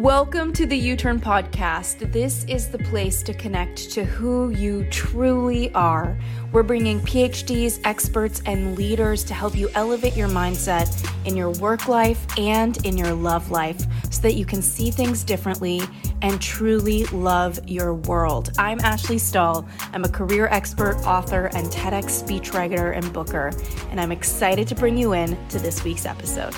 [0.00, 2.10] Welcome to the YouTurn Podcast.
[2.10, 6.18] This is the place to connect to who you truly are.
[6.52, 10.88] We're bringing PhDs, experts, and leaders to help you elevate your mindset
[11.26, 13.78] in your work life and in your love life
[14.10, 15.82] so that you can see things differently
[16.22, 18.52] and truly love your world.
[18.56, 19.68] I'm Ashley Stahl.
[19.92, 23.52] I'm a career expert, author, and TEDx speechwriter and booker,
[23.90, 26.56] and I'm excited to bring you in to this week's episode.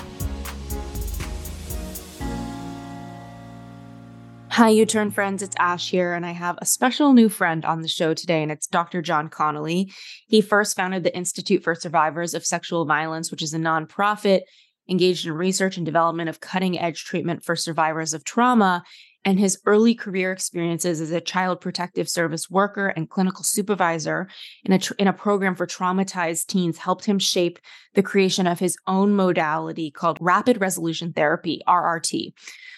[4.53, 5.41] Hi, YouTurn friends.
[5.41, 8.51] It's Ash here, and I have a special new friend on the show today, and
[8.51, 9.01] it's Dr.
[9.01, 9.91] Jon Connelly.
[10.27, 14.41] He first founded the Institute for Survivors of Sexual Violence, which is a nonprofit
[14.87, 18.83] engaged in research and development of cutting edge treatment for survivors of trauma.
[19.25, 24.29] And his early career experiences as a child protective service worker and clinical supervisor
[24.65, 27.57] in a, tr- in a program for traumatized teens helped him shape
[27.95, 32.33] the creation of his own modality called rapid resolution therapy, RRT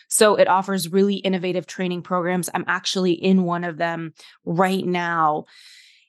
[0.07, 2.49] so it offers really innovative training programs.
[2.53, 4.13] I'm actually in one of them
[4.45, 5.45] right now.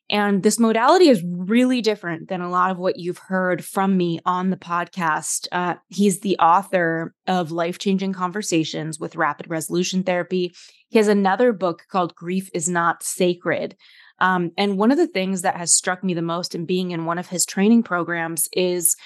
[0.08, 4.20] And this modality is really different than a lot of what you've heard from me
[4.24, 5.48] on the podcast.
[5.50, 10.54] Uh, he's the author of Life Changing Conversations with Rapid Resolution Therapy.
[10.88, 13.76] He has another book called Grief is Not Sacred.
[14.20, 17.04] Um, and one of the things that has struck me the most in being in
[17.04, 18.96] one of his training programs is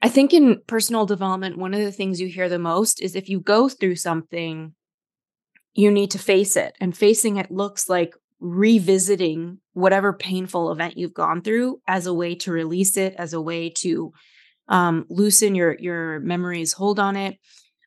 [0.00, 3.28] I think in personal development, one of the things you hear the most is if
[3.28, 4.74] you go through something,
[5.74, 6.74] you need to face it.
[6.80, 12.36] And facing it looks like revisiting whatever painful event you've gone through as a way
[12.36, 14.12] to release it, as a way to
[14.68, 17.38] um, loosen your your memories hold on it.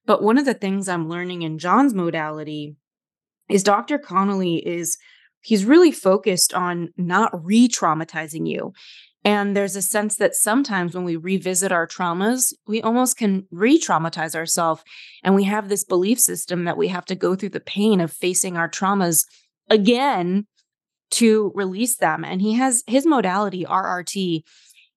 [0.06, 2.76] But one of the things I'm learning in Jon's modality
[3.50, 4.00] is Dr.
[4.00, 4.98] Connelly is
[5.42, 8.74] he's really focused on not re-traumatizing you
[9.24, 13.80] and there's a sense that sometimes when we revisit our traumas, we almost can re
[13.80, 14.84] traumatize ourselves.
[15.24, 18.12] And we have this belief system that we have to go through the pain of
[18.12, 19.26] facing our traumas
[19.70, 20.48] again
[21.12, 22.26] to release them.
[22.26, 24.44] And he has his modality, RRT,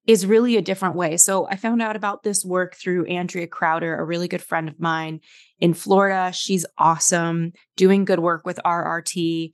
[0.07, 1.17] is really a different way.
[1.17, 4.81] So I found out about this work through Andrea Crowder, a really good friend of
[4.81, 5.21] mine
[5.61, 6.33] in Florida.
[6.33, 9.53] She's awesome, doing good work with RRT.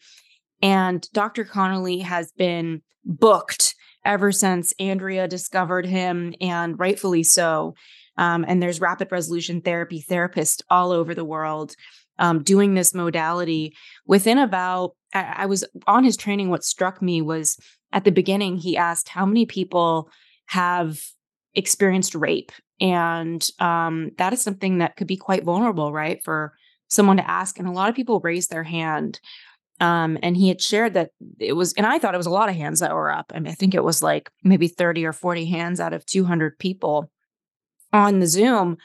[0.62, 1.44] And Dr.
[1.44, 3.69] Connelly has been booked
[4.04, 7.74] ever since Andrea discovered him, and rightfully so.
[8.16, 11.74] Um, and there's rapid resolution therapy therapists all over the world
[12.18, 13.74] um, doing this modality.
[14.06, 16.50] Within about, I, I was on his training.
[16.50, 17.58] What struck me was
[17.92, 20.10] at the beginning, he asked how many people
[20.46, 21.00] have
[21.54, 22.52] experienced rape.
[22.80, 26.22] And um, that is something that could be quite vulnerable, right?
[26.24, 26.52] For
[26.88, 27.58] someone to ask.
[27.58, 29.20] And a lot of people raise their hand.
[29.80, 32.50] Um, and he had shared that it was, and I thought it was a lot
[32.50, 33.32] of hands that were up.
[33.34, 36.58] I mean, I think it was like maybe 30 or 40 hands out of 200
[36.58, 37.10] people
[37.92, 38.76] on the Zoom.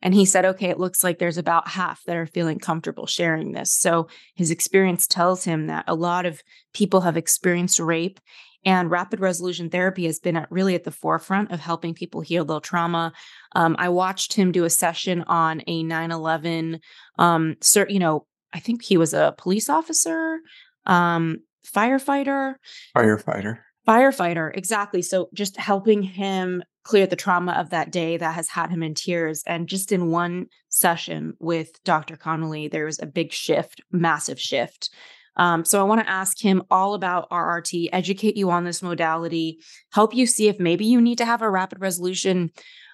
[0.00, 3.52] And he said, okay, it looks like there's about half that are feeling comfortable sharing
[3.52, 3.72] this.
[3.74, 6.42] So his experience tells him that a lot of
[6.72, 8.20] people have experienced rape.
[8.64, 12.44] And rapid resolution therapy has been at, really at the forefront of helping people heal
[12.44, 13.12] their trauma.
[13.54, 16.80] Um, I watched him do a session on a 9 11,
[17.18, 17.56] um,
[17.88, 20.38] you know, I think he was a police officer,
[20.86, 22.54] um, firefighter.
[22.96, 23.58] Firefighter.
[23.86, 25.00] Firefighter, exactly.
[25.02, 28.94] So just helping him clear the trauma of that day that has had him in
[28.94, 29.42] tears.
[29.46, 32.16] And just in one session with Dr.
[32.16, 34.90] Connelly, there was a big shift, massive shift.
[35.36, 39.60] Um, so I want to ask him all about RRT, educate you on this modality,
[39.92, 42.50] help you see if maybe you need to have a rapid resolution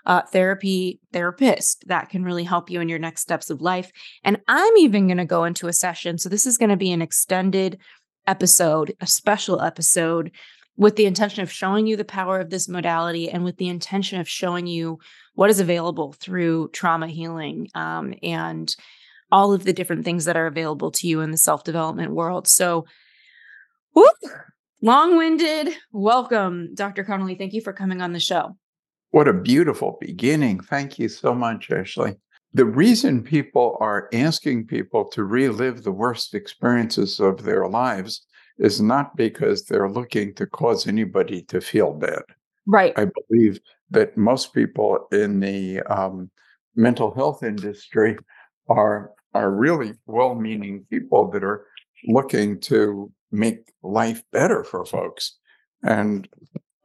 [0.06, 3.90] uh, therapy therapist that can really help you in your next steps of life.
[4.22, 6.18] And I'm even going to go into a session.
[6.18, 7.78] So this is going to be an extended
[8.26, 10.30] episode, a special episode
[10.76, 14.20] with the intention of showing you the power of this modality and with the intention
[14.20, 14.98] of showing you
[15.34, 18.74] what is available through trauma healing um, and
[19.30, 22.46] all of the different things that are available to you in the self development world.
[22.48, 22.86] So,
[23.92, 24.16] whoop,
[24.82, 25.74] long winded.
[25.92, 27.04] Welcome, Dr.
[27.04, 27.36] Connelly.
[27.36, 28.56] Thank you for coming on the show.
[29.14, 30.58] What a beautiful beginning.
[30.58, 32.16] Thank you so much, Ashley.
[32.52, 38.26] The reason people are asking people to relive the worst experiences of their lives
[38.58, 42.24] is not because they're looking to cause anybody to feel bad.
[42.66, 42.92] Right.
[42.96, 46.28] I believe that most people in the um,
[46.74, 48.16] mental health industry
[48.68, 51.68] are are really well-meaning people that are
[52.08, 55.38] looking to make life better for folks.
[55.84, 56.28] And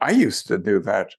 [0.00, 1.10] I used to do that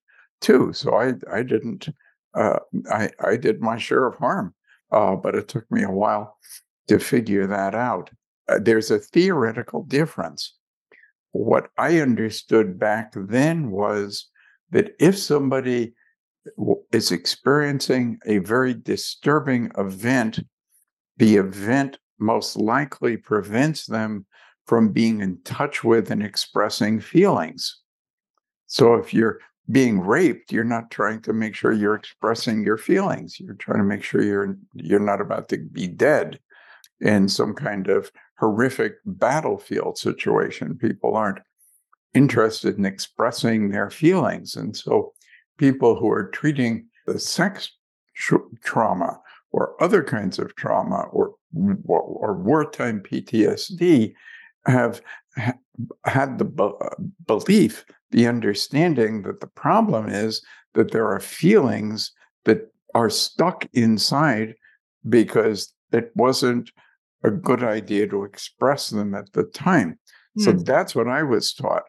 [0.41, 0.73] too.
[0.73, 1.89] So I I didn't
[2.33, 2.59] uh,
[2.91, 4.53] I I did my share of harm,
[4.91, 6.37] uh, but it took me a while
[6.87, 8.09] to figure that out.
[8.49, 10.55] Uh, there's a theoretical difference.
[11.31, 14.27] What I understood back then was
[14.71, 15.93] that if somebody
[16.91, 20.39] is experiencing a very disturbing event
[21.17, 24.25] the event most likely prevents them
[24.65, 27.79] from being in touch with and expressing feelings.
[28.65, 29.39] So if you're
[29.71, 33.39] being raped, you're not trying to make sure you're expressing your feelings.
[33.39, 36.39] You're trying to make sure you're you're not about to be dead
[36.99, 40.77] in some kind of horrific battlefield situation.
[40.77, 41.39] People aren't
[42.13, 44.55] interested in expressing their feelings.
[44.55, 45.13] And so
[45.57, 47.71] people who are treating the sex
[48.63, 49.19] trauma
[49.51, 51.35] or other kinds of trauma or,
[51.85, 54.13] or, or wartime PTSD
[54.65, 55.01] have
[56.05, 56.89] had the be- uh,
[57.25, 60.41] belief, the understanding that the problem is
[60.73, 62.11] that there are feelings
[62.45, 64.55] that are stuck inside
[65.07, 66.71] because it wasn't
[67.23, 69.99] a good idea to express them at the time.
[70.37, 70.43] Mm.
[70.43, 70.59] So hmm.
[70.59, 71.83] that's what I was taught.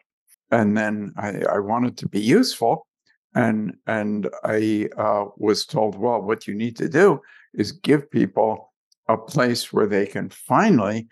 [0.51, 2.87] And then I, I wanted to be useful.
[3.35, 7.19] And, and I uh, was told, well, what you need to do
[7.55, 8.71] is give people
[9.07, 11.07] a place where they can finally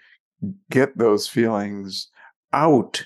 [0.69, 2.09] get those feelings
[2.53, 3.03] out,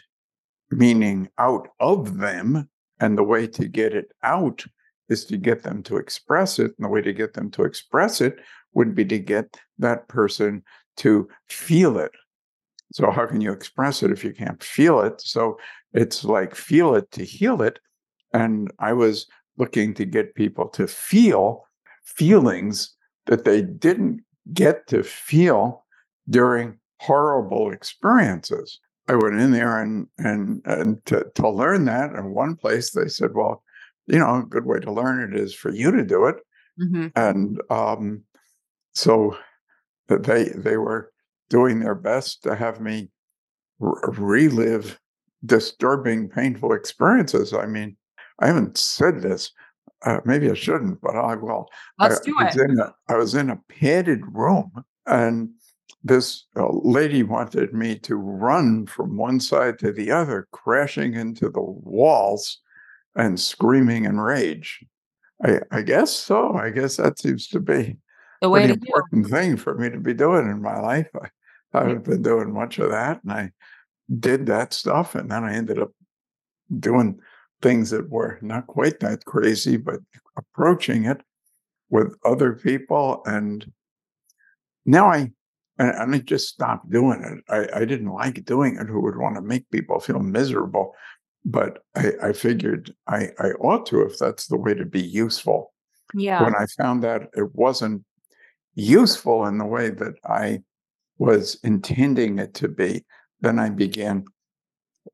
[0.72, 2.70] meaning out of them.
[3.00, 4.64] And the way to get it out
[5.10, 6.74] is to get them to express it.
[6.78, 8.38] And the way to get them to express it
[8.74, 10.64] would be to get that person
[10.98, 12.12] to feel it.
[12.94, 15.20] So, how can you express it if you can't feel it?
[15.20, 15.58] So,
[15.94, 17.80] it's like feel it to heal it.
[18.34, 19.28] And I was
[19.58, 21.66] looking to get people to feel
[22.04, 22.96] feelings
[23.26, 24.22] that they didn't
[24.54, 25.86] get to feel
[26.30, 28.80] during horrible experiences.
[29.08, 32.12] I went in there and and and to, to learn that.
[32.14, 33.64] In one place, they said, "Well,
[34.08, 36.38] you know, a good way to learn it is for you to do it."
[36.82, 37.08] Mm-hmm.
[37.16, 38.24] And um,
[38.94, 39.38] so
[40.08, 41.12] they they were
[41.50, 43.10] doing their best to have me
[43.82, 45.00] r- relive
[45.46, 47.54] disturbing, painful experiences.
[47.54, 47.96] I mean,
[48.40, 49.52] I haven't said this.
[50.04, 51.68] Uh, maybe I shouldn't, but I will.
[52.00, 52.80] Let's I, do I it.
[52.80, 54.72] A, I was in a padded room,
[55.06, 55.50] and
[56.04, 61.50] this uh, lady wanted me to run from one side to the other, crashing into
[61.50, 62.60] the walls
[63.16, 64.86] and screaming in rage.
[65.44, 66.54] I, I guess so.
[66.54, 67.98] I guess that seems to be
[68.42, 71.10] the way important thing for me to be doing in my life.
[71.16, 71.30] I,
[71.74, 73.52] I haven't been doing much of that, and I
[74.20, 75.92] did that stuff, and then I ended up
[76.80, 77.20] doing
[77.62, 80.00] things that were not quite that crazy, but
[80.38, 81.22] approaching it
[81.90, 83.72] with other people, and
[84.86, 85.32] now I
[85.78, 87.52] and, I just stopped doing it.
[87.52, 88.88] I, I didn't like doing it.
[88.88, 90.94] Who would want to make people feel miserable?
[91.44, 95.74] But I, I figured I, I ought to if that's the way to be useful.
[96.14, 96.44] Yeah.
[96.44, 98.04] When I found that it wasn't
[98.76, 100.62] useful in the way that I
[101.18, 103.06] was intending it to be,
[103.42, 104.26] then I began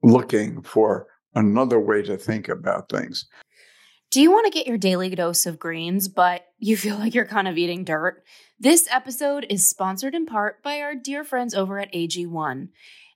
[0.03, 3.27] looking for another way to think about things.
[4.11, 7.23] Do you want to get your daily dose of greens, but you feel like you're
[7.23, 8.25] kind of eating dirt?
[8.59, 12.67] This episode is sponsored in part by our dear friends over at AG1.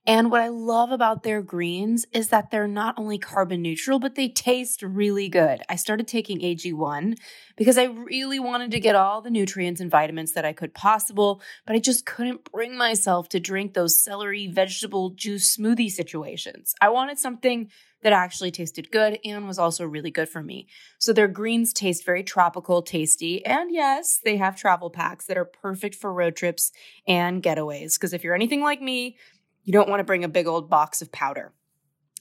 [0.07, 4.15] And what I love about their greens is that they're not only carbon neutral, but
[4.15, 5.63] they taste really good.
[5.68, 7.18] I started taking AG1
[7.57, 11.41] because I really wanted to get all the nutrients and vitamins that I could possible,
[11.65, 16.74] but I just couldn't bring myself to drink those celery vegetable juice smoothie situations.
[16.80, 17.69] I wanted something
[18.05, 20.67] that actually tasted good and was also really good for me.
[20.99, 25.45] So their greens taste very tropical, tasty, and yes, they have travel packs that are
[25.45, 26.71] perfect for road trips
[27.07, 27.95] and getaways.
[27.95, 29.17] Because if you're anything like me,
[29.63, 31.51] you don't want to bring a big old box of powder.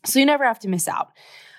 [0.06, 1.08] So you never have to miss out.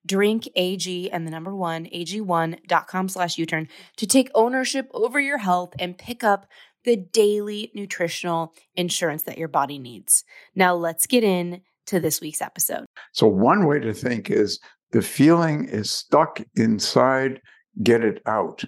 [0.07, 5.21] Drink AG and the number one, AG1 dot com slash youturn to take ownership over
[5.21, 6.47] your health and pick up
[6.85, 10.25] the daily nutritional insurance that your body needs.
[10.55, 12.87] Now let's get in to this week's episode.
[13.13, 14.59] So one way to think is
[14.93, 17.41] the feeling is stuck inside,
[17.83, 18.65] get it out.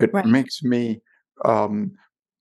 [0.00, 0.26] It Right.
[0.26, 1.02] makes me
[1.44, 1.92] um,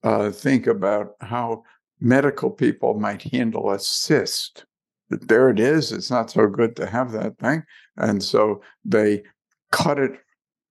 [0.03, 1.63] uh, think about how
[2.00, 4.65] medical people might handle a cyst.
[5.10, 5.92] There it is.
[5.92, 7.63] It's not so good to have that thing.
[7.98, 9.24] And so they
[9.72, 10.20] cut it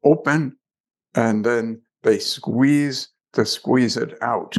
[0.05, 0.57] open
[1.15, 4.57] and then they squeeze to squeeze it out.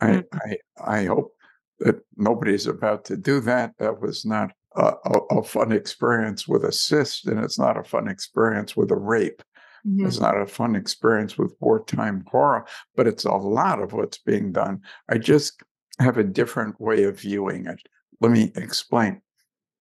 [0.00, 0.24] I, Mm.
[0.32, 0.56] I,
[0.98, 1.32] I hope
[1.80, 3.74] that nobody's about to do that.
[3.78, 7.84] That was not a, a, a fun experience with a cyst, and it's not a
[7.84, 9.42] fun experience with a rape.
[9.86, 10.06] Mhm.
[10.06, 12.64] It's not a fun experience with wartime horror,
[12.96, 14.80] but it's a lot of what's being done.
[15.08, 15.62] I just
[15.98, 17.80] have a different way of viewing it.
[18.20, 19.20] Let me explain.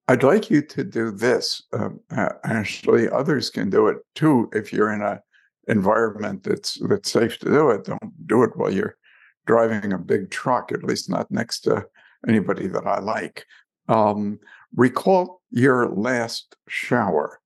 [0.08, 3.08] I'd like you to do this, um, uh, Ashley.
[3.10, 5.22] Others can do it too if you're in a
[5.68, 7.86] environment that's that's safe to do it.
[7.86, 8.98] Don't do it while you're
[9.46, 10.72] driving a big truck.
[10.72, 11.86] At least not next to
[12.28, 13.46] anybody that I like.
[13.88, 14.40] Um,
[14.76, 17.40] recall your last shower.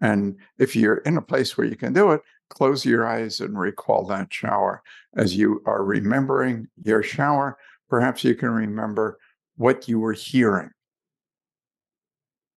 [0.00, 3.58] And if you're in a place where you can do it, close your eyes and
[3.58, 4.82] recall that shower.
[5.16, 7.56] As you are remembering your shower,
[7.88, 9.18] perhaps you can remember
[9.56, 10.70] what you were hearing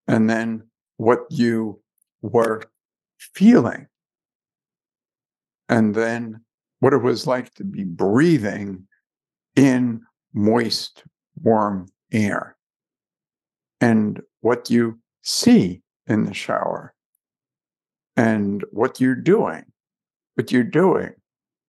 [0.08, 0.63] and then
[0.98, 1.79] what you
[2.22, 2.63] were
[3.17, 3.88] feeling,
[5.67, 6.41] and then
[6.79, 8.88] what it was like to be breathing
[9.55, 10.01] in
[10.34, 11.03] moist,
[11.41, 12.55] warm air,
[13.82, 16.94] and what you see in the shower
[18.15, 19.65] and what you're doing,
[20.36, 21.13] what you're doing,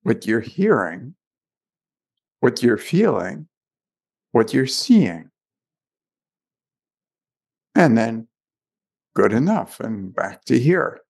[0.03, 1.15] what you're hearing,
[2.41, 3.49] what you're feeling,
[4.33, 5.31] what you're seeing.
[7.75, 8.29] And then
[9.15, 11.01] good enough and back to here.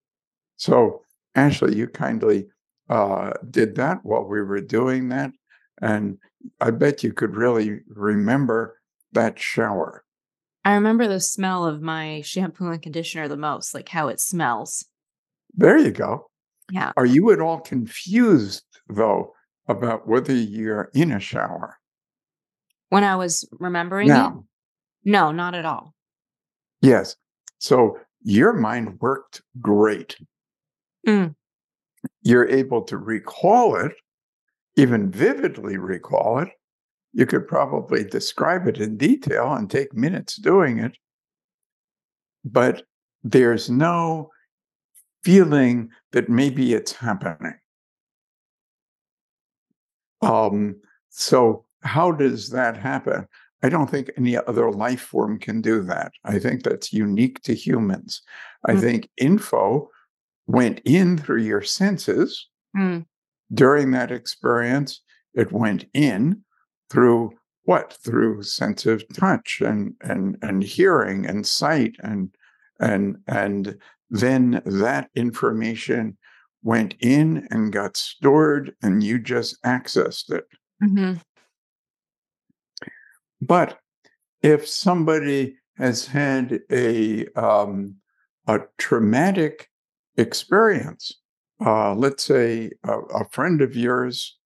[0.57, 1.03] So,
[1.35, 2.47] Ashley, you kindly
[2.89, 5.33] uh, did that while we were doing that.
[5.83, 6.19] And
[6.61, 8.81] I bet you could really remember
[9.13, 10.05] that shower.
[10.67, 14.85] I remember the smell of my shampoo and conditioner the most, like how it smells.
[15.55, 16.29] There you go.
[16.73, 16.91] Yeah.
[16.97, 19.33] Are you at all confused, though,
[19.69, 21.79] about whether you're in a shower?
[22.89, 24.33] When I was remembering it,
[25.05, 25.95] no, not at all.
[26.83, 27.15] yes.
[27.59, 30.17] So your mind worked great.
[31.07, 31.37] Mm.
[32.23, 33.93] You're able to recall it,
[34.77, 36.49] even vividly recall it.
[37.17, 40.99] You could probably describe it in detail and take minutes doing it.
[42.45, 42.83] But
[43.25, 44.29] there's no
[45.25, 47.55] feeling that maybe it's happening.
[50.21, 50.77] Um,
[51.09, 53.27] so, how does that happen?
[53.63, 56.13] I don't think any other life form can do that.
[56.25, 58.21] I think that's unique to humans.
[58.67, 58.81] I Mm.
[58.81, 59.89] think info
[60.47, 62.47] went in through your senses
[62.77, 63.07] Mm.
[63.55, 65.01] during that experience.
[65.33, 66.45] It went in
[66.91, 67.33] through
[67.65, 67.93] what?
[68.05, 72.35] Through sense of touch and and and hearing and sight and
[72.81, 73.77] and and
[74.09, 76.17] then that information
[76.63, 80.47] went in and got stored and you just accessed it.
[80.83, 81.21] Mhm.
[83.41, 83.79] But
[84.43, 87.97] if somebody has had a um,
[88.47, 89.69] a traumatic
[90.17, 91.13] experience,
[91.65, 94.39] uh, let's say a, a friend of yours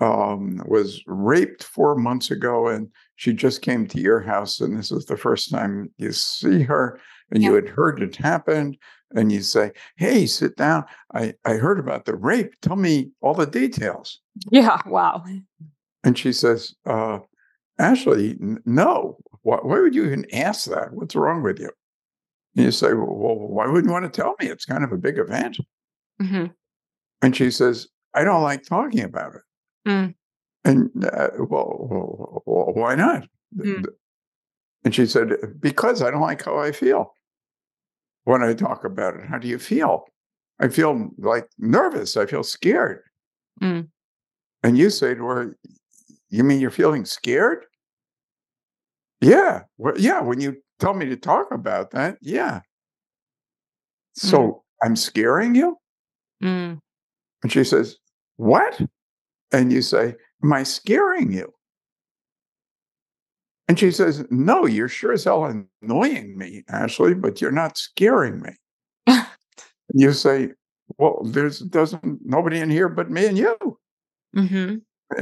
[0.00, 4.92] um, was raped four months ago, and she just came to your house, and this
[4.92, 7.00] is the first time you see her,
[7.30, 8.76] and you had heard it happened,
[9.14, 10.84] and you say, "Hey, sit down.
[11.14, 12.54] I I heard about the rape.
[12.60, 14.80] Tell me all the details." Yeah.
[14.86, 15.24] Wow.
[16.04, 17.18] And she says, uh,
[17.78, 19.18] Ashley, n- no.
[19.42, 20.92] Why, why would you even ask that?
[20.92, 21.70] What's wrong with you?
[22.54, 24.46] And you say, well, why wouldn't you want to tell me?
[24.46, 25.58] It's kind of a big event.
[26.20, 26.46] hmm
[27.22, 29.42] And she says, I don't like talking about it.
[29.86, 30.14] Mm.
[30.64, 33.28] And uh, well, why not?
[33.56, 33.84] Mm.
[34.84, 37.12] And she said, because I don't like how I feel
[38.24, 39.26] when I talk about it.
[39.28, 40.04] How do you feel?
[40.60, 42.16] I feel like nervous.
[42.16, 43.00] I feel scared.
[43.62, 43.88] Mm.
[44.62, 45.56] And you say to her,
[46.28, 47.64] You mean you're feeling scared?
[49.20, 49.62] Yeah.
[49.78, 50.20] Well, yeah.
[50.20, 52.60] When you tell me to talk about that, yeah.
[54.14, 55.76] So I'm scaring you?
[56.42, 56.80] Mm.
[57.42, 57.96] And she says,
[58.36, 58.80] What?
[59.56, 61.50] And you say, Am I scaring you?
[63.68, 65.44] And she says, No, you're sure as hell
[65.82, 68.52] annoying me, Ashley, but you're not scaring me.
[69.94, 70.50] You say,
[70.98, 73.56] Well, there's doesn't nobody in here but me and you.
[74.36, 74.76] Mm-hmm.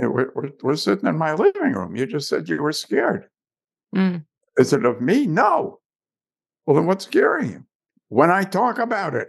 [0.08, 1.94] We're, we're, we're sitting in my living room.
[1.94, 3.28] You just said you were scared.
[3.94, 4.24] Mm.
[4.56, 5.26] Is it of me?
[5.26, 5.80] No.
[6.66, 7.64] Well, then what's scaring you?
[8.08, 9.28] When I talk about it,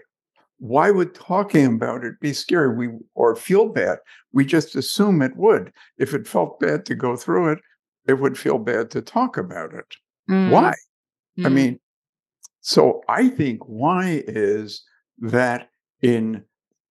[0.60, 2.76] why would talking about it be scary?
[2.76, 4.00] We or feel bad?
[4.34, 5.72] We just assume it would.
[5.98, 7.60] If it felt bad to go through it,
[8.08, 9.96] it would feel bad to talk about it.
[10.30, 10.50] Mm.
[10.52, 10.74] Why?
[11.44, 11.54] I Mm.
[11.54, 11.80] mean,
[12.62, 14.84] So I think why is
[15.20, 15.70] that
[16.02, 16.44] in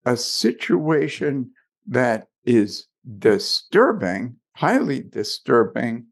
[0.06, 1.50] a situation
[1.86, 2.86] that is
[3.18, 6.06] disturbing, highly disturbing,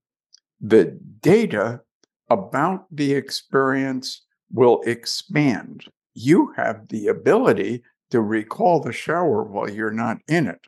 [0.61, 1.83] the data
[2.31, 5.85] about the experience will expand.
[6.15, 10.61] You have the ability to recall the shower while you're not in it.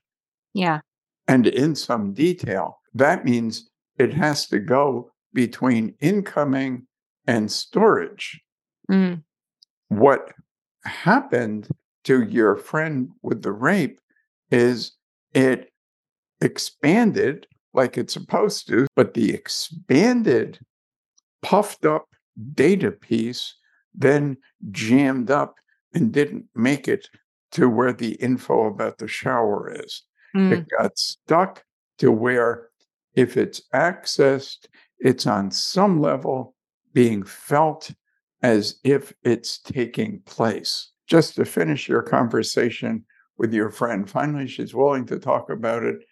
[0.54, 0.80] Yeah.
[1.28, 2.80] And in some detail.
[2.94, 6.86] That means it has to go between incoming
[7.26, 8.40] and storage.
[8.90, 9.22] Mm.
[9.88, 10.32] What
[10.84, 11.68] happened
[12.04, 14.00] to your friend with the rape
[14.50, 14.92] is
[15.34, 15.70] it
[16.40, 20.60] expanded like it's supposed to, but the expanded,
[21.42, 22.06] puffed up
[22.54, 23.54] data piece
[23.94, 24.36] then
[24.70, 25.54] jammed up
[25.92, 27.08] and didn't make it
[27.52, 30.02] to where the info about the shower is.
[30.36, 30.52] Mm.
[30.52, 31.64] It got stuck
[31.98, 32.68] to where
[33.14, 34.66] if it's accessed,
[34.98, 36.54] it's on some level
[36.92, 37.92] being felt
[38.42, 40.90] as if it's taking place.
[41.06, 43.04] Just to finish your conversation
[43.38, 46.04] with your friend, finally she's willing to talk about it.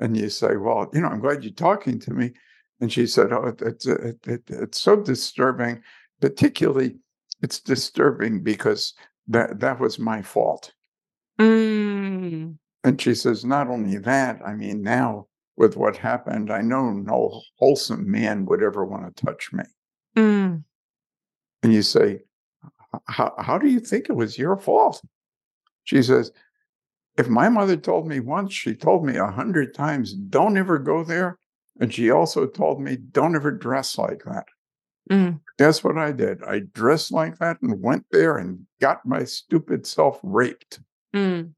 [0.00, 2.32] And you say, Well, you know, I'm glad you're talking to me.
[2.80, 5.82] And she said, Oh, it's, it, it, it's so disturbing.
[6.20, 6.96] Particularly,
[7.44, 8.94] it's disturbing because
[9.28, 10.72] that, that was my fault.
[11.38, 12.56] Mm.
[12.82, 17.42] And she says, Not only that, I mean, now with what happened, I know no
[17.58, 19.64] wholesome man would ever want to touch me.
[20.16, 20.64] Mm.
[21.62, 22.20] And you say,
[23.06, 25.02] how, how do you think it was your fault?
[25.84, 26.32] She says,
[27.18, 31.04] if my mother told me once, she told me a hundred times, don't ever go
[31.04, 31.38] there.
[31.78, 34.46] And she also told me, don't ever dress like that.
[35.10, 35.40] Mm.
[35.58, 36.42] That's what I did.
[36.42, 40.80] I dressed like that and went there and got my stupid self raped.
[41.14, 41.52] Mm.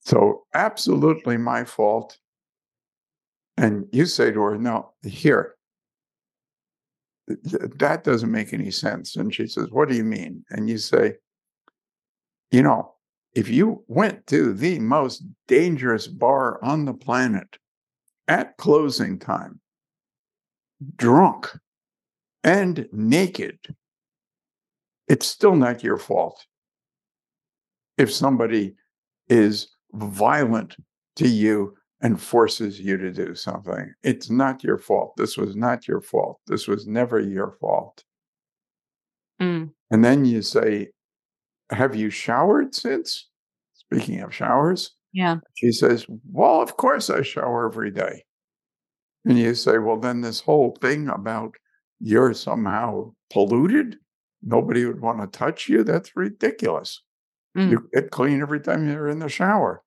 [0.00, 2.18] So, absolutely my fault.
[3.56, 5.56] And you say to her, no, here,
[7.28, 9.16] that doesn't make any sense.
[9.16, 10.44] And she says, What do you mean?
[10.50, 11.14] And you say,
[12.50, 12.94] You know,
[13.34, 17.58] if you went to the most dangerous bar on the planet
[18.28, 19.60] at closing time,
[20.96, 21.56] drunk
[22.44, 23.58] and naked,
[25.08, 26.44] it's still not your fault.
[27.98, 28.74] If somebody
[29.28, 30.76] is violent
[31.16, 33.92] to you and forces you to do something.
[34.02, 35.14] It's not your fault.
[35.16, 36.40] This was not your fault.
[36.46, 38.02] This was never your fault.
[39.40, 39.70] Mm.
[39.90, 40.88] And then you say,
[41.70, 43.28] Have you showered since?
[43.74, 45.36] Speaking of showers, Yeah.
[45.54, 48.24] she says, Well, of course I shower every day.
[49.24, 51.54] And you say, Well, then this whole thing about
[52.02, 53.96] you're somehow polluted,
[54.42, 57.00] nobody would want to touch you, that's ridiculous.
[57.56, 57.70] Mm.
[57.70, 59.82] You get clean every time you're in the shower.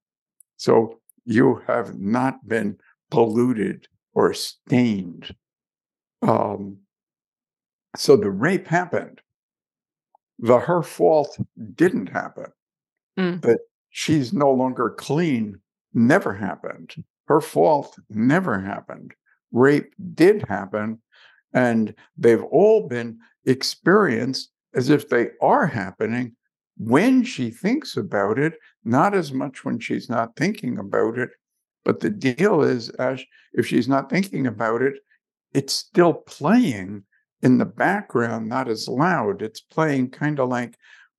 [0.58, 2.78] So you have not been
[3.12, 5.36] polluted or stained.
[6.22, 6.78] Um,
[7.98, 9.22] so the rape happened.
[10.40, 11.38] The her fault
[11.76, 12.48] didn't happen.
[13.20, 13.42] Mm.
[13.42, 15.60] But she's no longer clean
[15.94, 16.96] never happened.
[17.28, 19.14] Her fault never happened.
[19.52, 21.02] Rape did happen.
[21.54, 26.36] And they've all been experienced as if they are happening
[26.78, 31.30] when she thinks about it, not as much when she's not thinking about it.
[31.86, 34.96] But the deal is, Ash, if she's not thinking about it,
[35.54, 37.04] it's still playing
[37.42, 39.42] in the background, not as loud.
[39.42, 40.76] It's playing kind of like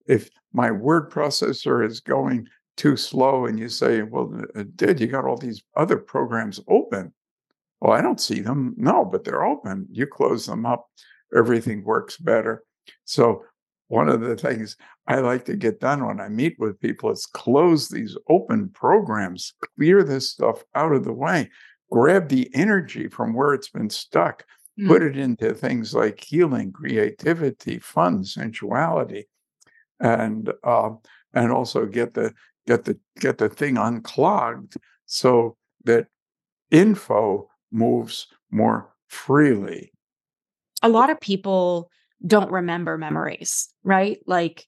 [0.07, 5.07] if my word processor is going too slow and you say, Well, uh, did you
[5.07, 7.13] got all these other programs open?
[7.81, 8.75] Well, I don't see them.
[8.77, 9.87] No, but they're open.
[9.91, 10.87] You close them up,
[11.37, 12.65] everything works better.
[13.05, 13.45] So
[13.89, 17.27] one of the things I like to get done when I meet with people is
[17.27, 21.51] close these open programs, clear this stuff out of the way,
[21.93, 24.45] grab the energy from where it's been stuck,
[24.79, 24.89] Mm.
[24.89, 29.25] put it into things like healing, creativity, fun, sensuality,
[30.01, 30.91] and uh,
[31.33, 32.35] and also get the
[32.67, 36.09] get the get the thing unclogged so that
[36.71, 39.93] info moves more freely.
[40.83, 41.91] a lot of people
[42.27, 44.19] don't remember memories, right?
[44.27, 44.67] Like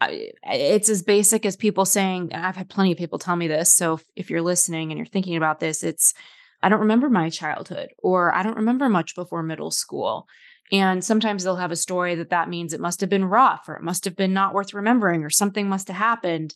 [0.00, 3.72] it's as basic as people saying, I've had plenty of people tell me this.
[3.72, 6.14] So if, if you're listening and you're thinking about this, it's,
[6.62, 10.26] I don't remember my childhood or I don't remember much before middle school.
[10.70, 13.76] And sometimes they'll have a story that that means it must have been rough or
[13.76, 16.54] it must have been not worth remembering or something must have happened.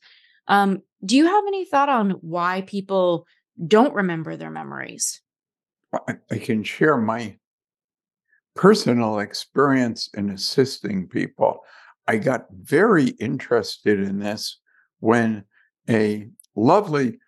[0.49, 3.27] Um, do you have any thought on why people
[3.65, 5.21] don't remember their memories?
[5.93, 7.37] I, can share my
[8.55, 11.61] personal experience in assisting people.
[12.07, 14.59] I got very interested in this
[15.01, 15.45] when
[15.89, 17.19] a lovely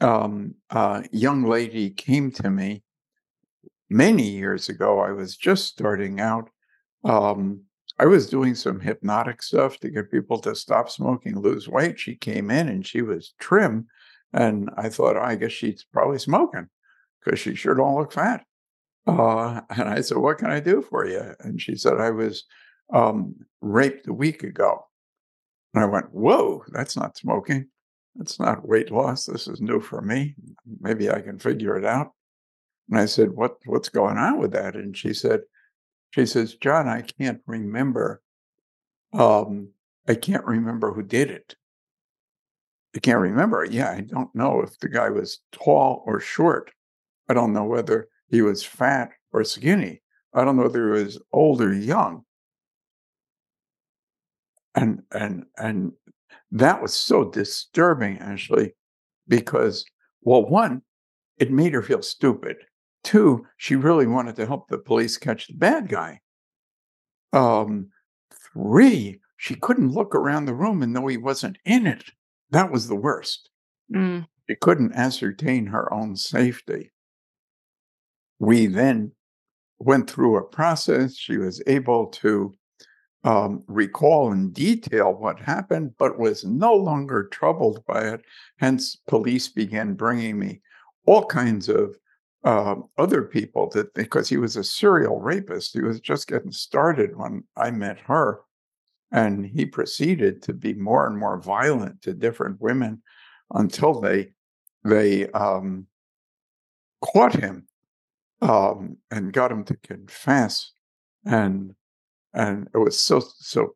[0.00, 2.82] um, uh, young lady came to me
[3.88, 5.00] many years ago.
[5.00, 6.50] I was just starting out.
[7.04, 7.62] Um,
[7.98, 11.98] I was doing some hypnotic stuff to get people to stop smoking, lose weight.
[11.98, 13.86] She came in and she was trim.
[14.32, 16.68] And I thought, oh, I guess she's probably smoking
[17.24, 18.44] because she sure don't look fat.
[19.06, 21.34] Uh, and I said, What can I do for you?
[21.40, 22.44] And she said, I was
[22.92, 24.86] um, raped a week ago.
[25.72, 27.68] And I went, Whoa, that's not smoking.
[28.16, 29.26] That's not weight loss.
[29.26, 30.36] This is new for me.
[30.80, 32.12] Maybe I can figure it out.
[32.90, 34.74] And I said, What what's going on with that?
[34.74, 35.40] And she said,
[36.12, 38.22] She says, Jon, I can't remember.
[39.12, 39.68] Um,
[40.08, 41.56] I can't remember who did it.
[42.96, 43.66] I can't remember.
[43.68, 46.70] Yeah, I don't know if the guy was tall or short.
[47.28, 50.02] I don't know whether he was fat or skinny.
[50.32, 52.24] I don't know whether he was old or young.
[54.74, 55.92] And and and
[56.50, 58.74] that was so disturbing, actually,
[59.28, 59.84] because
[60.22, 60.82] well, one,
[61.38, 62.56] it made her feel stupid.
[63.04, 66.20] Two, she really wanted to help the police catch the bad guy.
[67.32, 67.90] Um,
[68.32, 72.04] three, she couldn't look around the room and know he wasn't in it.
[72.50, 73.50] That was the worst.
[73.94, 74.26] Mm.
[74.48, 76.92] She couldn't ascertain her own safety.
[78.44, 79.12] We then
[79.78, 81.16] went through a process.
[81.16, 82.54] She was able to
[83.24, 88.20] um, recall in detail what happened, but was no longer troubled by it.
[88.58, 90.60] Hence, police began bringing me
[91.06, 91.96] all kinds of
[92.44, 95.72] uh, other people that because he was a serial rapist.
[95.72, 98.40] He was just getting started when I met her.
[99.10, 103.02] And he proceeded to be more and more violent to different women
[103.54, 104.32] until they
[104.84, 105.86] they um,
[107.00, 107.66] caught him
[108.44, 110.72] um, and got him to confess.
[111.24, 111.74] And
[112.34, 113.74] and it was so so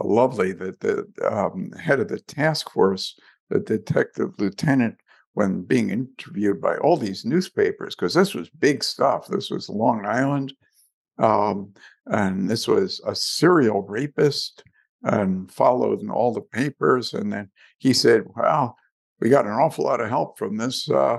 [0.00, 3.18] lovely that the um, head of the task force,
[3.50, 4.96] the detective lieutenant,
[5.34, 9.28] when being interviewed by all these newspapers, because this was big stuff.
[9.28, 10.52] This was Long Island,
[11.18, 11.72] um,
[12.06, 14.64] and this was a serial rapist,
[15.04, 17.14] and followed in all the papers.
[17.14, 18.76] And then he said, "Well,
[19.20, 21.18] we got an awful lot of help from this uh,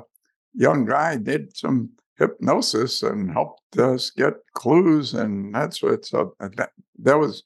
[0.54, 1.16] young guy.
[1.18, 6.06] Did some hypnosis and helped us get clues, and that's what.
[6.06, 7.44] So that that was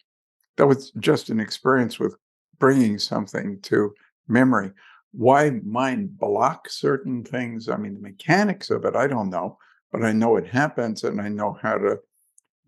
[0.58, 2.16] that was just an experience with
[2.60, 3.94] bringing something to
[4.28, 4.72] memory.
[5.12, 7.70] Why mind block certain things?
[7.70, 9.58] I mean, the mechanics of it, I don't know,
[9.92, 12.00] but I know it happens, and I know how to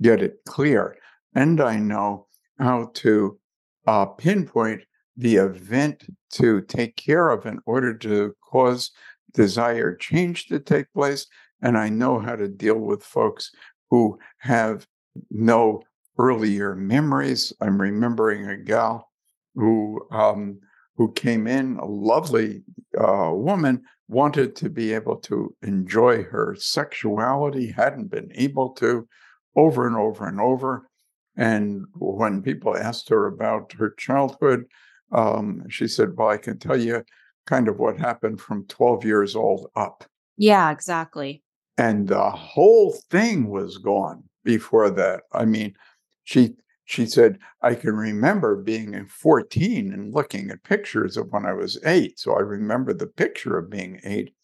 [0.02, 0.96] get it clear,
[1.34, 2.28] and I know
[2.60, 3.40] how to
[3.88, 4.84] uh, pinpoint
[5.18, 8.92] the event to take care of in order to cause
[9.34, 11.28] desired change to take place
[11.66, 13.52] and I know how to deal with folks
[13.90, 14.86] who have
[15.32, 15.82] no
[16.20, 17.52] earlier memories.
[17.60, 19.10] I'm remembering a gal
[19.56, 20.60] who um,
[20.96, 22.64] who came in, a lovely
[22.98, 29.08] uh, woman, wanted to be able to enjoy her sexuality, hadn't been able to,
[29.56, 30.88] over and over and over.
[31.36, 34.66] And when people asked her about her childhood,
[35.12, 37.04] um, she said, "Well, I can tell you
[37.48, 40.06] kind of what happened from 12 years old up."
[40.38, 41.42] Yeah, exactly
[41.78, 45.24] and the whole thing was gone before that.
[45.34, 45.76] I mean,
[46.24, 51.54] she she said, I can remember being 14 and looking at pictures of when I
[51.54, 52.20] was eight.
[52.20, 54.36] So I remember the picture of being eight,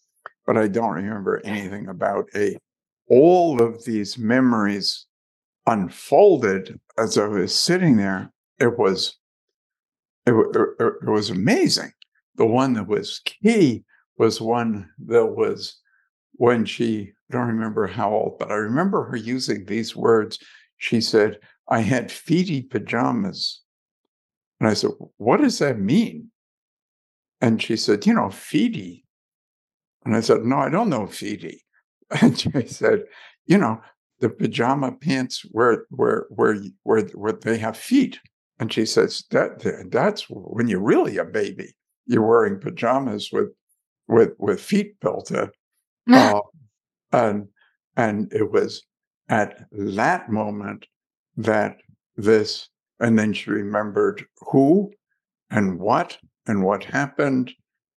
[0.44, 2.58] but I don't remember anything about eight.
[3.08, 5.06] All of these memories
[5.66, 8.32] unfolded as I was sitting there.
[8.58, 9.18] It was
[10.26, 11.92] it, it, er, er, it was amazing.
[12.36, 13.84] The one that was key
[14.18, 15.80] was one that was
[16.32, 20.38] when she I don't remember how old, but I remember her using these words.
[20.76, 23.62] She said, I had feety pajamas.
[24.60, 26.30] And I said, What does that mean?
[27.40, 29.04] And she said, You know, feety.
[30.04, 31.58] And I said, No, I don't know feety.
[32.20, 33.04] And she said,
[33.46, 33.80] You know,
[34.20, 38.20] the pajama pants where where where where where they have feet.
[38.58, 41.74] And she says that that's when you're really a baby.
[42.06, 43.48] You're wearing pajamas with
[44.06, 45.50] with with feet built in.
[46.12, 46.40] Uh,
[47.12, 47.48] and,
[47.96, 48.82] and it was
[49.28, 50.86] at that moment
[51.36, 51.76] that
[52.16, 52.68] this,
[53.00, 54.90] and then she remembered who
[55.50, 57.52] and what and what happened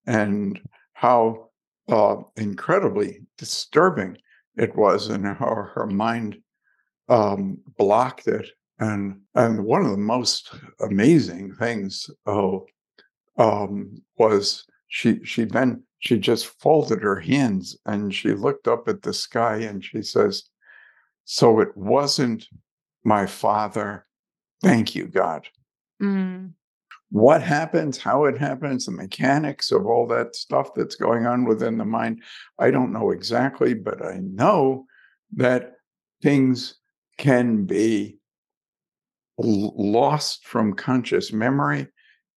[0.05, 0.59] and
[0.93, 1.49] how
[1.89, 4.17] uh, incredibly disturbing
[4.57, 6.37] it was and how her mind
[7.09, 8.49] um, blocked it.
[8.79, 12.65] And and one of the most amazing things oh,
[13.37, 19.01] um, was she she then she just folded her hands and she looked up at
[19.01, 20.43] the sky and she says,
[21.23, 22.47] So it wasn't
[23.03, 24.05] my father.
[24.61, 25.47] Thank you, God.
[26.01, 26.51] Mm.
[27.09, 31.77] What happens, how it happens, the mechanics of all that stuff that's going on within
[31.77, 32.21] the mind,
[32.59, 34.85] I don't know exactly, but I know
[35.35, 35.75] that
[36.21, 36.75] things
[37.17, 38.17] can be
[39.37, 41.87] lost from conscious memory.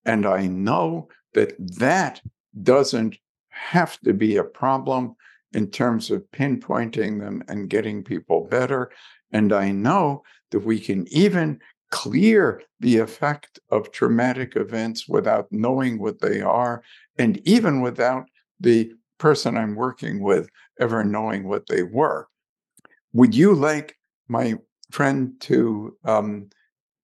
[0.05, 2.21] And I know that that
[2.63, 3.17] doesn't
[3.59, 5.15] have to be a problem
[5.53, 8.91] in terms of pinpointing them and getting people better.
[9.33, 15.99] And I know that we can even clear the effect of traumatic events without knowing
[15.99, 16.83] what they are,
[17.19, 18.25] and even without
[18.61, 22.29] the person I'm working with ever knowing what they were.
[23.15, 23.97] Would you like
[24.29, 24.55] my
[24.91, 26.51] friend to um,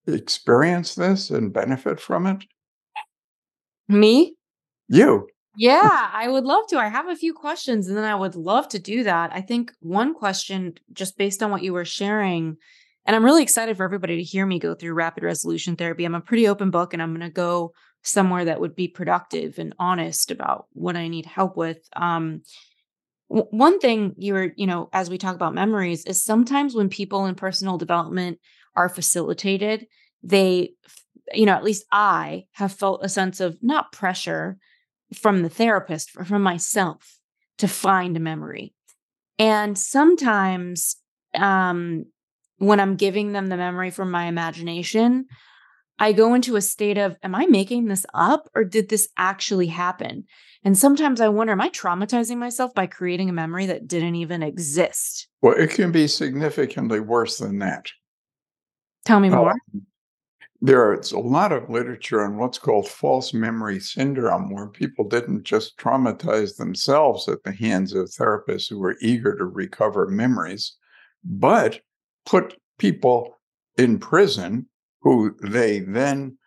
[0.06, 2.44] experience this and benefit from it?
[3.88, 4.36] Me?
[4.88, 5.28] You.
[5.56, 6.78] Yeah, I would love to.
[6.78, 9.30] I have a few questions and then I would love to do that.
[9.32, 12.56] I think one question, just based on what you were sharing,
[13.06, 16.04] and I'm really excited for everybody to hear me go through rapid resolution therapy.
[16.04, 19.58] I'm a pretty open book and I'm going to go somewhere that would be productive
[19.58, 21.78] and honest about what I need help with.
[21.94, 22.42] Um,
[23.30, 26.88] w- one thing you were, you know, as we talk about memories, is sometimes when
[26.88, 28.38] people in personal development
[28.76, 29.86] are facilitated,
[30.22, 30.72] they,
[31.32, 34.58] you know, at least I have felt a sense of not pressure
[35.14, 37.18] from the therapist, from myself
[37.58, 38.74] to find a memory.
[39.38, 40.96] And sometimes
[41.34, 42.06] um,
[42.58, 45.26] when I'm giving them the memory from my imagination,
[45.98, 49.68] I go into a state of, am I making this up or did this actually
[49.68, 50.24] happen?
[50.64, 54.42] And sometimes I wonder, am I traumatizing myself by creating a memory that didn't even
[54.42, 55.28] exist?
[55.40, 57.90] Well, it can be significantly worse than that.
[59.04, 59.52] Tell me more.
[59.52, 59.86] Um,
[60.64, 65.76] there's a lot of literature on what's called false memory syndrome, where people didn't just
[65.76, 70.74] traumatize themselves at the hands of therapists who were eager to recover memories,
[71.22, 71.80] but
[72.24, 73.36] put people
[73.76, 74.66] in prison
[75.02, 76.38] who they then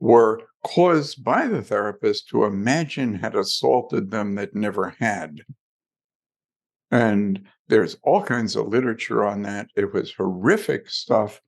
[0.00, 5.42] were caused by the therapist to imagine had assaulted them that never had.
[6.90, 9.68] And there's all kinds of literature on that.
[9.76, 11.42] It was horrific stuff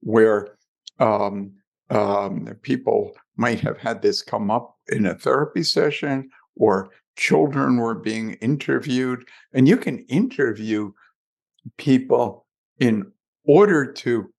[0.00, 0.56] where
[0.98, 1.52] um,
[1.90, 7.94] um, people might have had this come up in a therapy session or children were
[7.94, 9.24] being interviewed.
[9.52, 10.92] And you can interview
[11.76, 12.46] people
[12.78, 13.10] in
[13.44, 14.32] order to,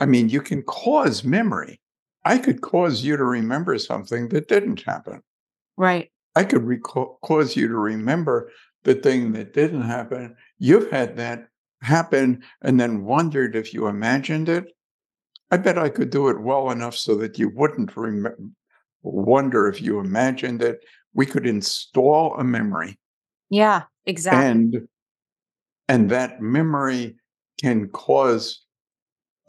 [0.00, 1.80] I mean, you can cause memory.
[2.24, 5.22] I could cause you to remember something that didn't happen.
[5.76, 6.10] Right.
[6.34, 8.50] I could recall, cause you to remember
[8.84, 10.36] the thing that didn't happen.
[10.58, 11.48] You've had that
[11.82, 14.72] happen and then wondered if you imagined it.
[15.52, 18.56] I bet I could do it well enough so that you wouldn't rem-
[19.02, 20.82] wonder if you imagined it.
[21.12, 22.98] We could install a memory.
[23.50, 24.50] Yeah, exactly.
[24.50, 24.88] And
[25.88, 27.16] and that memory
[27.60, 28.64] can cause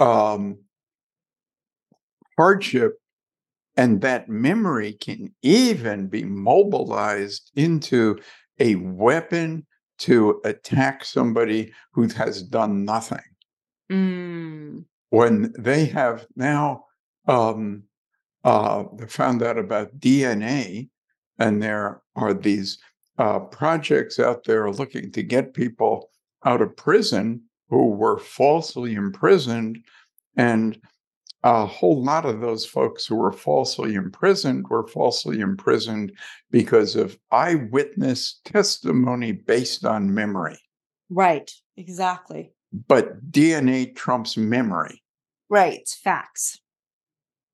[0.02, 0.58] um,
[2.38, 3.00] hardship,
[3.78, 8.20] and that memory can even be mobilized into
[8.60, 9.66] a weapon
[10.00, 13.20] to attack somebody who has done nothing.
[13.89, 14.84] Mm.
[15.13, 16.86] When they have now
[17.28, 17.84] um,
[18.43, 20.89] uh, found out about DNA,
[21.38, 22.80] and there are these
[23.19, 26.10] uh, projects out there looking to get people
[26.45, 29.78] out of prison who were falsely imprisoned.
[30.36, 30.82] And
[31.43, 36.12] a whole lot of those folks who were falsely imprisoned were falsely imprisoned
[36.49, 40.58] because of eyewitness testimony based on memory.
[41.12, 42.52] Right, exactly.
[42.88, 45.03] But DNA trumps memory.
[45.54, 46.60] Right, facts.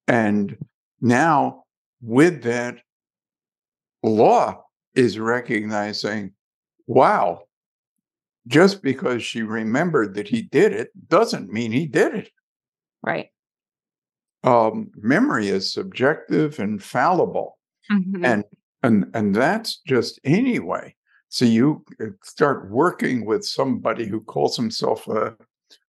[0.07, 0.55] And
[1.01, 1.65] now,
[2.01, 2.77] with that,
[4.03, 4.63] law
[4.95, 6.31] is recognizing
[6.87, 7.41] wow,
[8.47, 12.29] just because she remembered that he did it doesn't mean he did it.
[13.03, 13.31] Right.
[14.45, 17.57] Um, memory is subjective and fallible,
[17.91, 18.25] Mhm.
[18.25, 18.43] and
[18.81, 20.95] and and that's just anyway.
[21.27, 25.35] So you uh, start working with somebody who calls himself a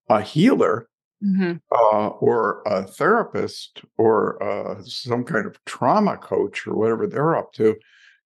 [0.09, 0.89] a healer
[1.23, 1.61] Mhm.
[1.71, 7.53] uh, or a therapist or uh, some kind of trauma coach or whatever they're up
[7.55, 7.77] to.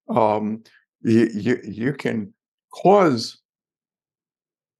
[0.09, 0.64] Um,
[1.02, 2.35] you can
[2.74, 3.40] cause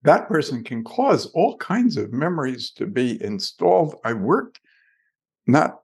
[0.03, 3.97] that person can cause all kinds of memories to be installed.
[4.05, 4.61] I worked
[5.47, 5.81] not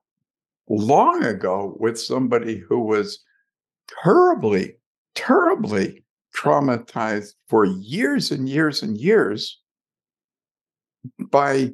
[0.68, 3.20] long ago with somebody who was
[4.02, 4.76] terribly,
[5.14, 6.04] terribly
[6.36, 9.60] traumatized for years and years and years
[11.30, 11.72] by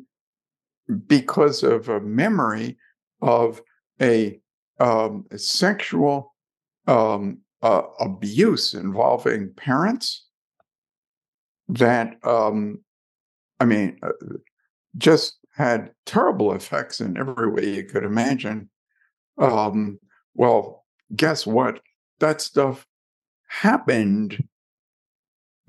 [1.06, 2.76] because of a memory
[3.22, 3.60] of
[4.00, 4.40] a,
[4.78, 6.34] um, sexual
[6.86, 10.26] um, uh, abuse involving parents
[11.68, 12.78] that um,
[13.60, 14.10] I mean, uh,
[14.96, 18.68] just had terrible effects in every way you could imagine.
[19.38, 19.98] Um,
[20.34, 21.80] well, guess what?
[22.20, 22.86] That stuff
[23.48, 24.44] happened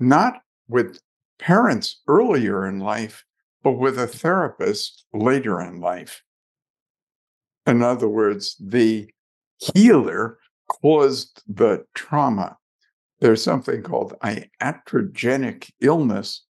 [0.00, 1.00] not with
[1.38, 3.24] parents earlier in life,
[3.62, 6.22] but with a therapist later in life.
[7.66, 9.10] In other words, the
[9.58, 12.56] healer caused the trauma.
[13.20, 16.44] There's something called iatrogenic illness,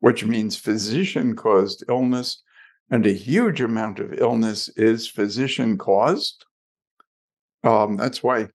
[0.00, 2.42] which means physician caused illness.
[2.90, 6.44] And a huge amount of illness is physician caused.
[7.62, 8.48] Um, that's why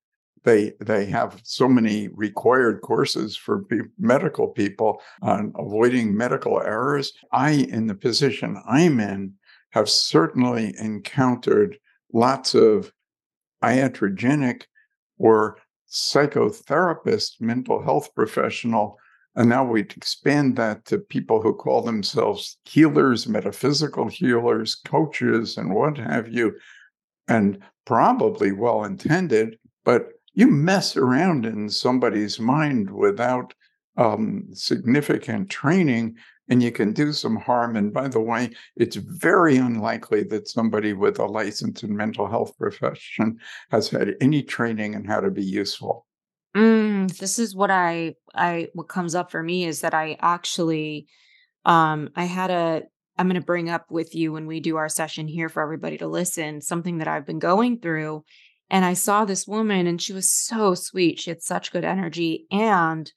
[0.43, 3.65] they they have so many required courses for
[3.97, 7.13] medical people on avoiding medical errors.
[7.31, 9.33] I, in the position I'm in,
[9.71, 11.77] have certainly encountered
[12.11, 12.91] lots of
[13.63, 14.63] iatrogenic
[15.17, 15.57] or
[15.89, 18.97] psychotherapist, mental health professional.
[19.35, 25.73] And now we expand that to people who call themselves healers, metaphysical healers, coaches, and
[25.73, 26.53] what have you,
[27.27, 33.53] and probably well intended, but you mess around in somebody's mind without
[33.97, 36.15] um, significant training
[36.49, 37.75] and you can do some harm.
[37.75, 42.57] And by the way, it's very unlikely that somebody with a license in mental health
[42.57, 43.39] profession
[43.71, 46.05] has had any training in how to be useful.
[46.55, 51.07] Mm, this is what I I what comes up for me is that I actually
[51.65, 52.83] um I had a
[53.17, 55.97] I'm going to bring up with you when we do our session here for everybody
[55.99, 58.23] to listen something that I've been going through
[58.69, 61.19] and I saw this woman and she was so sweet.
[61.19, 63.11] She had such good energy and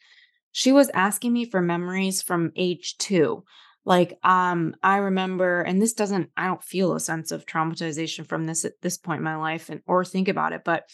[0.52, 3.42] she was asking me for memories from age 2.
[3.84, 8.44] Like um I remember and this doesn't I don't feel a sense of traumatization from
[8.44, 10.84] this at this point in my life and or think about it, but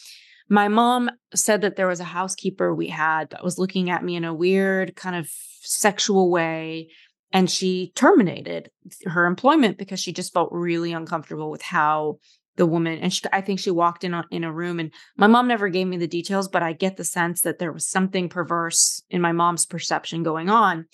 [0.48, 4.16] my mom said that there was a housekeeper we had that was looking at me
[4.16, 5.28] in a weird kind of
[5.62, 6.90] sexual way
[7.32, 8.70] and she terminated
[9.06, 12.18] her employment because she just felt really uncomfortable with how
[12.56, 15.48] the woman and she, i think she walked in in a room and my mom
[15.48, 19.02] never gave me the details but i get the sense that there was something perverse
[19.10, 20.86] in my mom's perception going on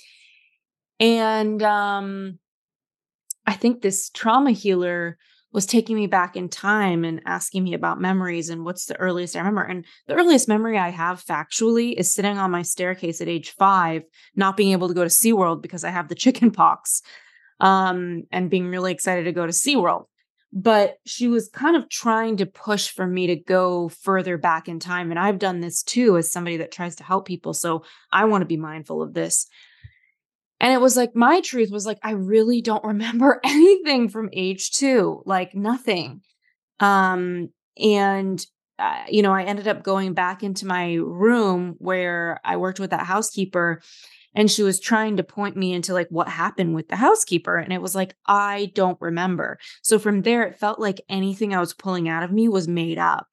[1.01, 2.39] and um
[3.47, 5.19] i think this trauma healer
[5.53, 9.35] was taking me back in time and asking me about memories and what's the earliest
[9.35, 9.63] I remember.
[9.63, 14.03] And the earliest memory I have factually is sitting on my staircase at age five,
[14.37, 17.01] not being able to go to SeaWorld because I have the chicken pox
[17.61, 20.05] um, and being really excited to go to SeaWorld
[20.53, 24.81] but she was kind of trying to push for me to go further back in
[24.81, 25.11] time.
[25.11, 27.53] And I've done this too as somebody that tries to help people.
[27.53, 29.47] So I want to be mindful of this.
[30.61, 34.73] And it was like my truth was like, I really don't remember anything from age
[34.73, 36.23] two, like nothing.
[36.81, 38.45] Um, and
[38.79, 42.91] uh, you know, I ended up going back into my room where I worked with
[42.91, 43.83] that housekeeper
[44.35, 47.73] and she was trying to point me into like what happened with the housekeeper and
[47.73, 49.59] it was like i don't remember.
[49.83, 52.99] So from there it felt like anything i was pulling out of me was made
[52.99, 53.29] up.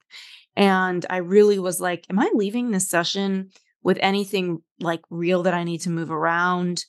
[0.56, 3.50] And i really was like am i leaving this session
[3.82, 6.84] with anything like real that i need to move around?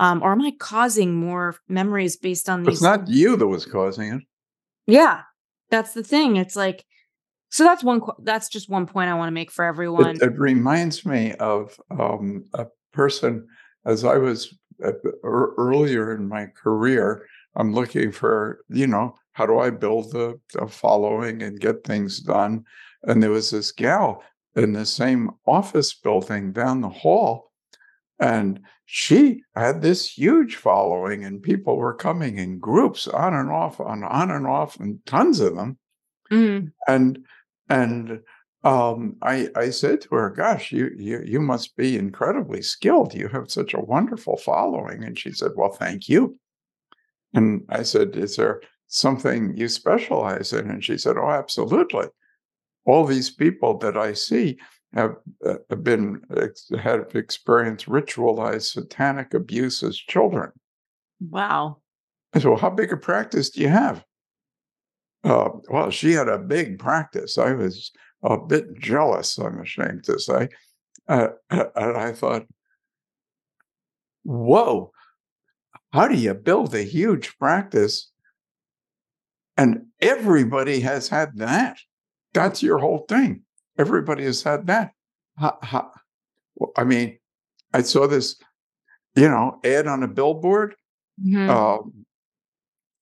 [0.00, 3.66] Um, or am i causing more memories based on these it's not you that was
[3.66, 4.22] causing it.
[4.86, 5.22] Yeah
[5.70, 6.84] that's the thing it's like
[7.48, 10.16] so that's one that's just one point i want to make for everyone.
[10.16, 13.46] it, it reminds me of um, a person
[13.84, 14.54] as I was
[15.22, 17.26] earlier in my career.
[17.56, 22.20] I'm looking for, you know, how do I build a, a following and get things
[22.20, 22.64] done?
[23.02, 24.22] And there was this gal
[24.56, 27.52] in the same office building down the hall.
[28.18, 33.80] And she had this huge following, and people were coming in groups on and off,
[33.80, 35.78] on on and off, and tons of them.
[36.30, 36.72] Mm.
[36.86, 37.18] And
[37.68, 38.20] and
[38.64, 43.14] um, I, I said to her, "Gosh, you, you you must be incredibly skilled.
[43.14, 46.38] You have such a wonderful following." And she said, "Well, thank you."
[47.34, 52.06] And I said, "Is there something you specialize in?" And she said, "Oh, absolutely.
[52.86, 54.58] All these people that I see
[54.94, 56.22] have, uh, been
[56.78, 60.52] have experienced ritualized satanic abuse as children."
[61.20, 61.78] Wow.
[62.32, 64.04] I said, "Well, how big a practice do you have?"
[65.22, 67.38] Uh, well, she had a big practice.
[67.38, 67.90] I was
[68.24, 70.48] a bit jealous, I'm ashamed to say.
[71.08, 72.46] Uh, and I thought,
[74.22, 74.90] whoa,
[75.92, 78.10] how do you build a huge practice?
[79.56, 81.78] And everybody has had that.
[82.32, 83.42] That's your whole thing.
[83.78, 84.92] Everybody has had that.
[85.38, 85.90] Ha, ha.
[86.76, 87.18] I mean,
[87.72, 88.36] I saw this,
[89.14, 90.74] you know, ad on a billboard.
[91.24, 91.50] Mm-hmm.
[91.50, 92.04] Um,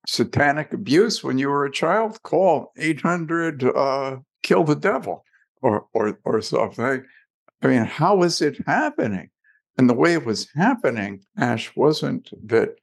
[0.06, 5.24] satanic abuse when you were a child, call 800 uh, kill the devil
[5.60, 7.04] or or or something.
[7.62, 9.30] I mean, how is it happening?
[9.78, 12.76] And the way it was happening, Ash, wasn't that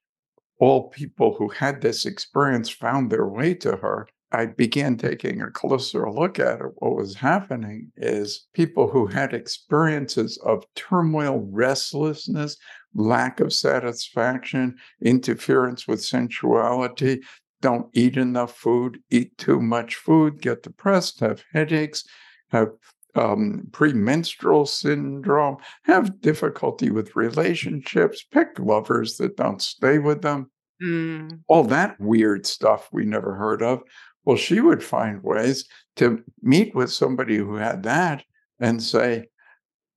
[0.60, 4.08] all people who had this experience found their way to her.
[4.32, 6.68] I began taking a closer look at it.
[6.76, 12.56] What was happening is people who had experiences of turmoil, restlessness,
[12.94, 17.22] lack of satisfaction, interference with sensuality,
[17.62, 22.04] don't eat enough food, eat too much food, get depressed, have headaches,
[22.52, 22.70] have
[23.16, 30.50] um, premenstrual syndrome, have difficulty with relationships, pick lovers that don't stay with them,
[30.82, 31.42] Mm.
[31.50, 33.82] all that weird stuff we never heard of.
[34.24, 35.66] Well, she would find ways
[35.98, 38.24] to meet with somebody who had that
[38.62, 39.28] and say,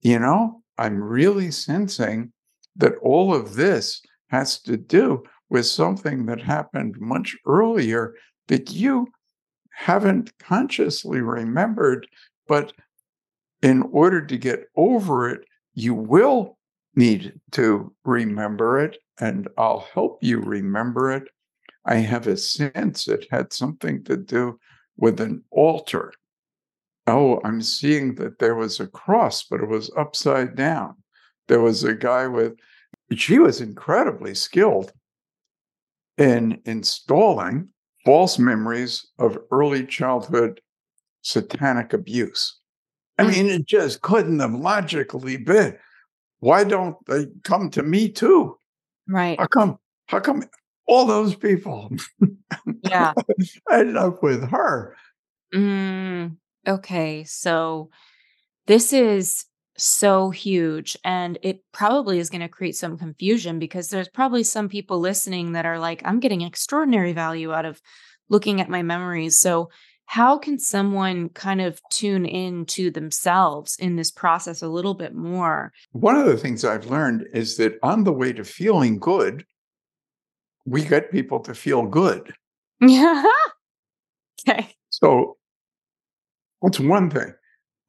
[0.00, 2.32] you know, I'm really sensing
[2.74, 5.22] that all of this has to do
[5.52, 8.14] with something that happened much earlier
[8.48, 9.06] that you
[9.74, 12.08] haven't consciously remembered,
[12.48, 12.72] but
[13.60, 15.42] in order to get over it,
[15.74, 16.56] you will
[16.96, 21.24] need to remember it, and I'll help you remember it.
[21.84, 24.58] I have a sense it had something to do
[24.96, 26.14] with an altar.
[27.06, 30.94] Oh, I'm seeing that there was a cross, but it was upside down.
[31.48, 32.54] There was a guy with,
[33.14, 34.92] she was incredibly skilled
[36.18, 37.68] in installing
[38.04, 40.60] false memories of early childhood
[41.22, 42.58] satanic abuse.
[43.18, 45.76] I mean, it just couldn't have logically been.
[46.40, 48.58] Why don't they come to me too?
[49.08, 49.38] Right.
[49.38, 49.78] How come?
[50.06, 50.42] How come
[50.88, 51.92] all those people
[52.82, 53.12] Yeah.
[53.70, 54.96] ended up with her?
[55.54, 56.36] Mm,
[56.66, 57.22] okay.
[57.24, 57.90] So
[58.66, 59.44] this is
[59.76, 64.68] so huge and it probably is going to create some confusion because there's probably some
[64.68, 67.80] people listening that are like I'm getting extraordinary value out of
[68.28, 69.40] looking at my memories.
[69.40, 69.70] So
[70.06, 75.14] how can someone kind of tune in to themselves in this process a little bit
[75.14, 75.72] more?
[75.92, 79.44] One of the things I've learned is that on the way to feeling good,
[80.66, 82.34] we get people to feel good.
[82.80, 83.24] Yeah.
[84.48, 84.74] okay.
[84.90, 85.38] So
[86.60, 87.32] that's one thing.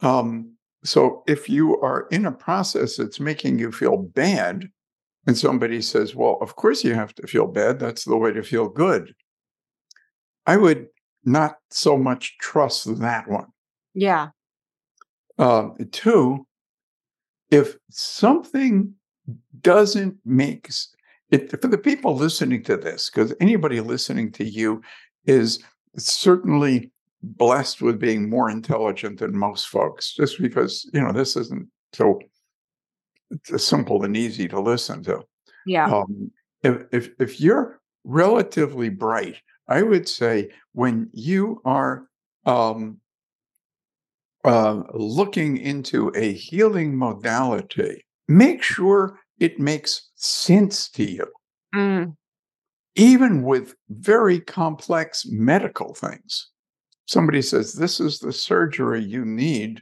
[0.02, 0.53] Um,
[0.84, 4.70] so if you are in a process that's making you feel bad,
[5.26, 8.44] and somebody says, Well, of course you have to feel bad, that's the way to
[8.44, 9.14] feel good.
[10.46, 10.88] I would
[11.24, 13.48] not so much trust that one.
[13.94, 14.30] Yeah.
[15.40, 16.46] Um, two,
[17.50, 18.94] if something
[19.62, 20.70] doesn't make
[21.32, 24.82] it for the people listening to this, because anybody listening to you
[25.26, 25.64] is
[25.98, 26.92] certainly
[27.24, 32.20] blessed with being more intelligent than most folks, just because you know this isn't so
[33.56, 35.24] simple and easy to listen to.
[35.66, 35.86] Yeah.
[35.86, 42.08] Um, if, if if you're relatively bright, I would say when you are
[42.46, 43.00] um,
[44.44, 51.28] uh, looking into a healing modality, make sure it makes sense to you,
[51.74, 52.16] Mm,
[52.96, 56.50] even with very complex medical things.
[57.14, 59.82] Somebody says, This is the surgery you need.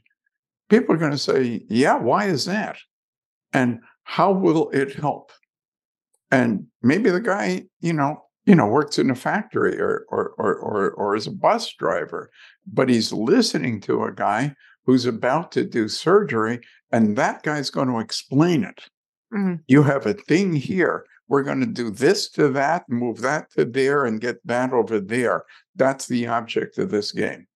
[0.69, 2.77] People are going to say, Yeah, why is that?
[3.53, 5.32] And how will it help?
[6.29, 10.55] And maybe the guy, you know, you know, works in a factory or or or
[10.55, 12.29] or, or is a bus driver,
[12.65, 14.55] but he's listening to a guy
[14.86, 16.59] who's about to do surgery,
[16.91, 18.82] and that guy's going to explain it.
[19.34, 21.05] mm, You have a thing here.
[21.32, 24.99] We're going to do this to that, move that to there, and get that over
[24.99, 25.45] there.
[25.75, 27.47] That's the object of this game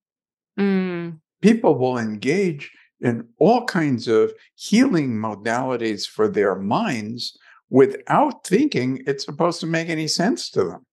[0.58, 1.18] mm.
[1.42, 2.72] people will engage
[3.02, 7.38] in all kinds of healing modalities for their minds
[7.70, 10.86] without thinking it's supposed to make any sense to them.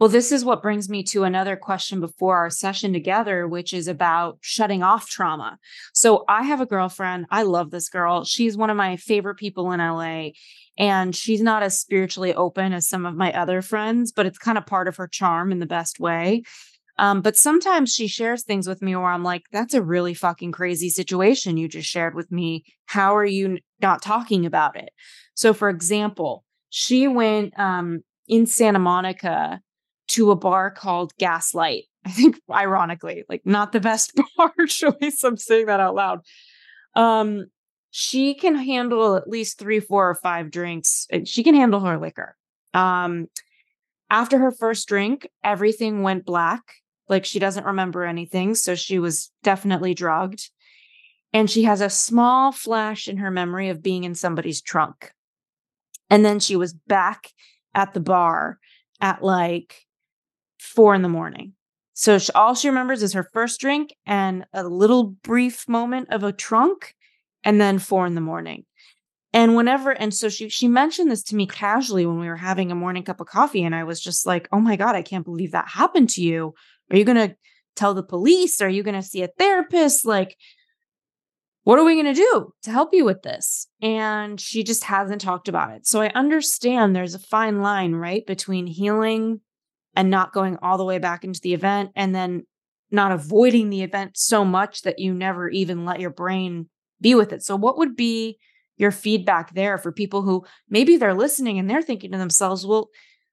[0.00, 3.86] Well, this is what brings me to another question before our session together, which is
[3.86, 5.58] about shutting off trauma.
[5.92, 7.26] So, I have a girlfriend.
[7.30, 8.24] I love this girl.
[8.24, 10.30] She's one of my favorite people in LA.
[10.76, 14.58] And she's not as spiritually open as some of my other friends, but it's kind
[14.58, 16.42] of part of her charm in the best way.
[16.98, 20.52] Um, but sometimes she shares things with me where I'm like, that's a really fucking
[20.52, 22.64] crazy situation you just shared with me.
[22.86, 24.90] How are you not talking about it?
[25.34, 29.60] So, for example, she went um, in Santa Monica
[30.08, 31.84] to a bar called Gaslight.
[32.04, 35.22] I think, ironically, like not the best bar choice.
[35.24, 36.20] I'm saying that out loud.
[36.94, 37.46] Um,
[37.90, 41.06] she can handle at least three, four, or five drinks.
[41.10, 42.36] and She can handle her liquor.
[42.74, 43.28] Um,
[44.10, 46.62] after her first drink, everything went black.
[47.08, 48.54] Like she doesn't remember anything.
[48.54, 50.50] So she was definitely drugged.
[51.32, 55.12] And she has a small flash in her memory of being in somebody's trunk.
[56.10, 57.30] And then she was back
[57.74, 58.58] at the bar
[59.00, 59.83] at like
[60.64, 61.52] four in the morning.
[61.92, 66.24] So she, all she remembers is her first drink and a little brief moment of
[66.24, 66.94] a trunk,
[67.44, 68.64] and then four in the morning.
[69.32, 72.70] And whenever, and so she she mentioned this to me casually when we were having
[72.70, 75.24] a morning cup of coffee, and I was just like, "Oh my god, I can't
[75.24, 76.54] believe that happened to you.
[76.90, 77.34] Are you gonna
[77.76, 78.60] tell the police?
[78.60, 80.04] Are you gonna see a therapist?
[80.04, 80.36] Like,
[81.64, 83.66] what are we to do to help you with this?
[83.80, 85.86] And she just hasn't talked about it.
[85.86, 89.40] So I understand there's a fine line, right, between healing
[89.96, 92.44] and not going all the way back into the event and then
[92.90, 96.68] not avoiding the event so much that you never even let your brain
[97.00, 97.42] be with it.
[97.42, 98.38] So, what would be
[98.76, 102.88] your feedback there for people who maybe they're listening and they're thinking to themselves, well,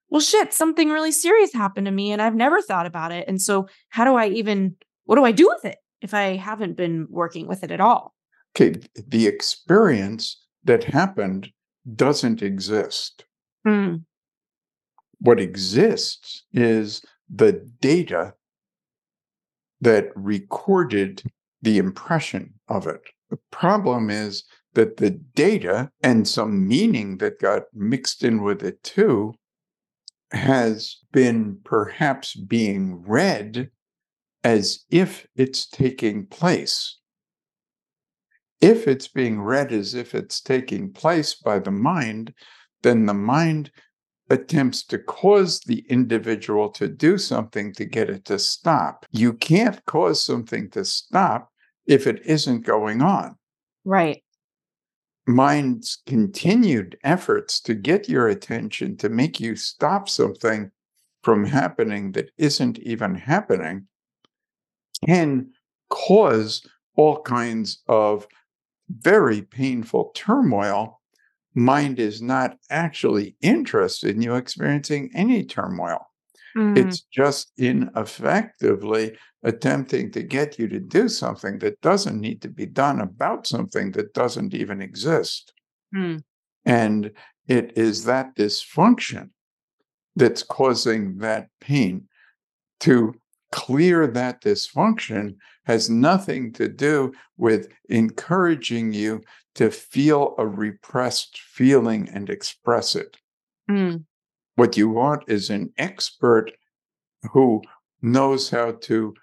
[0.09, 3.27] well, shit, something really serious happened to me and I've never thought about it.
[3.27, 6.75] And so, how do I even, what do I do with it if I haven't
[6.75, 8.13] been working with it at all?
[8.55, 8.81] Okay.
[9.07, 11.49] The experience that happened
[11.95, 13.25] doesn't exist.
[13.65, 14.03] Mm.
[15.21, 18.33] What exists is the data
[19.79, 21.23] that recorded
[21.61, 23.01] the impression of it.
[23.29, 24.43] The problem is
[24.73, 29.35] that the data and some meaning that got mixed in with it too
[30.31, 33.69] has been perhaps being read
[34.43, 36.97] as if it's taking place.
[38.59, 42.33] If it's being read as if it's taking place by the mind,
[42.81, 43.71] then the mind
[44.31, 49.05] attempts to cause the individual to do something to get it to stop.
[49.11, 51.51] You can't cause something to stop
[51.85, 53.35] if it isn't going on.
[53.83, 54.23] Right.
[55.27, 60.71] Mind's continued efforts to get your attention to make you stop something
[61.23, 63.85] from happening that isn't even happening
[65.05, 65.49] can
[65.89, 66.65] cause
[66.95, 68.25] all kinds of
[68.89, 71.00] very painful turmoil
[71.53, 75.99] mind is not actually interested in you experiencing any turmoil.
[76.55, 76.77] Mm.
[76.77, 82.65] It's just ineffectively attempting to get you to do something that doesn't need to be
[82.65, 85.53] done about something that doesn't even exist.
[85.95, 86.23] Mm.
[86.65, 87.11] And
[87.47, 89.29] it is that dysfunction
[90.15, 92.07] that's causing that pain.
[92.81, 93.13] To
[93.51, 95.35] clear that dysfunction
[95.65, 99.21] has nothing to do with encouraging you
[99.55, 103.17] to feel a repressed feeling and express it.
[103.69, 104.05] Mm.
[104.55, 106.51] What you want is an expert
[107.31, 107.61] who
[108.01, 109.13] knows how to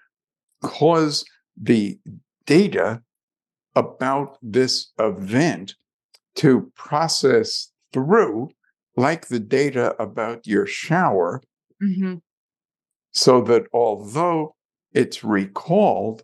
[0.63, 1.25] cause
[1.61, 1.99] the
[2.45, 3.01] data
[3.75, 5.75] about this event
[6.35, 8.49] to process through,
[8.95, 11.41] like the data about your shower,
[11.81, 12.15] mm-hmm.
[13.11, 14.55] so that although
[14.93, 16.23] it's recalled,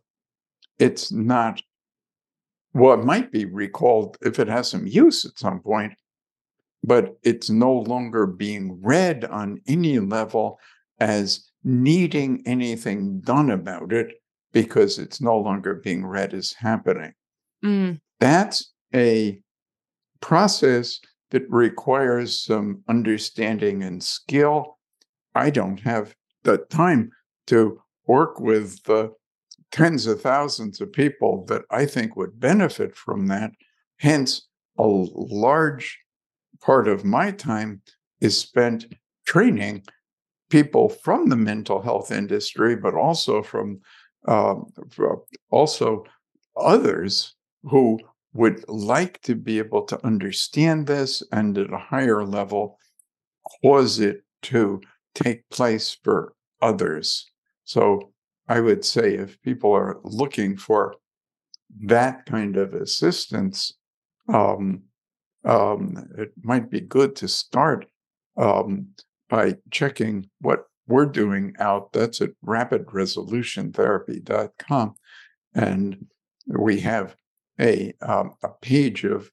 [0.80, 1.62] it's not
[2.76, 5.94] well, it might be recalled if it has some use at some point,
[6.84, 10.60] but it's no longer being read on any level
[11.00, 14.12] as needing anything done about it
[14.52, 17.14] because it's no longer being read as happening.
[17.64, 18.02] Mm.
[18.20, 19.40] That's a
[20.20, 21.00] process
[21.32, 24.78] that requires some understanding and skill.
[25.34, 26.14] I don't have
[26.44, 27.12] the time
[27.48, 29.14] to work with the
[29.76, 33.52] tens of thousands of people that I think would benefit from that.
[33.98, 34.48] Hence,
[34.78, 36.00] a large
[36.62, 37.82] part of my time
[38.22, 38.86] is spent
[39.28, 39.84] training
[40.50, 43.82] people from the mental health industry, but also from
[44.30, 44.56] uh,
[45.50, 46.06] also
[46.56, 48.00] others who
[48.34, 52.80] would like to be able to understand this and at a higher level
[53.62, 54.80] cause it to
[55.14, 57.30] take place for others.
[57.66, 58.14] So
[58.48, 60.96] I would say if people are looking for
[61.86, 63.74] that kind of assistance,
[64.28, 64.84] um,
[65.43, 67.86] um, it might be good to start
[68.38, 68.88] um,
[69.30, 71.93] by checking what we're doing out.
[71.93, 74.96] That's at rapidresolutiontherapy.com.
[75.54, 76.08] And
[76.48, 77.16] we have
[77.60, 79.32] a, um, a page of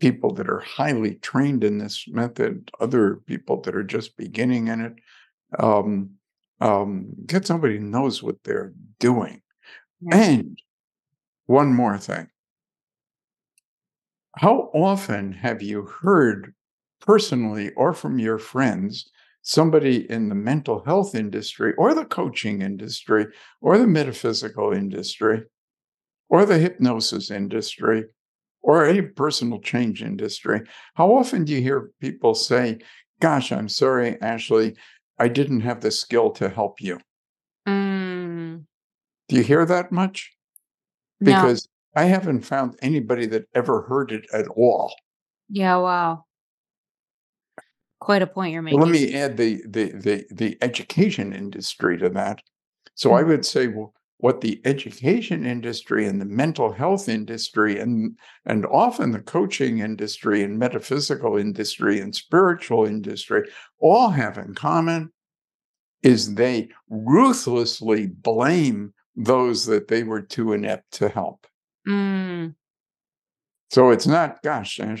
[0.00, 4.80] people that are highly trained in this method, other people that are just beginning in
[4.80, 4.94] it.
[5.58, 6.10] Um,
[6.60, 9.42] um, get somebody who knows what they're doing.
[10.00, 10.16] Yeah.
[10.16, 10.58] And
[11.46, 12.28] one more thing.
[14.36, 16.54] How often have you heard
[17.00, 19.10] personally or from your friends
[19.42, 23.26] somebody in the mental health industry or the coaching industry
[23.60, 25.42] or the metaphysical industry
[26.28, 28.04] or the hypnosis industry
[28.60, 30.60] or any personal change industry?
[30.94, 32.78] How often do you hear people say,
[33.20, 34.76] Gosh, I'm sorry, Ashley,
[35.18, 37.00] I didn't have the skill to help you.
[37.66, 38.64] Mm.
[39.28, 40.32] Do you hear that much?
[41.20, 41.34] No.
[41.34, 44.94] Because I haven't found anybody that ever heard it at all.
[45.48, 46.24] Yeah, wow.
[48.00, 48.80] Quite a point you're making.
[48.80, 52.40] Let me add the the the the education industry to that.
[52.94, 53.18] So mm-hmm.
[53.18, 58.66] I would say, well, what the education industry and the mental health industry and and
[58.66, 63.42] often the coaching industry and metaphysical industry and spiritual industry
[63.78, 65.10] all have in common
[66.02, 71.46] is they ruthlessly blame those that they were too inept to help.
[71.86, 72.54] Mm.
[73.70, 74.96] So it's not, gosh, I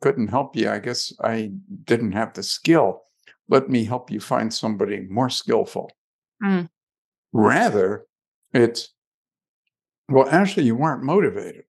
[0.00, 0.68] couldn't help you.
[0.68, 1.52] I guess I
[1.84, 3.02] didn't have the skill.
[3.48, 5.90] let me help you find somebody more skillful.
[6.42, 6.68] Mm.
[7.32, 8.06] Rather,
[8.52, 8.88] it's,
[10.08, 11.64] well, actually, you weren't motivated.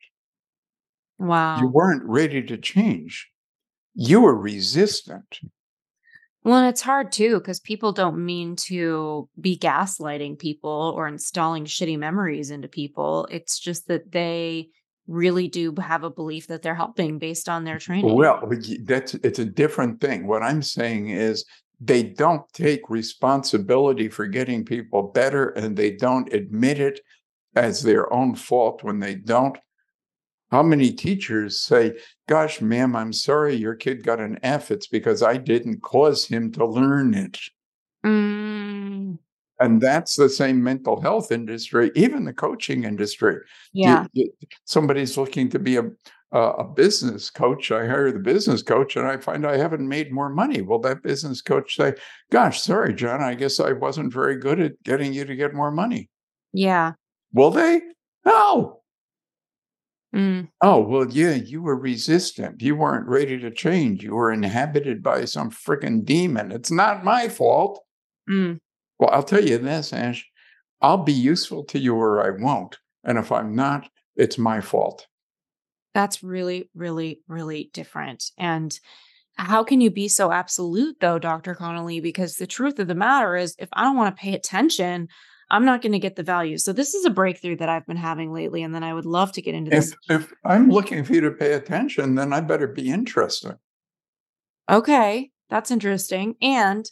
[1.19, 1.59] Wow.
[1.59, 3.29] You weren't ready to change.
[3.95, 5.39] You were resistant.
[6.43, 11.65] Well, and it's hard too because people don't mean to be gaslighting people or installing
[11.65, 13.27] shitty memories into people.
[13.31, 14.69] It's just that they
[15.07, 18.13] really do have a belief that they're helping based on their training.
[18.13, 18.49] Well,
[18.83, 20.27] that's it's a different thing.
[20.27, 21.45] What I'm saying is
[21.81, 26.99] they don't take responsibility for getting people better and they don't admit it
[27.55, 29.57] as their own fault when they don't.
[30.51, 31.93] How many teachers say,
[32.27, 34.71] Gosh, ma'am, I'm sorry your kid got an F.
[34.71, 37.39] It's because I didn't cause him to learn it.
[38.05, 39.17] Mm,
[39.59, 43.35] And that's the same mental health industry, even the coaching industry.
[43.71, 44.07] You- yeah.
[44.13, 44.31] you-
[44.65, 45.89] somebody's looking to be a
[46.33, 47.71] a a business coach.
[47.71, 50.61] I hire the business coach, and I find I haven't made more money.
[50.61, 51.93] Will that business coach say,
[52.31, 55.71] "Gosh, sorry, Jon, I guess I wasn't very good at getting you to get more
[55.71, 56.09] money"?
[56.53, 56.93] Yeah.
[57.33, 57.81] Will they?
[58.25, 58.81] No.
[60.15, 62.61] Mm, Oh well, yeah, you were resistant.
[62.61, 64.03] You weren't ready to change.
[64.03, 66.51] You were inhabited by some freaking demon.
[66.51, 67.81] It's not my fault.
[68.29, 68.59] mm.
[68.99, 70.23] Well, I'll tell you this, Ash.
[70.81, 72.77] I'll be useful to you or I won't.
[73.03, 75.07] And if I'm not, it's my fault.
[75.93, 78.31] That's really, really, really different.
[78.37, 78.77] And
[79.35, 81.55] how can you be so absolute, though, Dr.
[81.55, 81.99] Connelly?
[81.99, 85.07] Because the truth of the matter is, if I don't want to pay attention,
[85.49, 86.57] I'm not going to get the value.
[86.57, 88.63] So, this is a breakthrough that I've been having lately.
[88.63, 89.95] And then I would love to get into If this.
[90.09, 93.57] if I'm looking for you to pay attention, then I better be interesting.
[94.69, 96.35] Okay, that's interesting.
[96.41, 96.89] And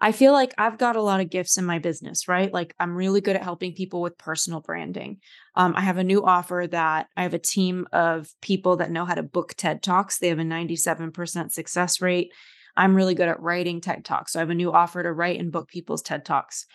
[0.00, 2.52] I feel like I've got a lot of gifts in my business, right?
[2.52, 5.18] Like I'm really good at helping people with personal branding.
[5.56, 9.04] Um, I have a new offer that I have a team of people that know
[9.04, 10.18] how to book TED Talks.
[10.18, 12.32] They have a 97% success rate.
[12.76, 14.32] I'm really good at writing TED Talks.
[14.32, 16.66] So I have a new offer to write and book people's TED Talks.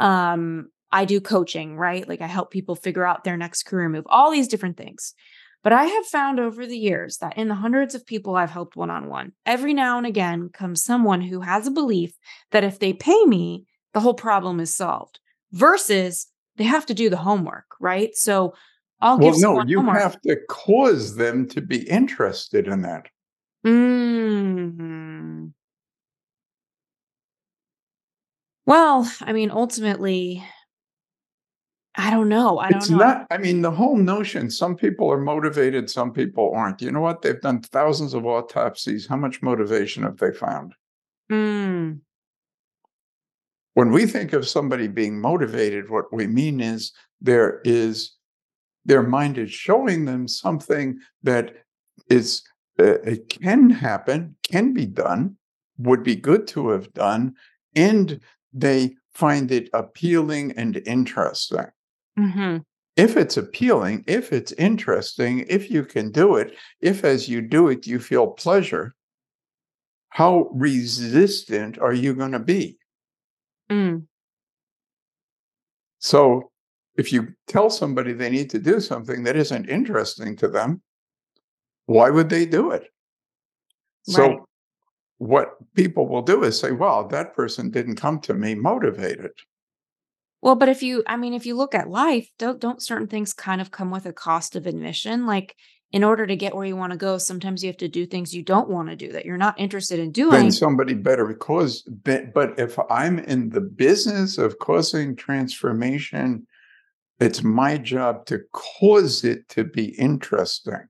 [0.00, 2.08] Um, I do coaching, right?
[2.08, 5.14] Like I help people figure out their next career move, all these different things.
[5.64, 8.76] But I have found over the years that in the hundreds of people I've helped
[8.76, 12.12] one on one, every now and again comes someone who has a belief
[12.52, 15.18] that if they pay me, the whole problem is solved
[15.52, 18.14] versus they have to do the homework, right?
[18.14, 18.54] So
[19.00, 19.34] I'll give.
[19.34, 20.00] Well, no, you homework.
[20.00, 23.06] have to cause them to be interested in that.
[23.66, 25.52] Mm.
[28.66, 30.44] Well, I mean, ultimately,
[31.98, 32.58] I don't know.
[32.58, 32.98] I don't It's know.
[32.98, 36.80] not, I mean, the whole notion, some people are motivated, some people aren't.
[36.80, 37.22] You know what?
[37.22, 39.08] They've done thousands of autopsies.
[39.08, 40.74] How much motivation have they found?
[41.30, 41.98] Mm.
[43.74, 48.12] When we think of somebody being motivated, what we mean is there is
[48.84, 51.52] their mind is showing them something that
[52.08, 52.42] is
[52.78, 55.36] uh, it can happen, can be done,
[55.78, 57.34] would be good to have done,
[57.74, 58.20] and
[58.52, 61.66] they find it appealing and interesting.
[62.18, 62.56] Hmm
[62.96, 67.68] If it's appealing, if it's interesting, if you can do it, if as you do
[67.68, 68.96] it you feel pleasure,
[70.08, 72.76] how resistant are you going to be?
[73.70, 74.06] Mm.
[76.00, 76.50] So
[76.96, 80.82] if you tell somebody they need to do something that isn't interesting to them,
[81.86, 82.88] why would they do it?
[84.02, 84.46] So
[85.18, 89.32] what people will do is say, well, that person didn't come to me motivated.
[90.40, 93.32] Well, but if you, I mean, if you look at life, don't don't certain things
[93.32, 95.26] kind of come with a cost of admission?
[95.26, 95.56] Like,
[95.90, 98.34] in order to get where you want to go, sometimes you have to do things
[98.34, 100.32] you don't want to do that you're not interested in doing.
[100.32, 101.82] Then somebody better cause.
[101.82, 106.46] But but if I'm in the business of causing transformation,
[107.20, 110.86] it's my job to cause it to be interesting.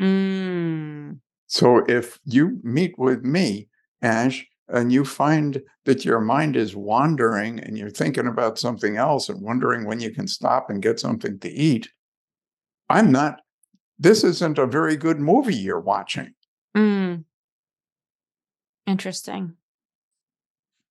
[0.00, 1.18] Mm.
[1.48, 3.68] So if you meet with me,
[4.02, 9.28] Ash, and you find that your mind is wandering and you're thinking about something else
[9.28, 11.88] and wondering when you can stop and get something to eat,
[12.88, 13.40] I'm not,
[13.98, 16.34] this isn't a very good movie you're watching.
[16.76, 17.24] Mm.
[18.86, 19.54] Interesting.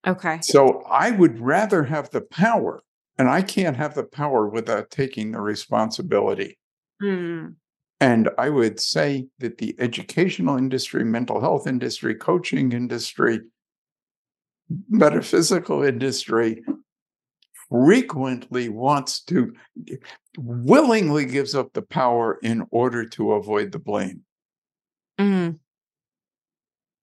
[0.08, 0.40] Okay.
[0.42, 2.84] So I would rather have the power,
[3.18, 6.58] and I can't have the power without taking the responsibility.
[7.02, 7.56] Mm.
[8.00, 13.40] And I would say that the educational industry, mental health industry, coaching industry,
[14.90, 16.64] metaphysical industry
[17.70, 19.54] frequently wants to
[20.38, 24.22] willingly gives up the power in order to avoid the blame.
[25.20, 25.60] Mm.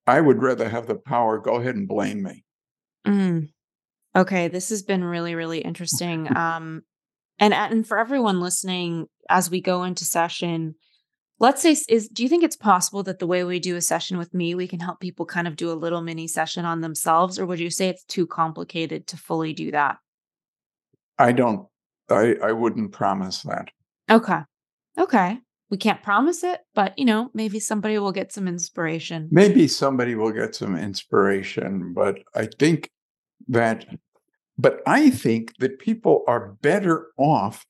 [0.07, 1.39] I would rather have the power.
[1.39, 2.45] Go ahead and blame me.
[3.07, 3.49] Mm.
[4.15, 6.29] Okay, this has been really, really interesting.
[6.37, 6.83] Um,
[7.39, 10.75] and and for everyone listening, as we go into session,
[11.39, 14.19] let's say is do you think it's possible that the way we do a session
[14.19, 17.39] with me we can help people kind of do a little mini session on themselves
[17.39, 19.97] or would you say it's too complicated to fully do that?
[21.19, 21.67] I don't
[22.09, 23.69] i i wouldn't promise that.
[24.11, 24.41] Okay.
[24.99, 25.39] Okay.
[25.71, 29.29] We can't promise it but you know maybe somebody will get some inspiration.
[29.31, 32.91] Maybe somebody will get some inspiration but i think
[33.49, 33.87] that
[34.59, 37.67] but i think that people are better off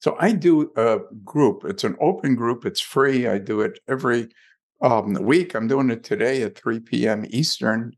[0.00, 1.64] so I do a group.
[1.64, 2.64] It's an open group.
[2.64, 3.26] It's free.
[3.26, 4.28] I do it every
[4.80, 5.54] um, week.
[5.54, 7.26] I'm doing it today at 3 p.m.
[7.30, 7.92] Eastern.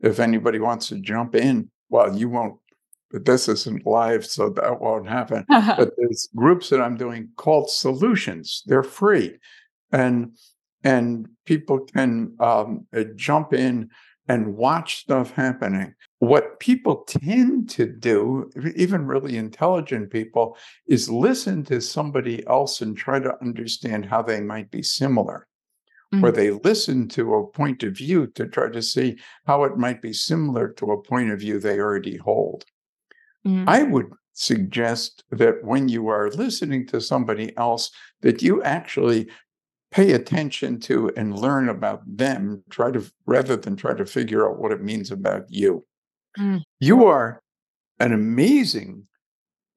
[0.00, 2.56] If anybody wants to jump in, well, you won't.
[3.10, 5.44] But this isn't live, so that won't happen.
[5.48, 8.64] but there's groups that I'm doing called Solutions.
[8.66, 9.38] They're free,
[9.92, 10.32] and
[10.82, 13.90] and people can um, jump in
[14.28, 15.94] and watch stuff happening.
[16.24, 20.56] What people tend to do, even really intelligent people,
[20.86, 25.46] is listen to somebody else and try to understand how they might be similar.
[26.14, 26.24] Mm-hmm.
[26.24, 30.00] Or they listen to a point of view to try to see how it might
[30.00, 32.64] be similar to a point of view they already hold.
[33.46, 33.68] Mm-hmm.
[33.68, 37.90] I would suggest that when you are listening to somebody else,
[38.22, 39.28] that you actually
[39.90, 44.58] pay attention to and learn about them try to rather than try to figure out
[44.58, 45.84] what it means about you
[46.38, 46.60] mm.
[46.80, 47.40] you are
[48.00, 49.06] an amazing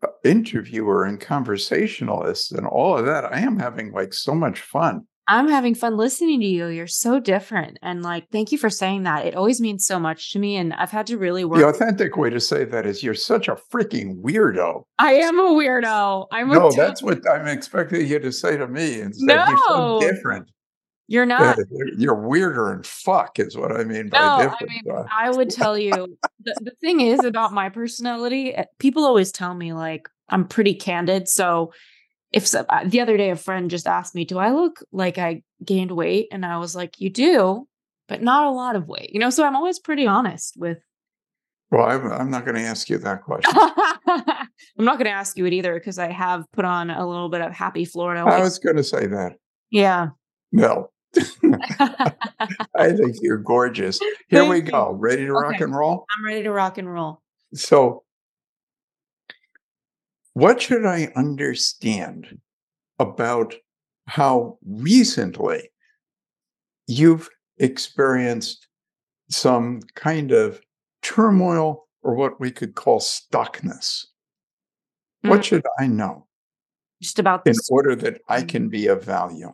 [0.04, 5.06] uh, interviewer and conversationalist and all of that i am having like so much fun
[5.30, 6.68] I'm having fun listening to you.
[6.68, 7.78] You're so different.
[7.82, 9.26] And like, thank you for saying that.
[9.26, 10.56] It always means so much to me.
[10.56, 11.60] And I've had to really work.
[11.60, 14.84] The authentic way to say that is you're such a freaking weirdo.
[15.00, 16.28] I am a weirdo.
[16.32, 19.02] I'm no, that's what I'm expecting you to say to me.
[19.02, 19.46] Instead, no.
[19.48, 20.50] you're so different.
[21.08, 21.58] You're not.
[21.98, 24.72] you're weirder and fuck is what I mean by no, different.
[24.72, 28.54] I mean, I would tell you the, the thing is about my personality.
[28.54, 31.28] Eh, people always tell me like I'm pretty candid.
[31.28, 31.72] So
[32.34, 35.18] if so, uh, the other day a friend just asked me, "Do I look like
[35.18, 37.68] I gained weight?" and I was like, "You do,
[38.08, 40.80] but not a lot of weight." You know, so I'm always pretty honest with.
[41.72, 43.54] Well, I'm, I'm not going to ask you that question.
[43.58, 47.30] I'm not going to ask you it either because I have put on a little
[47.30, 48.22] bit of happy Florida.
[48.22, 49.34] I was going to say that.
[49.70, 50.10] Yeah.
[50.52, 50.90] No.
[52.76, 54.00] I think you're gorgeous.
[54.30, 54.92] Here Thank we go.
[54.92, 55.48] Ready to okay.
[55.48, 56.06] rock and roll?
[56.18, 57.22] I'm ready to rock and roll.
[57.54, 58.04] So,
[60.34, 62.38] what should I understand
[63.00, 63.56] about
[64.08, 65.70] how recently
[66.88, 68.68] you've experienced
[69.30, 70.62] some kind of
[71.02, 74.06] turmoil or what we could call stuckness?
[75.24, 75.30] Mm-hmm.
[75.30, 76.28] What should I know?
[77.02, 79.54] Just about in order that I can be of value.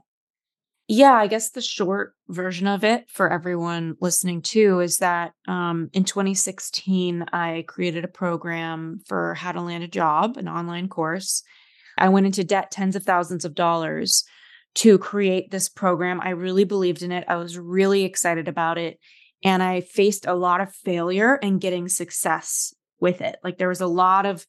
[0.88, 5.90] Yeah, I guess the short version of it for everyone listening too is that um,
[5.94, 11.42] in 2016, I created a program for how to land a job, an online course.
[11.98, 14.26] I went into debt tens of thousands of dollars
[14.76, 16.20] to create this program.
[16.22, 17.24] I really believed in it.
[17.30, 19.00] I was really excited about it.
[19.44, 23.38] And I faced a lot of failure and getting success with it.
[23.44, 24.46] Like there was a lot of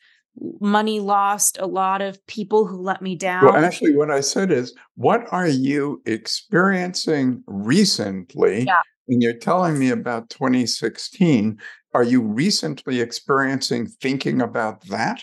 [0.61, 3.45] money lost, a lot of people who let me down.
[3.45, 8.65] Well, actually, what I said is, what are you experiencing recently?
[8.65, 8.81] Yeah.
[9.09, 11.59] And you're telling me about 2016.
[11.93, 15.23] Are you recently experiencing thinking about that?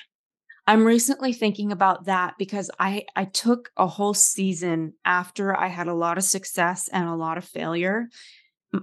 [0.67, 5.87] I'm recently thinking about that because I I took a whole season after I had
[5.87, 8.07] a lot of success and a lot of failure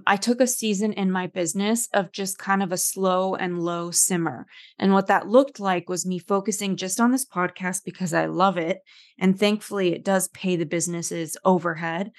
[0.05, 3.89] I took a season in my business of just kind of a slow and low
[3.89, 4.45] simmer.
[4.77, 8.57] And what that looked like was me focusing just on this podcast because I love
[8.57, 8.81] it.
[9.19, 12.11] And thankfully, it does pay the business's overhead.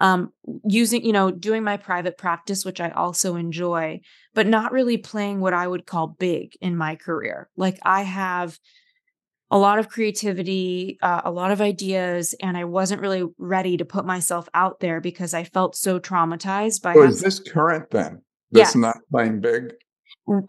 [0.00, 0.32] Um,
[0.64, 4.00] using, you know, doing my private practice, which I also enjoy,
[4.34, 7.48] but not really playing what I would call big in my career.
[7.56, 8.58] Like I have
[9.52, 13.84] a lot of creativity, uh, a lot of ideas, and I wasn't really ready to
[13.84, 16.94] put myself out there because I felt so traumatized by.
[16.94, 18.22] Oh, is this current then?
[18.50, 18.80] This yeah.
[18.80, 19.74] not playing big.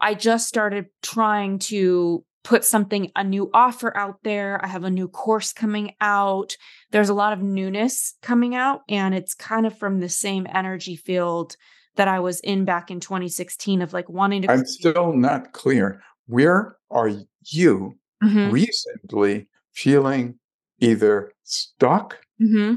[0.00, 4.58] I just started trying to put something a new offer out there.
[4.64, 6.56] I have a new course coming out.
[6.90, 10.96] There's a lot of newness coming out, and it's kind of from the same energy
[10.96, 11.56] field
[11.96, 14.50] that I was in back in 2016 of like wanting to.
[14.50, 16.00] I'm still not clear.
[16.26, 17.10] Where are
[17.44, 18.50] you mm-hmm.
[18.50, 20.38] recently feeling
[20.80, 22.74] either stuck, mm-hmm.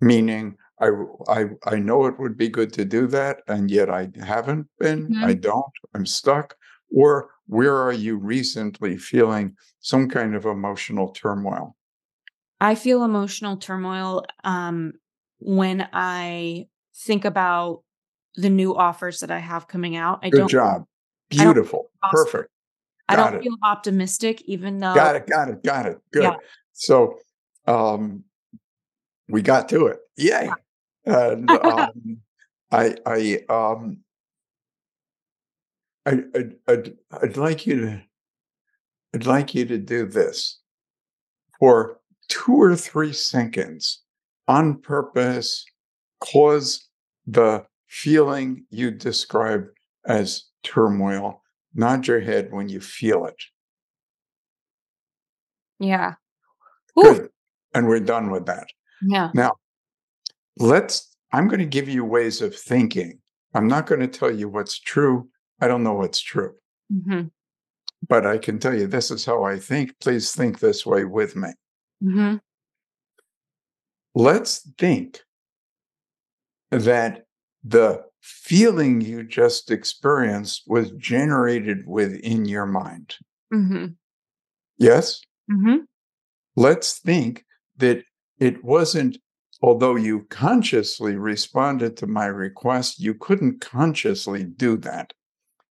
[0.00, 0.90] meaning I,
[1.28, 5.08] I I know it would be good to do that, and yet I haven't been.
[5.08, 5.24] Mm-hmm.
[5.24, 5.72] I don't.
[5.94, 6.56] I'm stuck.
[6.94, 11.76] Or where are you recently feeling some kind of emotional turmoil?
[12.60, 14.92] I feel emotional turmoil um,
[15.38, 17.82] when I think about
[18.36, 20.20] the new offers that I have coming out.
[20.22, 20.84] I Good don't, job.
[21.28, 21.90] Beautiful.
[22.10, 22.50] Perfect.
[23.08, 23.42] I don't it.
[23.42, 24.94] feel optimistic, even though.
[24.94, 25.26] Got it.
[25.26, 25.62] Got it.
[25.62, 25.98] Got it.
[26.12, 26.24] Good.
[26.24, 26.36] Yeah.
[26.72, 27.18] So,
[27.66, 28.24] um,
[29.28, 29.98] we got to it.
[30.16, 30.50] Yay.
[31.04, 32.18] And um,
[32.70, 33.98] I, I, um,
[36.04, 38.02] I, I'd, I'd, I'd like you to,
[39.14, 40.60] I'd like you to do this
[41.58, 44.02] for two or three seconds
[44.48, 45.64] on purpose,
[46.20, 46.88] cause
[47.26, 49.66] the feeling you describe
[50.06, 51.42] as turmoil.
[51.76, 53.40] Nod your head when you feel it.
[55.78, 56.14] Yeah.
[56.96, 57.28] Good.
[57.74, 58.66] And we're done with that.
[59.02, 59.30] Yeah.
[59.34, 59.52] Now,
[60.58, 63.18] let's, I'm going to give you ways of thinking.
[63.54, 65.28] I'm not going to tell you what's true.
[65.60, 66.54] I don't know what's true.
[66.92, 67.28] Mm-hmm.
[68.08, 69.92] But I can tell you this is how I think.
[70.00, 71.48] Please think this way with me.
[72.02, 72.36] Mm-hmm.
[74.14, 75.20] Let's think
[76.70, 77.26] that
[77.64, 83.14] the feeling you just experienced was generated within your mind.
[83.54, 83.86] Mm-hmm.
[84.78, 85.20] Yes?
[85.50, 85.84] Mm-hmm.
[86.56, 87.44] Let's think
[87.76, 88.02] that
[88.40, 89.18] it wasn't,
[89.62, 95.12] although you consciously responded to my request, you couldn't consciously do that.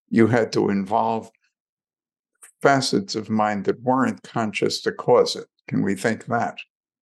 [0.10, 1.30] You had to involve
[2.62, 5.48] facets of mind that weren't conscious to cause it.
[5.68, 6.60] Can we think that?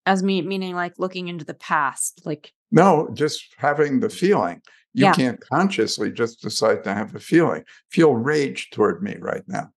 [0.07, 4.63] As me meaning like looking into the past, like No, just having the feeling.
[4.93, 5.13] You Yeah.
[5.13, 7.63] can't consciously just decide to have a feeling.
[7.89, 9.69] Feel rage toward me right now.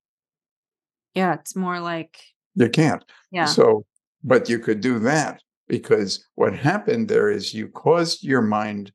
[1.15, 2.19] yeah, it's more like
[2.55, 3.03] You can't.
[3.31, 3.47] yeah.
[3.47, 3.87] So,
[4.23, 8.93] but you could do that because what happened there is you caused your mind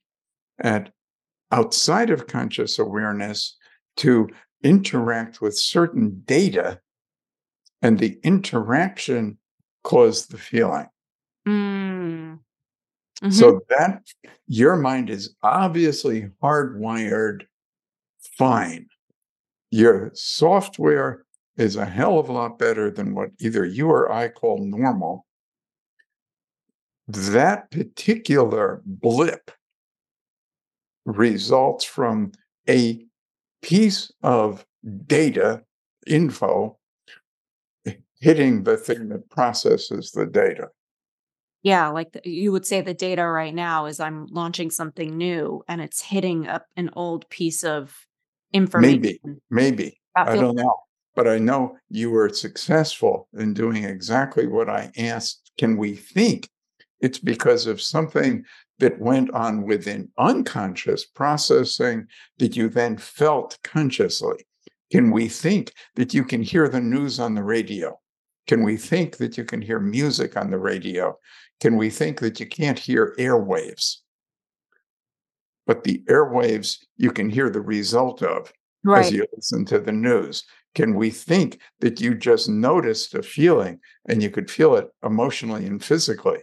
[0.60, 0.92] at
[1.52, 3.58] outside of conscious awareness
[3.98, 4.30] to
[4.64, 6.80] interact with certain data,
[7.82, 9.38] and the interaction
[9.84, 10.88] caused the feeling.
[11.48, 12.40] Mm.
[13.24, 13.34] Mhm.
[13.34, 14.04] So that
[14.48, 17.44] your mind is obviously hardwired
[18.38, 18.88] fine.
[19.72, 21.26] Your software
[21.58, 25.26] is a hell of a lot better than what either you or I call normal.
[27.08, 29.52] That particular blip
[31.06, 32.32] results from
[32.70, 33.06] a
[33.62, 34.66] piece of
[35.08, 35.64] data,
[36.08, 36.78] info,
[38.20, 40.70] hitting the thing that processes the data.
[41.64, 45.64] Yeah, like the, you would say the data right now is I'm launching something new
[45.68, 48.08] and it's hitting up an old piece of
[48.52, 49.02] information.
[49.02, 49.20] Maybe.
[49.50, 50.76] maybe I don't know.
[51.14, 55.52] But I know you were successful in doing exactly what I asked.
[55.58, 56.50] Can we think
[57.02, 58.44] it's because of something
[58.80, 62.08] that went on within unconscious processing
[62.40, 64.46] that you then felt consciously?
[64.92, 68.00] Can we think that you can hear the news on the radio?
[68.48, 71.18] Can we think that you can hear music on the radio?
[71.60, 73.98] Can we think that you can't hear airwaves?
[75.68, 78.52] But the airwaves you can hear the result of
[78.98, 80.44] as you listen to the news?
[80.74, 85.66] Can we think that you just noticed a feeling and you could feel it emotionally
[85.66, 86.40] and physically?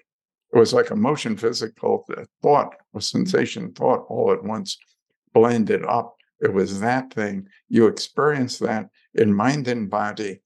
[0.53, 4.79] It was like emotion, physical uh, thought, a sensation, thought all at once
[5.35, 6.17] blended up.
[6.41, 7.49] It was that thing.
[7.69, 10.41] You experienced that in mind and body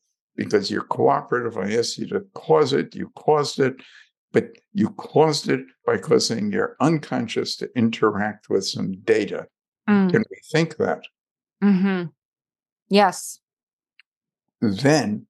[0.44, 1.56] because you're cooperative.
[1.58, 3.76] I asked you to cause it, you caused it,
[4.32, 9.46] but you caused it by causing your unconscious to interact with some data.
[9.88, 10.10] Mm.
[10.10, 11.02] Can we think that?
[11.60, 12.04] hmm
[12.88, 13.38] Yes.
[14.60, 15.26] then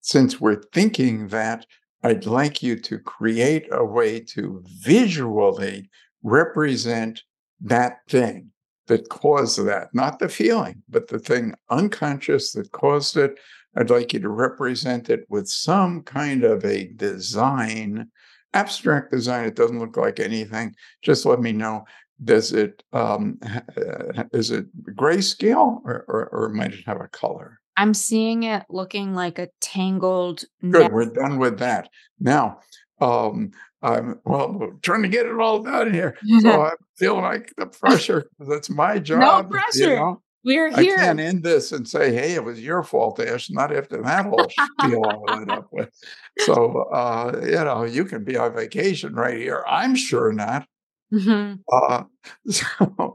[0.00, 1.66] since we're thinking that,
[2.02, 5.90] I'd like you to create a way to visually
[6.22, 7.22] represent
[7.60, 8.50] that thing
[8.86, 13.38] that caused that, not the feeling, but the thing unconscious that caused it.
[13.76, 18.08] I'd like you to represent it with some kind of a design,
[18.54, 19.44] abstract design.
[19.46, 20.74] It doesn't look like anything.
[21.02, 21.84] Just let me know.
[22.24, 24.66] Does it um, uh, is it
[24.96, 27.60] grayscale or, or or might it have a color?
[27.76, 30.92] I'm seeing it looking like a tangled Good, net.
[30.92, 31.90] we're done with that.
[32.18, 32.60] Now,
[33.02, 33.50] um,
[33.82, 36.16] I'm well trying to get it all done here.
[36.40, 38.30] So I feel like the pressure.
[38.38, 39.48] That's my job.
[39.50, 39.96] you pressure.
[39.96, 40.22] know?
[40.46, 40.96] We're I here.
[40.96, 44.48] can't end this and say, "Hey, it was your fault, Ash." Not after that whole
[44.48, 45.90] spiel I went up with.
[46.38, 49.64] So, uh, you know, you can be on vacation right here.
[49.68, 50.68] I'm sure not.
[51.12, 51.58] Mhm.
[51.72, 52.04] Uh,
[52.48, 52.64] so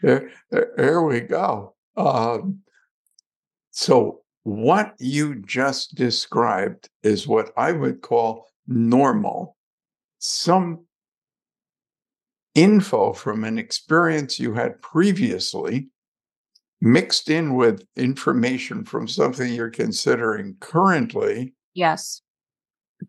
[0.00, 1.74] here, here- here we go.
[1.96, 2.60] Um,
[3.70, 9.56] so, what you just described is what I would call normal.
[10.18, 10.86] Some
[12.54, 15.88] info from an experience you had previously
[16.80, 22.22] mixed in with information from something you're considering currently, Yes.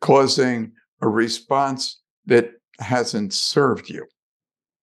[0.01, 4.05] causing a response that hasn't served you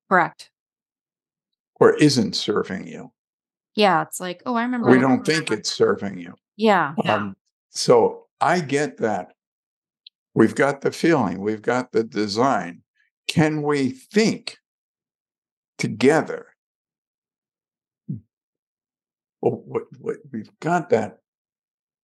[0.08, 0.50] Correct.
[1.78, 3.12] or isn't serving you.
[3.74, 4.02] Yeah.
[4.02, 4.90] It's like, oh, I remember.
[4.90, 6.34] We don't think it's serving you.
[6.56, 6.94] Yeah.
[7.04, 7.36] Um,
[7.70, 9.34] so I get that.
[10.34, 12.82] we've got the feeling, we've got the design.
[13.28, 14.58] Can we think
[15.76, 16.46] together?
[19.40, 21.18] Well, what, what, we've got that.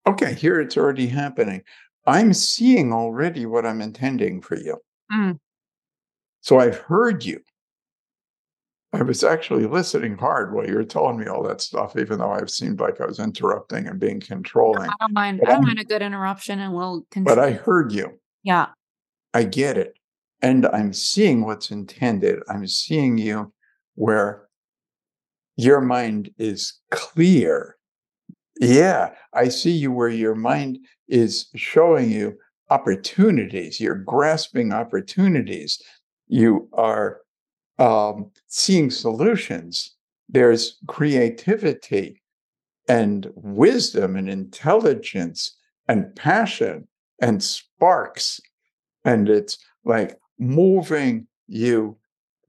[0.07, 1.63] Okay, here it's already happening.
[2.07, 4.77] I'm seeing already what I'm intending for you.
[5.11, 5.39] Mm.
[6.43, 7.41] So I've heard you.
[8.93, 12.31] I was actually listening hard while you were telling me all that stuff, even though
[12.31, 14.89] I've seemed like I was interrupting and being controlling.
[14.89, 15.41] I don't mind.
[15.41, 17.35] But I don't I'm- mind a good interruption, and we'll Continue.
[17.35, 17.43] But.
[17.45, 18.21] I heard you.
[18.45, 18.67] yeah.
[19.33, 19.97] I get it.
[20.45, 22.41] And I'm seeing what's intended.
[22.51, 23.51] I'm seeing you
[23.95, 24.47] where
[25.57, 27.77] your mind is clear.
[28.61, 32.37] Yeah, I see you where your mind is showing you
[32.69, 33.81] opportunities.
[33.81, 35.81] You're grasping opportunities.
[36.29, 37.23] You are
[37.79, 39.97] um, seeing solutions.
[40.29, 42.21] There's creativity
[42.87, 45.57] and wisdom and intelligence
[45.89, 46.87] and passion
[47.19, 48.43] and sparks.
[49.07, 51.97] And it's like moving you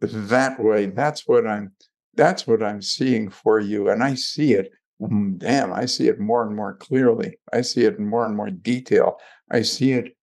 [0.01, 0.87] that way.
[0.87, 1.71] That's what I'm
[2.15, 3.89] that's what I'm seeing for you.
[3.89, 4.71] And I see it.
[5.01, 7.37] mm, Damn, I see it more and more clearly.
[7.51, 9.17] I see it in more and more detail.
[9.51, 10.15] I see it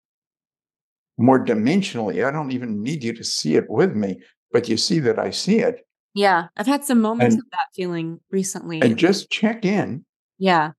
[1.18, 2.26] more dimensionally.
[2.26, 4.22] I don't even need you to see it with me,
[4.53, 5.86] but you see that I see it.
[6.16, 6.47] Yeah.
[6.57, 8.82] I've had some moments And- of that feeling recently.
[8.82, 10.05] And just check in.
[10.38, 10.72] yeah.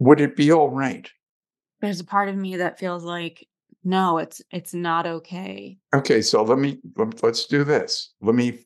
[0.00, 1.08] Would it be all right?
[1.80, 3.46] There's a part of me that feels like,
[3.84, 5.78] no, it's it's not okay.
[5.94, 8.12] Okay, so let me let, let's do this.
[8.20, 8.64] Let me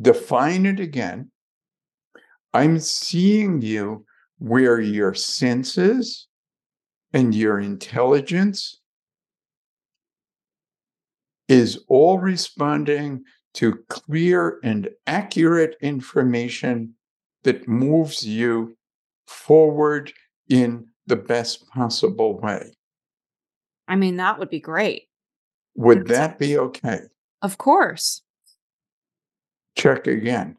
[0.00, 1.30] define it again.
[2.52, 4.04] I'm seeing you
[4.38, 6.28] where your senses
[7.12, 8.80] and your intelligence
[11.48, 13.22] is all responding
[13.54, 16.94] to clear and accurate information
[17.44, 18.76] that moves you
[19.26, 20.12] forward
[20.48, 22.72] in the best possible way.
[23.88, 25.04] I mean, that would be great.
[25.74, 27.00] Would that be okay?
[27.42, 28.22] Of course.
[29.76, 30.56] Check again.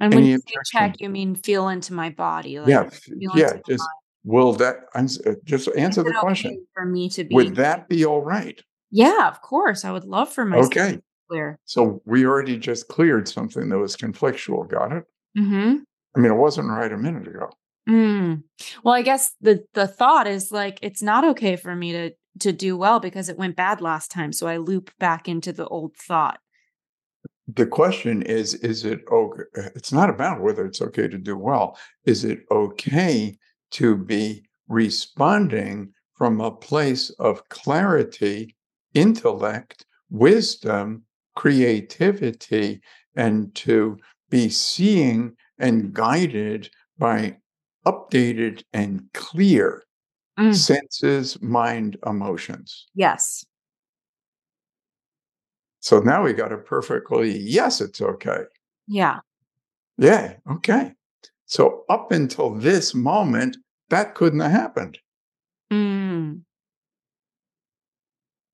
[0.00, 2.60] And when Any you say check, you mean feel into my body.
[2.60, 2.88] Like Yeah,
[3.34, 3.52] yeah.
[3.66, 3.84] Just
[4.24, 4.76] will that?
[4.94, 6.66] I'm uh, just answer the it okay question.
[6.74, 8.62] for me to be Would that be all right?
[8.90, 9.84] Yeah, of course.
[9.84, 11.58] I would love for myself to Okay, be clear.
[11.64, 14.68] so we already just cleared something that was conflictual.
[14.68, 15.04] Got it?
[15.36, 15.76] Mm-hmm.
[16.16, 17.50] I mean, it wasn't right a minute ago.
[17.88, 18.42] Mm.
[18.84, 22.10] Well, I guess the the thought is like it's not okay for me to
[22.40, 24.32] to do well because it went bad last time.
[24.32, 26.40] So I loop back into the old thought.
[27.46, 29.42] The question is: Is it okay?
[29.74, 31.78] It's not about whether it's okay to do well.
[32.04, 33.38] Is it okay
[33.72, 38.56] to be responding from a place of clarity,
[38.92, 41.04] intellect, wisdom,
[41.36, 42.80] creativity,
[43.14, 43.96] and to
[44.28, 47.36] be seeing and guided by
[47.86, 49.84] updated and clear
[50.38, 50.54] Mm.
[50.54, 52.86] senses, mind, emotions.
[52.94, 53.44] Yes.
[55.80, 58.42] So now we got a perfectly yes, it's okay.
[58.86, 59.18] Yeah.
[59.96, 60.92] Yeah, okay.
[61.46, 63.56] So up until this moment,
[63.90, 64.98] that couldn't have happened.
[65.72, 66.42] Mm.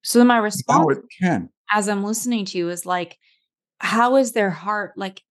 [0.02, 1.50] So my Now response it can.
[1.72, 3.18] as I'm listening to you is like,
[3.78, 5.22] how is their heart like?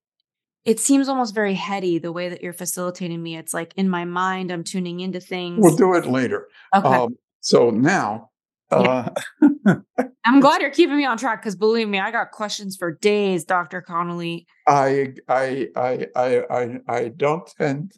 [0.65, 3.35] It seems almost very heady the way that you're facilitating me.
[3.35, 5.59] It's like in my mind, I'm tuning into things.
[5.61, 6.47] We'll do it later.
[6.75, 6.87] okay.
[6.87, 8.29] Um, so now,
[8.71, 9.09] uh,
[10.25, 13.43] I'm glad you're keeping me on track because believe me, I got questions for days,
[13.43, 13.81] Dr.
[13.81, 14.47] Connelly.
[14.67, 17.93] I, I, I, I, I, I don't tend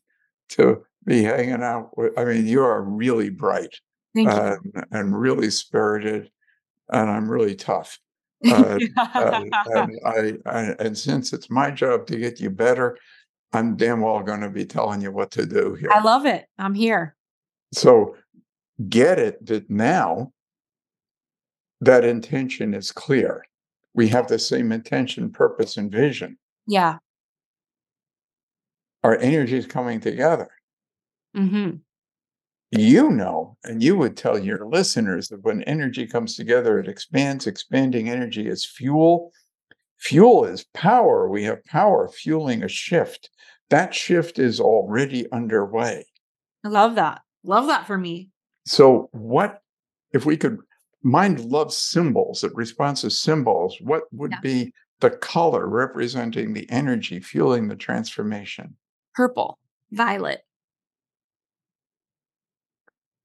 [0.50, 2.18] to be hanging out with.
[2.18, 3.76] I mean, you are really bright
[4.16, 4.60] and,
[4.92, 6.32] and really spirited,
[6.90, 8.00] and I'm really tough.
[8.52, 8.80] Uh,
[9.16, 12.98] and, and I, I and since it's my job to get you better,
[13.54, 15.92] I'm damn well going to be telling you what to do here.
[15.92, 16.46] I love it.
[16.58, 17.16] I'm here.
[17.74, 18.16] so
[18.90, 20.32] get it that now
[21.82, 23.44] that intention is clear.
[23.94, 26.38] We have the same intention, purpose, and vision.
[26.68, 26.98] Yeah.
[29.04, 30.50] Our energy is coming together.
[31.34, 31.72] hmm
[32.72, 37.48] You know, and you would tell your listeners that when energy comes together, it expands.
[37.48, 39.32] Expanding energy is fuel.
[40.00, 41.30] Fuel is power.
[41.30, 43.30] We have power fueling a shift.
[43.70, 46.06] That shift is already underway.
[46.64, 47.22] I love that.
[47.44, 48.30] Love that for me.
[48.66, 49.62] So, what
[50.14, 50.58] if we could?
[51.04, 53.78] Mind loves symbols, it responds to symbols.
[53.80, 54.40] What would Yeah.
[54.42, 58.76] be the color representing the energy fueling the transformation?
[59.14, 59.60] Purple,
[59.92, 60.42] violet.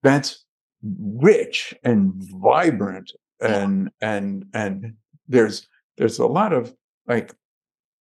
[0.03, 0.45] That's
[0.83, 3.63] rich and vibrant Yeah.
[3.63, 4.95] and and and
[5.29, 6.75] there's there's a lot of
[7.07, 7.35] like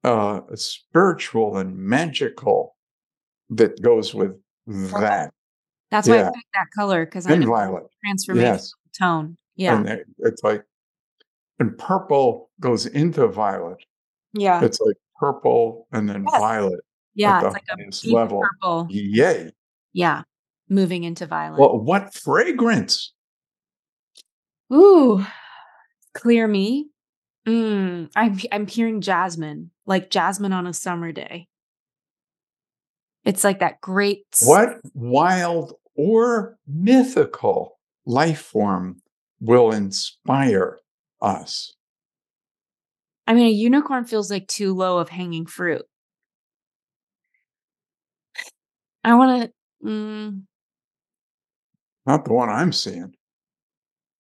[0.05, 2.75] uh spiritual and magical
[3.49, 4.31] that goes with
[4.67, 5.33] that
[5.91, 9.37] That's why I picked that color because I and know violet transformation yes tone.
[9.55, 9.77] Yeah.
[9.77, 10.63] And it's like,
[11.59, 13.77] and purple goes into violet.
[14.33, 14.63] Yeah.
[14.63, 16.39] It's like purple and then Yes.
[16.39, 16.79] violet
[17.13, 17.45] Yeah.
[17.45, 18.41] It's like a level.
[18.41, 18.87] purple.
[18.89, 19.51] Yay.
[19.93, 20.23] Yeah.
[20.69, 21.59] Moving into violet.
[21.59, 23.11] Well, what fragrance?
[24.71, 25.25] Ooh.
[26.13, 26.89] Clear me.
[27.47, 31.47] Mm, I'm I'm hearing jasmine, like jasmine on a summer day.
[33.25, 39.01] It's like that great What wild or mythical life form
[39.41, 40.79] will inspire
[41.21, 41.73] us?
[43.27, 45.83] I mean, a unicorn feels like too low of hanging fruit.
[49.03, 49.87] I want to.
[49.87, 50.43] Mm,
[52.09, 53.13] Not the one I'm seeing.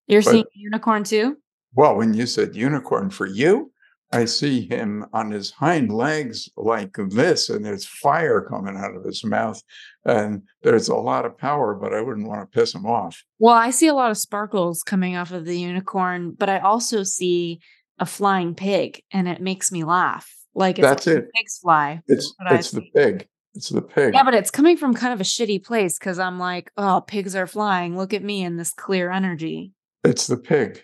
[0.07, 1.39] you're But- seeing a unicorn too?
[1.75, 3.73] Well, when you said unicorn for you,
[4.13, 9.05] I see him on his hind legs like this, and there's fire coming out of
[9.05, 9.63] his mouth,
[10.05, 13.23] and there's a lot of power, but I wouldn't want to piss him off.
[13.39, 17.03] Well, I see a lot of sparkles coming off of the unicorn, but I also
[17.05, 17.61] see
[17.99, 20.31] a flying pig, and it makes me laugh.
[20.55, 21.33] Like it's That's it.
[21.35, 22.03] Pigs fly.
[22.07, 23.27] It's it's the pig.
[23.59, 24.15] It's the pig.
[24.15, 27.35] Yeah, but it's coming from kind of a shitty place because I'm like, oh, pigs
[27.35, 27.97] are flying.
[27.97, 29.73] Look at me in this clear energy.
[30.05, 30.81] It's the pig.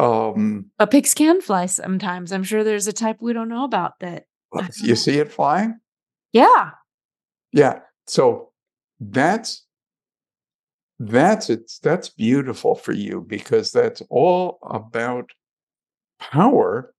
[0.00, 2.32] Um, But pigs can fly sometimes.
[2.32, 4.24] I'm sure there's a type we don't know about that.
[4.82, 5.78] You see it flying?
[6.32, 6.70] Yeah.
[7.52, 7.78] Yeah.
[8.08, 8.50] So
[8.98, 9.64] that's
[10.98, 15.30] that's it's that's beautiful for you because that's all about
[16.18, 16.92] power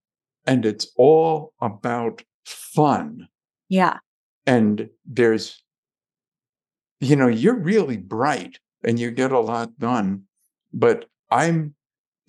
[0.48, 3.28] and it's all about fun.
[3.68, 3.98] Yeah.
[4.46, 5.62] And there's
[7.00, 10.24] you know, you're really bright and you get a lot done,
[10.72, 11.76] but I'm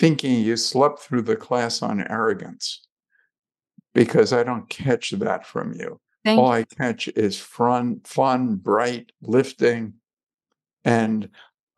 [0.00, 2.84] thinking you slept through the class on arrogance
[3.94, 9.12] because I don't catch that from you Thank all I catch is fun, fun, bright,
[9.20, 9.94] lifting.
[10.82, 11.28] And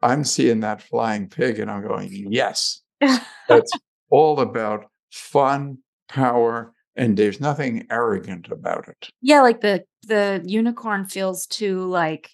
[0.00, 3.72] I'm seeing that flying pig and I'm going, yes, that's
[4.08, 5.78] all about fun,
[6.08, 9.08] power, and there's nothing arrogant about it.
[9.20, 12.30] yeah, like the the unicorn feels too like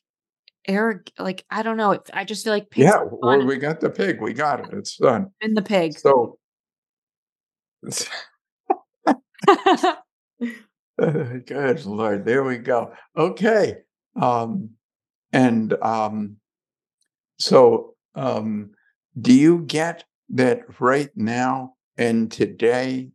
[0.66, 1.12] arrogant.
[1.18, 1.98] Like I don't know.
[2.12, 4.20] I just feel like pigs yeah, well, we got the pig.
[4.20, 4.66] We got it.
[4.72, 5.30] It's done.
[5.40, 5.98] in the pig.
[5.98, 6.38] So,
[11.46, 12.92] good Lord, there we go.
[13.16, 13.78] Okay.
[14.20, 14.70] Um,
[15.32, 16.36] and um,
[17.38, 18.72] so, um,
[19.20, 23.10] do you get that right now and today,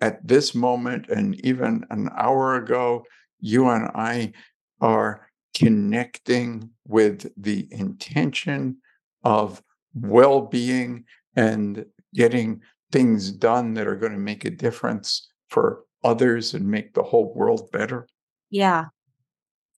[0.00, 3.04] at this moment, and even an hour ago,
[3.40, 4.32] you and I
[4.80, 8.76] are connecting with the intention
[9.24, 9.62] of
[9.94, 11.04] well being
[11.36, 12.60] and getting
[12.92, 17.32] things done that are going to make a difference for others and make the whole
[17.34, 18.06] world better?
[18.50, 18.86] yeah.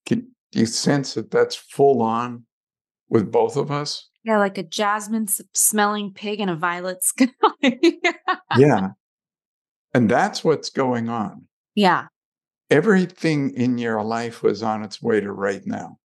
[0.06, 2.44] Can do you sense that that's full on
[3.08, 4.08] with both of us?
[4.24, 7.28] Yeah, like a jasmine smelling pig and a violet sky.
[8.58, 8.88] Yeah.
[9.94, 11.46] And that's what's going on.
[11.74, 12.06] yeah.
[12.70, 15.98] Everything in your life was on its way to right now.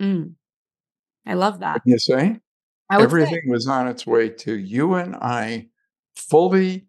[0.00, 0.32] Mm.
[1.26, 1.82] I love that.
[1.84, 2.38] You say?
[2.90, 3.04] Would say.
[3.04, 5.68] Everything was on its way to you and I
[6.16, 6.86] fully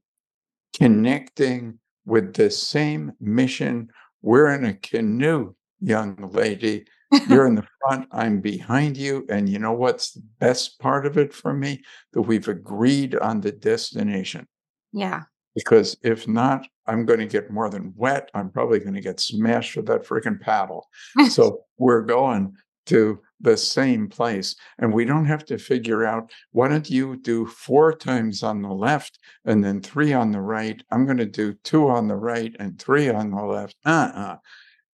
[0.73, 3.89] connecting with the same mission.
[4.21, 6.85] We're in a canoe, young lady.
[7.27, 9.25] You're in the front, I'm behind you.
[9.29, 11.81] And you know what's the best part of it for me?
[12.13, 14.47] That we've agreed on the destination.
[14.93, 15.23] Yeah.
[15.55, 18.29] Because if not, I'm going to get more than wet.
[18.33, 20.87] I'm probably going to get smashed with that freaking paddle.
[21.29, 22.53] So we're going
[22.87, 24.55] to the same place.
[24.79, 28.73] And we don't have to figure out why don't you do four times on the
[28.73, 30.81] left and then three on the right?
[30.91, 33.75] I'm going to do two on the right and three on the left.
[33.85, 34.35] Uh uh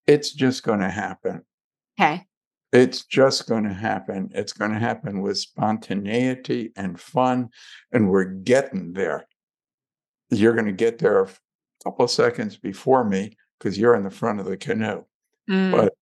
[0.07, 1.44] It's just going to happen.
[1.99, 2.26] okay.
[2.72, 4.30] It's just going to happen.
[4.36, 7.49] It's going to happen with spontaneity and fun.
[7.91, 9.26] And we're getting there.
[10.30, 11.27] You're going to get there a
[11.84, 15.03] couple of seconds before me because you're in the front of the canoe.
[15.49, 15.72] Mm.
[15.72, 15.93] But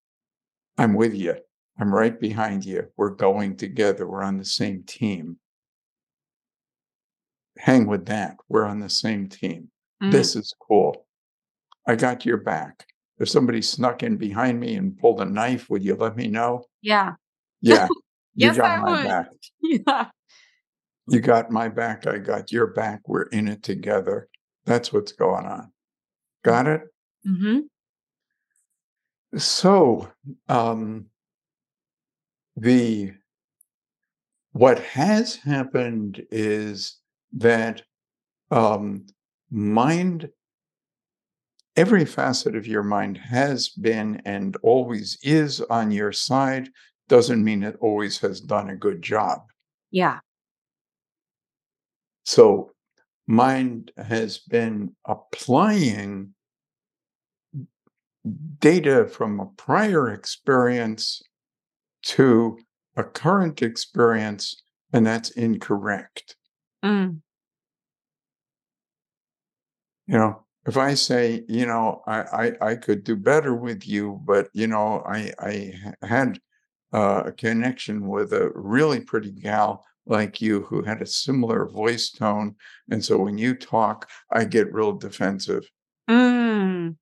[0.77, 1.35] I'm with you.
[1.79, 2.87] I'm right behind you.
[2.97, 4.07] We're going together.
[4.07, 5.37] We're on the same team.
[7.57, 8.37] Hang with that.
[8.49, 9.69] We're on the same team.
[10.03, 10.11] Mm.
[10.11, 11.05] This is cool.
[11.87, 12.85] I got your back.
[13.19, 16.65] If somebody snuck in behind me and pulled a knife, would you let me know?
[16.81, 17.13] Yeah.
[17.61, 17.87] Yeah.
[18.39, 19.03] You Yes, got I my would.
[19.03, 19.27] back.
[19.63, 20.09] Yeah.
[21.07, 22.05] You got my back.
[22.05, 23.01] I got your back.
[23.07, 24.27] We're in it together.
[24.65, 25.71] That's what's going on.
[26.43, 26.81] Got it?
[27.25, 27.59] hmm
[29.37, 30.09] So,
[30.49, 31.05] um,
[32.55, 33.13] the
[34.51, 36.97] what has happened is
[37.33, 37.83] that
[38.49, 39.05] um,
[39.51, 40.29] mind,
[41.75, 46.69] every facet of your mind has been and always is on your side.
[47.07, 49.41] Doesn't mean it always has done a good job.
[49.91, 50.19] Yeah.
[52.27, 52.71] So
[53.25, 56.33] mind has been applying
[58.59, 61.21] data from a prior experience
[62.03, 62.59] to
[62.97, 66.35] a current experience, and that's incorrect.
[66.83, 67.21] Mm.
[70.07, 74.21] You know, if I say, you know, I, I, I could do better with you,
[74.25, 76.41] but you know, I I had
[76.91, 82.09] uh, a connection with a really pretty gal like you who had a similar voice
[82.09, 82.55] tone,
[82.89, 85.69] and so when you talk, I get real defensive.
[86.09, 86.95] Mm.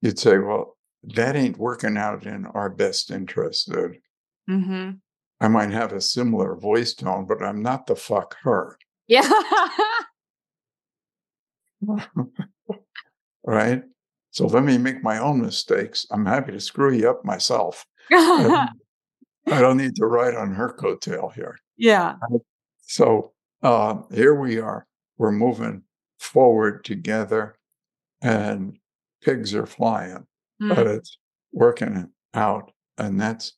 [0.00, 0.76] You'd say, well,
[1.14, 3.98] that ain't working out in our best interest, dude.
[4.48, 4.90] hmm
[5.40, 8.78] I might have a similar voice tone, but I'm not the fuck her.
[9.08, 9.28] Yeah.
[13.44, 13.82] right?
[14.30, 16.06] So let me make my own mistakes.
[16.10, 17.84] I'm happy to screw you up myself.
[18.10, 18.68] I
[19.46, 21.58] don't need to ride on her coattail here.
[21.76, 22.16] Yeah.
[22.82, 23.32] So
[23.62, 24.86] uh, here we are.
[25.18, 25.82] We're moving
[26.18, 27.56] forward together,
[28.22, 28.78] and
[29.22, 30.26] pigs are flying,
[30.60, 30.96] but Mm.
[30.96, 31.18] it's
[31.52, 33.52] working out, and that's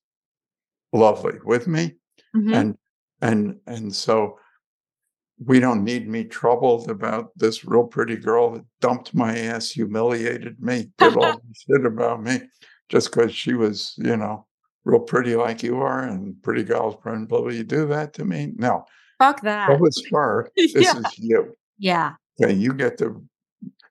[0.93, 1.97] lovely with me.
[2.35, 2.55] Mhm.
[2.55, 2.79] And
[3.21, 4.39] and and so
[5.45, 10.61] we don't need me troubled about this real pretty girl that dumped my ass, humiliated
[10.63, 12.41] me, did all this shit about me,
[12.89, 14.47] just because she was, you know,
[14.85, 18.53] real pretty like you are, and pretty girls probably do that to me.
[18.57, 18.85] No,
[19.19, 19.69] Fuck that.
[19.69, 20.51] that was her.
[20.57, 20.99] This yeah.
[20.99, 21.57] is you.
[21.79, 22.15] Yeah.
[22.43, 23.23] Okay, you get to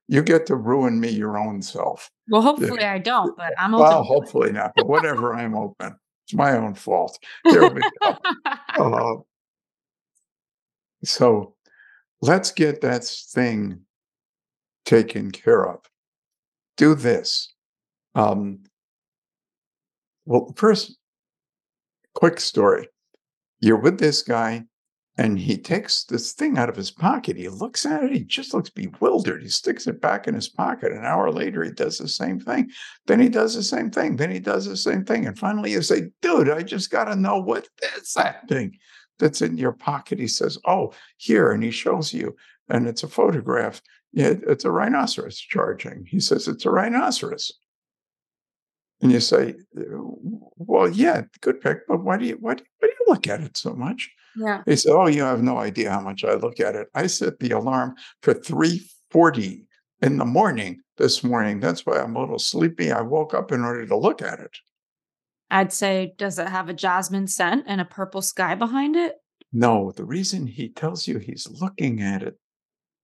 [0.08, 2.12] you get to ruin me your own self.
[2.30, 3.88] Well, hopefully I don't, but I'm open.
[3.88, 5.96] Well, hopefully not, but whatever, I'm open.
[6.26, 7.18] It's my own fault.
[7.46, 8.18] There we go.
[8.78, 9.22] Uh,
[11.04, 11.56] so
[12.22, 13.82] let's get that thing
[14.86, 15.80] taken care of.
[16.78, 17.54] Do this.
[18.16, 18.60] Um,
[20.26, 20.98] well, first,
[22.14, 22.88] quick story.
[23.60, 24.66] You're with this guy,
[25.18, 27.38] and he takes this thing out of his pocket.
[27.38, 28.12] He looks at it.
[28.12, 29.44] He just looks bewildered.
[29.44, 30.92] He sticks it back in his pocket.
[30.92, 32.72] An hour later, he does the same thing.
[33.06, 34.16] Then he does the same thing.
[34.16, 35.28] Then he does the same thing.
[35.28, 37.68] And finally, you say, Dude, I just got to know what
[37.98, 38.78] is that thing
[39.20, 40.20] that's in your pocket.
[40.20, 41.52] He says, Oh, here.
[41.52, 42.36] And he shows you.
[42.70, 43.82] And it's a photograph.
[44.14, 46.06] It's a rhinoceros charging.
[46.08, 47.52] He says, It's a rhinoceros.
[49.04, 52.94] And you say, Well, yeah, good pick, but why do you why do, why do
[53.00, 54.10] you look at it so much?
[54.38, 54.64] yeah.
[54.66, 56.88] He said, Oh, you have no idea how much I look at it.
[56.96, 59.68] I set the alarm for 340
[60.02, 61.60] in the morning this morning.
[61.60, 62.92] That's why I'm a little sleepy.
[62.92, 64.58] I woke up in order to look at it.
[65.52, 69.16] I'd say, does it have a jasmine scent and a purple sky behind it?
[69.52, 72.40] No, the reason he tells you he's looking at it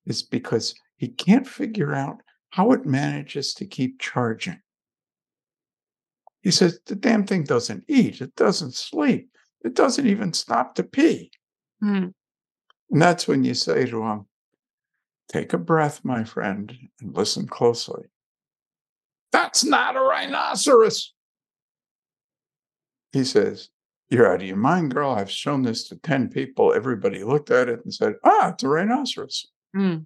[0.05, 2.21] is because he can't figure out
[2.51, 4.59] how it manages to keep charging.
[6.41, 9.29] He says, The damn thing doesn't eat, it doesn't sleep,
[9.61, 11.31] it doesn't even stop to pee.
[11.81, 12.07] Hmm.
[12.91, 14.25] And that's when you say to him,
[15.27, 18.03] Take a breath, my friend, and listen closely.
[19.31, 21.13] That's not a rhinoceros.
[23.11, 23.69] He says,
[24.09, 25.11] You're out of your mind, girl.
[25.11, 26.73] I've shown this to 10 people.
[26.73, 29.47] Everybody looked at it and said, Ah, it's a rhinoceros.
[29.75, 29.97] Hmm.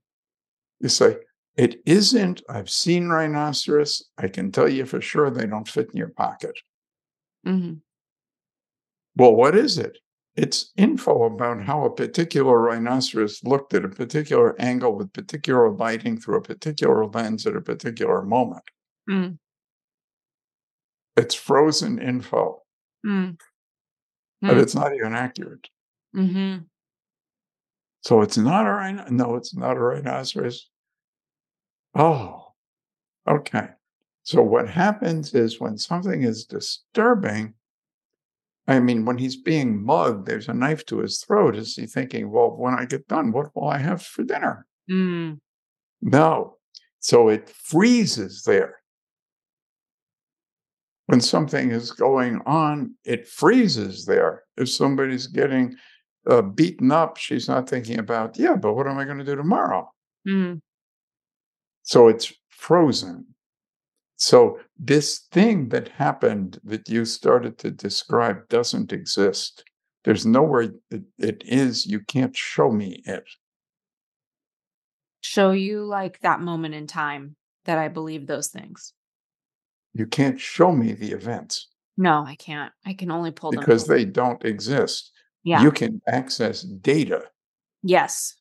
[0.82, 1.18] You say,
[1.56, 2.42] It isn't.
[2.50, 4.10] I've seen rhinoceros.
[4.18, 6.60] I can tell you for sure they don't fit in your pocket.
[7.46, 7.82] Mhm.
[9.16, 10.00] Well, what is it?
[10.36, 16.20] It's info about how a particular rhinoceros looked at a particular angle with particular lighting
[16.20, 18.64] through a particular lens at a particular moment.
[19.08, 19.34] Hmm.
[21.18, 22.64] It's frozen info,
[23.04, 23.32] Hmm.
[24.42, 24.60] but Hmm.
[24.60, 25.70] it's not even accurate.
[26.16, 26.66] Mhm.
[28.02, 29.06] So it's not a rhino.
[29.10, 30.70] No, it's not a rhinoceros.
[31.96, 32.54] Oh,
[33.28, 33.70] okay.
[34.24, 37.54] So what happens is when something is disturbing,
[38.68, 41.56] I mean, when he's being mugged, there's a knife to his throat.
[41.56, 44.66] Is he thinking, well, when I get done, what will I have for dinner?
[44.90, 45.34] Hmm.
[46.02, 46.58] No.
[47.00, 48.78] So it freezes there.
[51.08, 54.44] When something is going on, it freezes there.
[54.56, 55.76] If somebody's getting
[56.26, 59.36] uh, beaten up, she's not thinking about, yeah, but what am I going to do
[59.36, 59.92] tomorrow?
[60.26, 60.56] Hmm.
[61.84, 63.28] So it's frozen.
[64.16, 69.64] So this thing that happened that you started to describe doesn't exist.
[70.06, 71.86] There's nowhere it, it is.
[71.86, 73.26] You can't show me it.
[75.22, 77.36] Show you like that moment in time
[77.66, 78.94] that I believe those things.
[79.94, 82.72] You can't show me the events No, I can't.
[82.86, 83.60] I can only pull them.
[83.60, 85.12] because from- they don't exist.
[85.44, 85.62] yeah.
[85.62, 87.26] You can access data.
[87.84, 88.36] yes.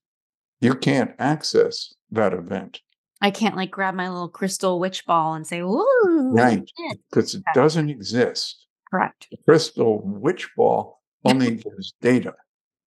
[0.60, 2.80] You can't access that event,
[3.22, 6.68] I can't like grab my little crystal witch ball and say, "Ooh, Right.
[6.76, 8.66] shit." because it doesn't exist.
[8.90, 9.28] Correct.
[9.30, 12.34] The crystal witch ball only gives data.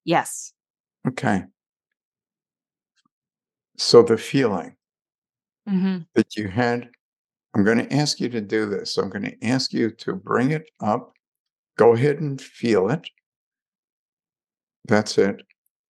[0.04, 0.54] Yes.
[1.08, 1.46] Okay.
[3.78, 4.76] So the feeling
[5.68, 6.90] hmm that you had,
[7.54, 8.98] I'm going to ask you to do this.
[8.98, 11.14] I'm going to ask you to bring it up.
[11.78, 13.10] Go ahead and feel it.
[14.86, 15.42] That's it.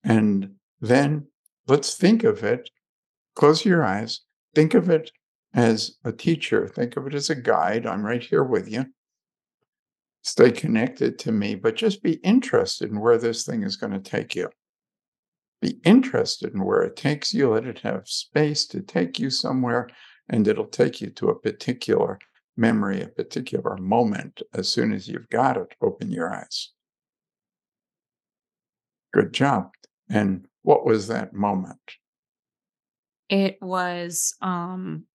[0.04, 1.28] And then
[1.68, 2.70] let's think of it.
[3.36, 4.22] Close your eyes.
[4.56, 5.12] Think of it
[5.54, 6.68] as a teacher.
[6.68, 7.86] Think of it as a guide.
[7.86, 8.86] I'm right here with you.
[10.24, 14.00] Stay connected to me, but just be interested in where this thing is going to
[14.00, 14.50] take you.
[15.62, 17.50] Be interested in where it takes you.
[17.50, 19.90] Let it have space to take you somewhere,
[20.30, 22.18] and it'll take you to a particular
[22.58, 24.42] memory, a particular moment.
[24.54, 26.72] As soon as you've got it, open your eyes.
[29.14, 29.72] Good job.
[30.10, 31.80] And what was that moment?
[33.30, 35.06] It was um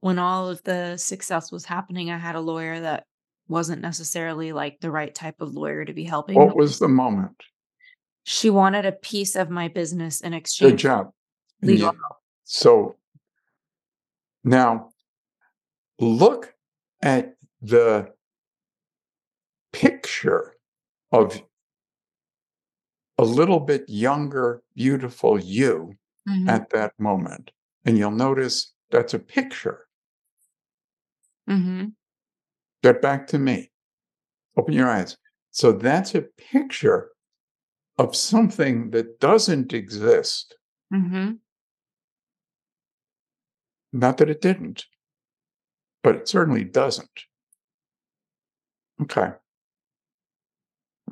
[0.00, 3.04] when all of the success was happening, I had a lawyer that
[3.48, 7.34] wasn't necessarily like the right type of lawyer to be helping What was the moment?
[8.24, 11.10] She wanted a piece of my business in exchange Good job.
[11.62, 12.00] Legal you,
[12.44, 12.96] so
[14.44, 14.90] now
[15.98, 16.54] look
[17.02, 18.12] at the
[19.72, 20.54] picture
[21.10, 21.42] of
[23.16, 25.94] a little bit younger, beautiful you
[26.28, 27.50] Mhm, at that moment.
[27.84, 29.88] And you'll notice that's a picture.
[31.46, 31.94] mhm,
[32.82, 33.70] Get back to me.
[34.56, 35.16] Open your eyes.
[35.50, 37.10] So that's a picture
[37.98, 40.56] of something that doesn't exist.
[40.92, 41.38] mhm,
[43.92, 44.86] Not that it didn't,
[46.02, 47.24] but it certainly doesn't.
[49.02, 49.32] Okay.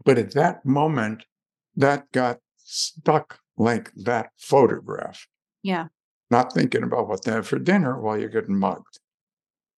[0.04, 1.26] But at that moment,
[1.74, 5.26] that got stuck like that photograph,
[5.62, 5.86] Yeah,
[6.30, 8.98] not thinking about what to have for dinner while you're getting mugged.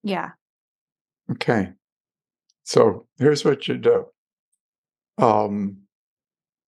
[0.03, 0.31] yeah.
[1.31, 1.73] Okay.
[2.65, 4.07] So here's what you do.
[5.19, 5.79] Um,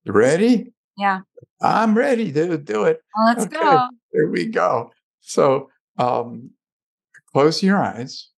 [0.05, 0.73] you ready?
[0.97, 1.21] Yeah.
[1.63, 3.01] I'm ready to do it.
[3.17, 3.59] Well, let's Okay.
[3.59, 3.89] go.
[4.13, 4.93] There we go.
[5.21, 6.51] So um,
[7.33, 8.29] close your eyes.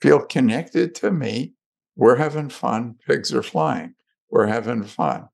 [0.00, 1.54] Feel connected to me.
[1.96, 2.96] We're having fun.
[3.06, 3.94] Pigs are flying.
[4.30, 5.28] We're having fun.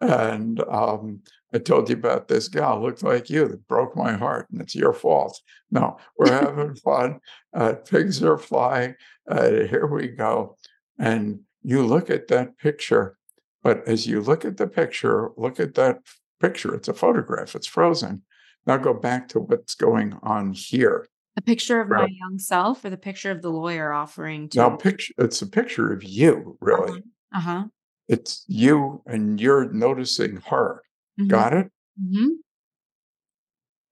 [0.00, 1.20] And um,
[1.52, 4.74] I told you about this gal, looked like you, that broke my heart, and it's
[4.74, 5.40] your fault.
[5.70, 7.20] No, we're having fun.
[7.54, 8.96] Uh, pigs are flying.
[9.30, 10.56] Uh, here we go.
[10.98, 13.16] And you look at that picture,
[13.62, 16.00] but as you look at the picture, look at that
[16.40, 16.74] picture.
[16.74, 18.22] It's a photograph, it's frozen.
[18.66, 21.06] Now go back to what's going on here.
[21.36, 24.76] A picture of my young self or the picture of the lawyer offering Now, to
[24.76, 27.02] picture it's a picture of you, really.
[27.34, 27.64] Uh-huh.
[28.08, 30.82] It's you and you're noticing her.
[31.18, 31.72] Mhm, Got it?
[31.96, 32.42] mhm,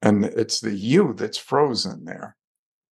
[0.02, 2.36] And it's the you that's frozen there.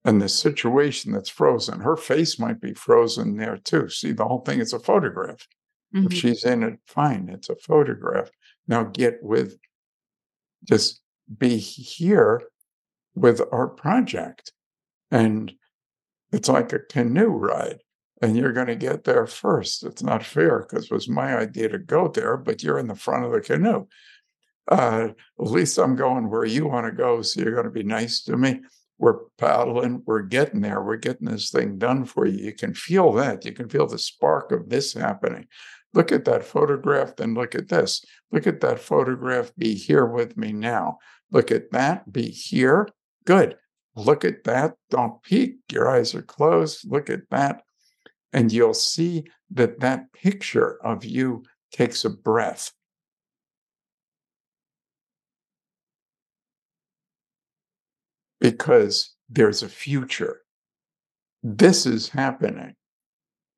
[0.04, 1.80] And the situation that's frozen.
[1.80, 3.88] Her face might be frozen there too.
[3.90, 5.46] See, the whole thing is a photograph.
[6.02, 6.14] If mhm.
[6.14, 8.30] she's in it, fine, it's a photograph.
[8.68, 9.58] Now get with
[10.64, 11.00] just
[11.38, 12.42] be here
[13.14, 14.52] with our project.
[15.10, 15.52] And
[16.32, 17.80] it's like a canoe ride.
[18.22, 19.84] And you're going to get there first.
[19.84, 22.94] It's not fair because it was my idea to go there, but you're in the
[22.94, 23.86] front of the canoe.
[24.70, 25.08] Uh,
[25.40, 27.22] at least I'm going where you want to go.
[27.22, 28.60] So you're going to be nice to me.
[28.98, 32.44] We're paddling, we're getting there, we're getting this thing done for you.
[32.44, 33.46] You can feel that.
[33.46, 35.46] You can feel the spark of this happening.
[35.94, 38.04] Look at that photograph, then look at this.
[38.30, 39.52] Look at that photograph.
[39.56, 40.98] Be here with me now.
[41.32, 42.12] Look at that.
[42.12, 42.88] Be here.
[43.24, 43.56] Good.
[43.96, 44.74] Look at that.
[44.90, 45.56] Don't peek.
[45.72, 46.88] Your eyes are closed.
[46.90, 47.62] Look at that.
[48.32, 51.42] And you'll see that that picture of you
[51.72, 52.72] takes a breath.
[58.40, 60.40] because there's a future.
[61.42, 62.74] This is happening.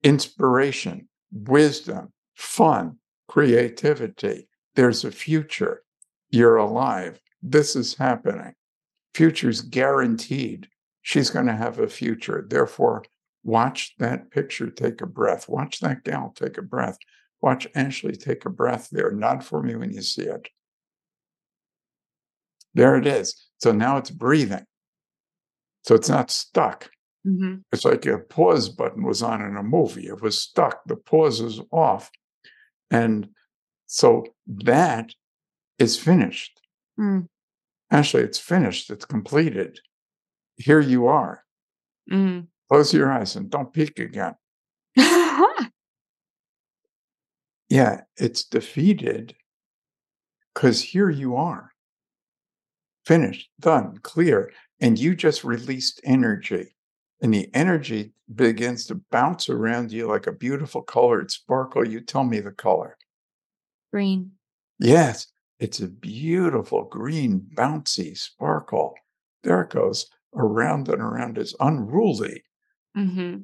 [0.02, 4.48] Inspiration, wisdom, fun, creativity.
[4.74, 5.82] There's a future.
[6.30, 7.20] You're alive.
[7.42, 8.54] This is happening.
[9.14, 10.68] Future's guaranteed.
[11.02, 12.44] She's going to have a future.
[12.48, 13.04] Therefore,
[13.44, 15.48] watch that picture take a breath.
[15.48, 16.98] Watch that gal take a breath.
[17.40, 19.10] Watch Ashley take a breath there.
[19.10, 20.48] Nod for me when you see it.
[22.74, 23.48] There it is.
[23.58, 24.64] So now it's breathing.
[25.84, 26.90] So it's not stuck.
[27.26, 27.64] Mhm.
[27.72, 30.06] It's like a pause button was on in a movie.
[30.06, 30.84] It was stuck.
[30.86, 32.10] The pause is off.
[32.90, 33.28] And
[33.86, 35.12] so that
[35.78, 36.60] is finished.
[36.98, 37.28] Mm,
[37.90, 38.90] Actually, it's finished.
[38.90, 39.78] It's completed.
[40.56, 41.44] Here you are.
[42.10, 42.46] mm.
[42.72, 44.34] Close your eyes and don't peek again.
[47.68, 49.34] Yeah, it's defeated
[50.54, 51.72] because here you are.
[53.06, 54.52] Finished, done, clear.
[54.80, 56.74] And you just released energy.
[57.22, 61.86] And the energy begins to bounce around you like a beautiful colored sparkle.
[61.86, 62.96] You tell me the color.
[63.90, 64.32] Green.
[64.78, 65.26] Yes,
[65.58, 68.94] it's a beautiful green, bouncy sparkle.
[69.44, 71.36] There it goes around and around.
[71.38, 72.44] It's unruly,
[72.96, 73.38] Mm-hmm.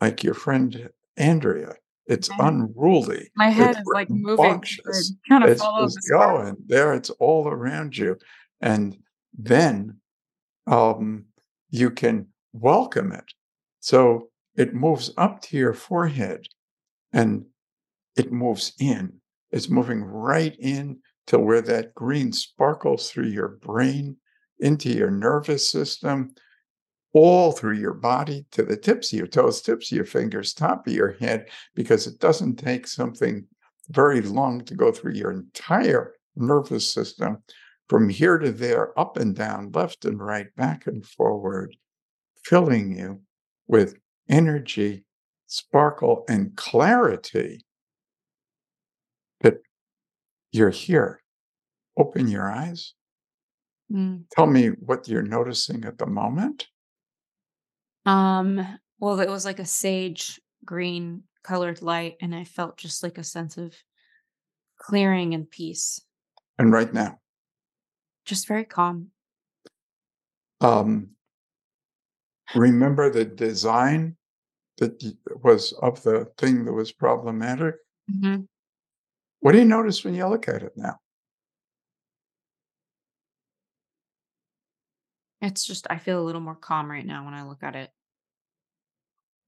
[0.00, 1.74] like your friend Andrea.
[2.06, 3.30] It's My- unruly.
[3.36, 4.44] My head It's is like moving.
[4.44, 5.14] rambunctious.
[5.28, 6.92] Kind of It's just the going there.
[6.94, 8.16] It's all around you,
[8.60, 8.96] and
[9.32, 9.98] then
[10.66, 11.24] um,
[11.70, 13.24] you can welcome it.
[13.80, 16.46] So it moves up to your forehead,
[17.12, 17.44] and
[18.16, 19.12] it moves in.
[19.52, 20.98] It's moving right in
[21.28, 24.16] to where that green sparkles through your brain,
[24.58, 26.34] into your nervous system,
[27.12, 30.86] all through your body to the tips of your toes, tips of your fingers, top
[30.86, 33.44] of your head, because it doesn't take something
[33.88, 37.42] very long to go through your entire nervous system
[37.88, 41.74] from here to there, up and down, left and right, back and forward,
[42.44, 43.20] filling you
[43.66, 43.96] with
[44.28, 45.04] energy,
[45.48, 47.64] sparkle, and clarity
[49.40, 49.56] that
[50.52, 51.20] you're here.
[51.98, 52.94] Open your eyes.
[53.92, 54.22] Mm.
[54.30, 56.68] Tell me what you're noticing at the moment.
[58.10, 58.66] Um,
[58.98, 63.24] well, it was like a sage green colored light, and I felt just like a
[63.24, 63.72] sense of
[64.78, 66.00] clearing and peace.
[66.58, 67.20] And right now,
[68.24, 69.12] Just very calm.
[70.60, 71.10] um,
[72.56, 74.16] remember the design
[74.78, 75.00] that
[75.44, 77.76] was of the thing that was problematic?
[78.10, 78.48] Mhm.
[79.38, 80.98] What do you notice when you look at it now?
[85.40, 87.90] It's just I feel a little more calm right now when I look at it.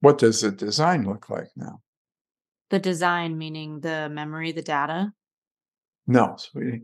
[0.03, 1.81] What does the design look like now?
[2.71, 5.13] The design, meaning the memory, the data.
[6.09, 6.83] No, sweetie.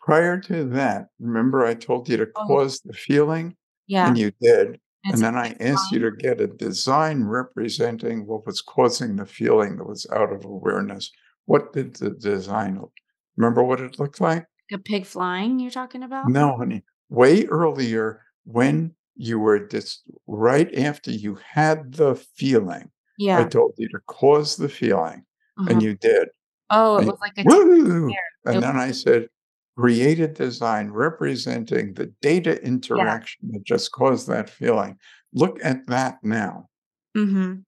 [0.00, 2.46] Prior to that, remember I told you to Oh.
[2.46, 3.54] cause the feeling,
[3.86, 4.08] Yeah.
[4.08, 4.80] and you did.
[5.04, 9.26] it's And then I asked you to get a design representing what was causing the
[9.26, 11.12] feeling that was out of awareness.
[11.44, 12.92] What did the design look?
[13.36, 14.46] Remember what it looked like?
[14.72, 16.28] a pig flying you're talking about?
[16.28, 16.82] No, honey.
[17.10, 23.40] Way earlier, when you were just right after you had the feeling, Yeah.
[23.40, 25.24] I told you to cause the feeling,
[25.58, 26.28] and you did.
[26.70, 28.12] Oh, it and was like a Woo!
[28.46, 29.28] And then I said,
[29.76, 34.96] create a design representing the data interaction that just caused that feeling.
[35.32, 36.68] Look at that now.
[37.16, 37.64] Mhm.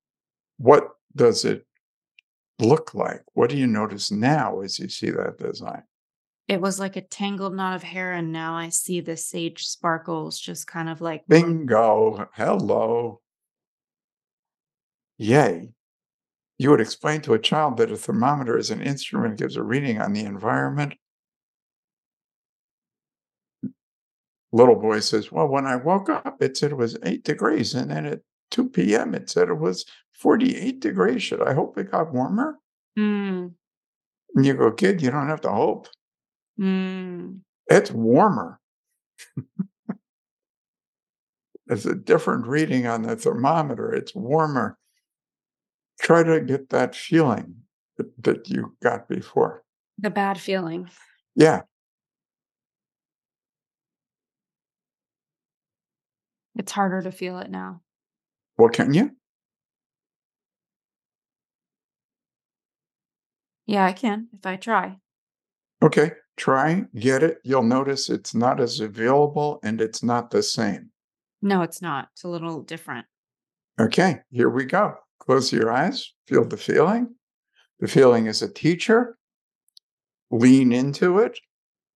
[0.59, 1.67] What does it
[2.61, 3.23] look like?
[3.35, 5.83] What do you notice now as you see that design?
[6.51, 10.37] It was like a tangled knot of hair, and now I see the sage sparkles
[10.37, 11.25] just kind of like.
[11.29, 12.29] Bingo.
[12.35, 13.21] Hello.
[15.17, 15.71] Yay.
[16.59, 20.01] You would explain to a child that a thermometer is an instrument, gives a reading
[20.01, 20.95] on the environment.
[24.51, 27.75] Little boy says, Well, when I woke up, it said it was eight degrees.
[27.75, 31.23] And then at 2 p.m., it said it was 48 degrees.
[31.23, 32.59] Should I hope it got warmer?
[32.99, 33.53] Mm,
[34.35, 35.87] And you go, Kid, you don't have to hope.
[36.61, 37.41] Mm.
[37.69, 38.61] It's warmer.
[41.69, 43.93] it's a different reading on the thermometer.
[43.93, 44.77] It's warmer.
[46.01, 47.55] Try to get that feeling
[47.97, 49.63] that, that you got before.
[49.99, 50.89] The bad feeling.
[51.37, 51.63] Yeah.
[56.57, 57.83] It's harder to feel it now.
[58.59, 59.13] Well, can you?
[63.67, 64.99] Yeah, I can if I try.
[65.83, 66.13] Okay.
[66.41, 67.37] Try, get it.
[67.45, 70.89] You'll notice it's not as available and it's not the same.
[71.43, 72.09] No, it's not.
[72.15, 73.05] It's a little different.
[73.79, 74.21] Okay.
[74.31, 74.95] Here we go.
[75.19, 76.15] Close your eyes.
[76.27, 77.15] Feel the feeling.
[77.81, 79.19] The feeling is a teacher.
[80.31, 81.39] Lean into it.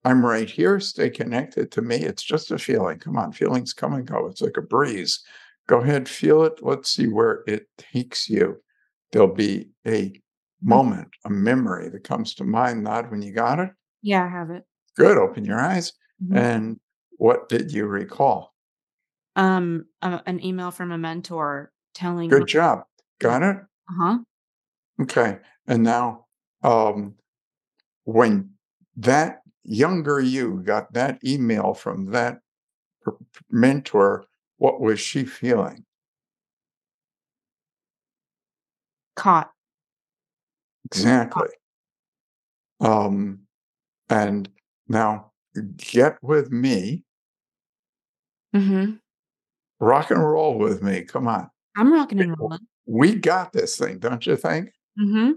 [0.04, 0.78] I'm right here.
[0.78, 1.96] Stay connected to me.
[1.96, 2.98] It's just a feeling.
[2.98, 4.26] Come on, feelings come and go.
[4.26, 5.24] It's like a breeze.
[5.68, 6.58] Go ahead, feel it.
[6.60, 8.62] Let's see where it takes you.
[9.10, 10.68] There'll be a hmm.
[10.68, 12.84] moment, a memory that comes to mind.
[12.84, 13.70] not when you got it.
[14.04, 14.64] Yeah, I have it.
[14.96, 15.16] Good.
[15.16, 15.94] Open your eyes.
[16.22, 16.36] Mhm.
[16.36, 16.80] And
[17.16, 18.54] what did you recall?
[19.34, 22.84] Um, a- an email from a mentor telling Good job.
[23.18, 23.56] Got it?
[23.88, 24.18] Uh huh.
[25.00, 25.40] Okay.
[25.66, 26.26] And now,
[26.62, 27.16] um,
[28.04, 28.54] when
[28.96, 32.40] that younger you got that email from that
[33.50, 34.26] mentor,
[34.58, 35.84] what was she feeling?
[39.16, 39.50] Caught.
[40.84, 41.48] Exactly.
[42.80, 43.43] Um,
[44.08, 44.48] and
[44.88, 45.32] now
[45.76, 47.04] get with me,
[48.54, 48.92] Mm-hmm.
[49.80, 51.02] rock and roll with me.
[51.02, 51.50] Come on.
[51.76, 52.60] I'm rocking and rolling.
[52.86, 54.70] We got this thing, don't you think?
[55.00, 55.32] Mm-hmm.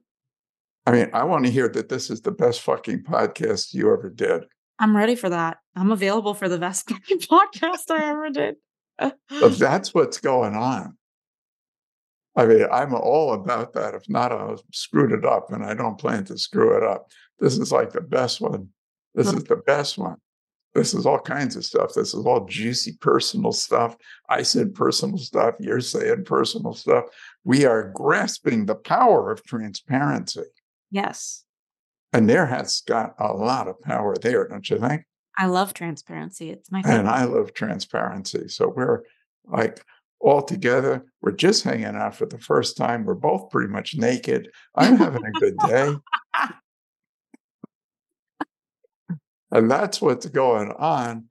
[0.85, 4.09] I mean, I want to hear that this is the best fucking podcast you ever
[4.09, 4.43] did.
[4.77, 5.57] I'm ready for that.
[5.75, 8.55] I'm available for the best fucking podcast I ever did.
[8.99, 9.17] But
[9.57, 10.95] that's what's going on.
[12.35, 13.95] I mean, I'm all about that.
[13.95, 17.07] If not, I'll screwed it up, and I don't plan to screw it up.
[17.39, 18.69] This is like the best one
[19.13, 20.17] This is the best one.
[20.73, 21.93] This is all kinds of stuff.
[21.95, 23.95] This is all juicy personal stuff.
[24.29, 25.55] I said personal stuff.
[25.59, 27.05] You're saying personal stuff.
[27.43, 30.43] We are grasping the power of transparency.
[30.91, 31.45] Yes.
[32.13, 35.03] And there has got a lot of power there, don't you think?
[35.35, 36.51] I love transparency.
[36.51, 36.99] It's my favorite.
[36.99, 38.47] And I love transparency.
[38.47, 39.01] So we're
[39.45, 39.83] like
[40.19, 41.05] all together.
[41.21, 43.05] We're just hanging out for the first time.
[43.05, 44.49] We're both pretty much naked.
[44.75, 45.95] I'm having a good day.
[49.51, 51.25] and that's what's going on.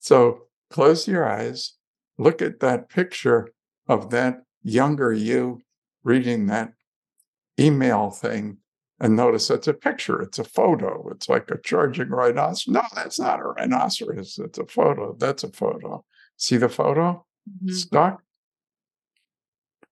[0.00, 1.74] So close your eyes,
[2.18, 3.48] look at that picture
[3.88, 5.60] of that younger you
[6.02, 6.72] reading that
[7.58, 8.58] email thing
[9.00, 11.08] and notice it's a picture, it's a photo.
[11.10, 12.72] It's like a charging rhinoceros.
[12.72, 14.38] No, that's not a rhinoceros.
[14.38, 15.16] It's a photo.
[15.18, 16.04] That's a photo.
[16.36, 17.26] See the photo?
[17.48, 17.72] Mm-hmm.
[17.72, 18.22] Stuck?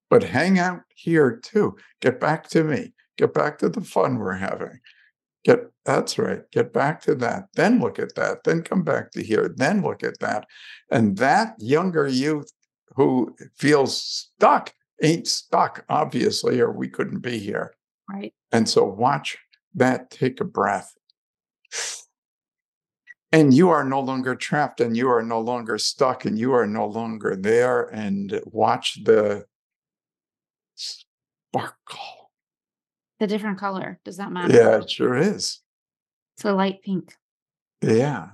[0.09, 1.77] But hang out here too.
[2.01, 2.93] Get back to me.
[3.19, 4.79] Get back to the fun we're having.
[5.45, 6.49] Get that's right.
[6.53, 7.49] Get back to that.
[7.55, 8.45] Then look at that.
[8.45, 9.53] Then come back to here.
[9.57, 10.47] Then look at that.
[10.91, 12.53] And that younger youth
[12.95, 17.75] who feels stuck ain't stuck, obviously, or we couldn't be here.
[18.09, 18.33] Right.
[18.53, 19.37] And so watch
[19.75, 20.95] that take a breath.
[23.33, 26.67] And you are no longer trapped and you are no longer stuck and you are
[26.67, 27.85] no longer there.
[27.85, 29.47] And watch the
[30.75, 32.22] sparkle.
[33.23, 34.01] The different color.
[34.05, 34.53] Does that matter?
[34.53, 35.61] Yeah, it sure is.
[36.35, 37.15] It's a light pink.
[37.81, 38.31] Yeah.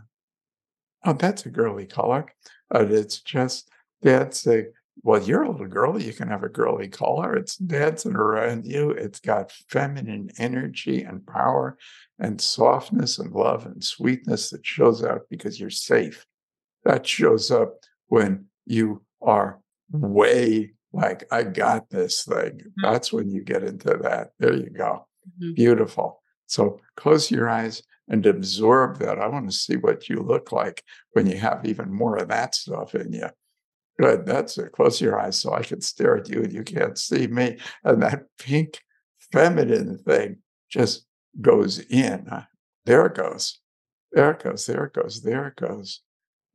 [1.04, 2.24] Oh, that's a girly color.
[2.70, 3.68] But it's just
[4.00, 4.68] that's a
[5.02, 6.00] well, you're a little girl.
[6.00, 7.36] You can have a girly color.
[7.36, 8.88] It's dancing around you.
[8.88, 11.76] It's got feminine energy and power
[12.18, 16.24] and softness and love and sweetness that shows out because you're safe.
[16.84, 17.74] That shows up
[18.06, 19.60] when you are
[19.92, 22.36] way like, I got this thing.
[22.36, 22.82] Mm-hmm.
[22.82, 24.30] That's when you get into that.
[24.38, 25.06] There you go.
[25.28, 25.54] Mm-hmm.
[25.54, 26.22] Beautiful.
[26.46, 29.18] So close your eyes and absorb that.
[29.18, 30.82] I want to see what you look like
[31.12, 33.28] when you have even more of that stuff in you.
[34.00, 34.24] Good.
[34.24, 34.72] That's it.
[34.72, 37.58] Close your eyes so I can stare at you and you can't see me.
[37.84, 38.80] And that pink
[39.32, 40.38] feminine thing
[40.70, 41.04] just
[41.40, 42.30] goes in.
[42.86, 43.58] There it goes.
[44.12, 44.66] There it goes.
[44.66, 45.22] There it goes.
[45.22, 46.00] There it goes.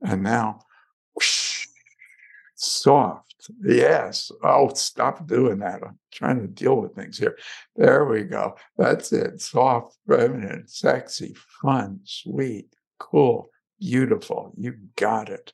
[0.02, 0.62] And now,
[1.14, 1.68] whoosh,
[2.56, 3.33] soft.
[3.64, 4.32] Yes.
[4.44, 5.82] Oh, stop doing that.
[5.84, 7.38] I'm trying to deal with things here.
[7.76, 8.56] There we go.
[8.78, 9.42] That's it.
[9.42, 13.50] Soft, feminine, sexy, fun, sweet, cool,
[13.80, 14.54] beautiful.
[14.58, 15.54] You got it.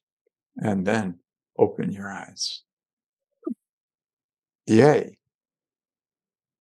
[0.57, 1.19] And then
[1.59, 2.61] Open your eyes.
[4.65, 5.17] Yay.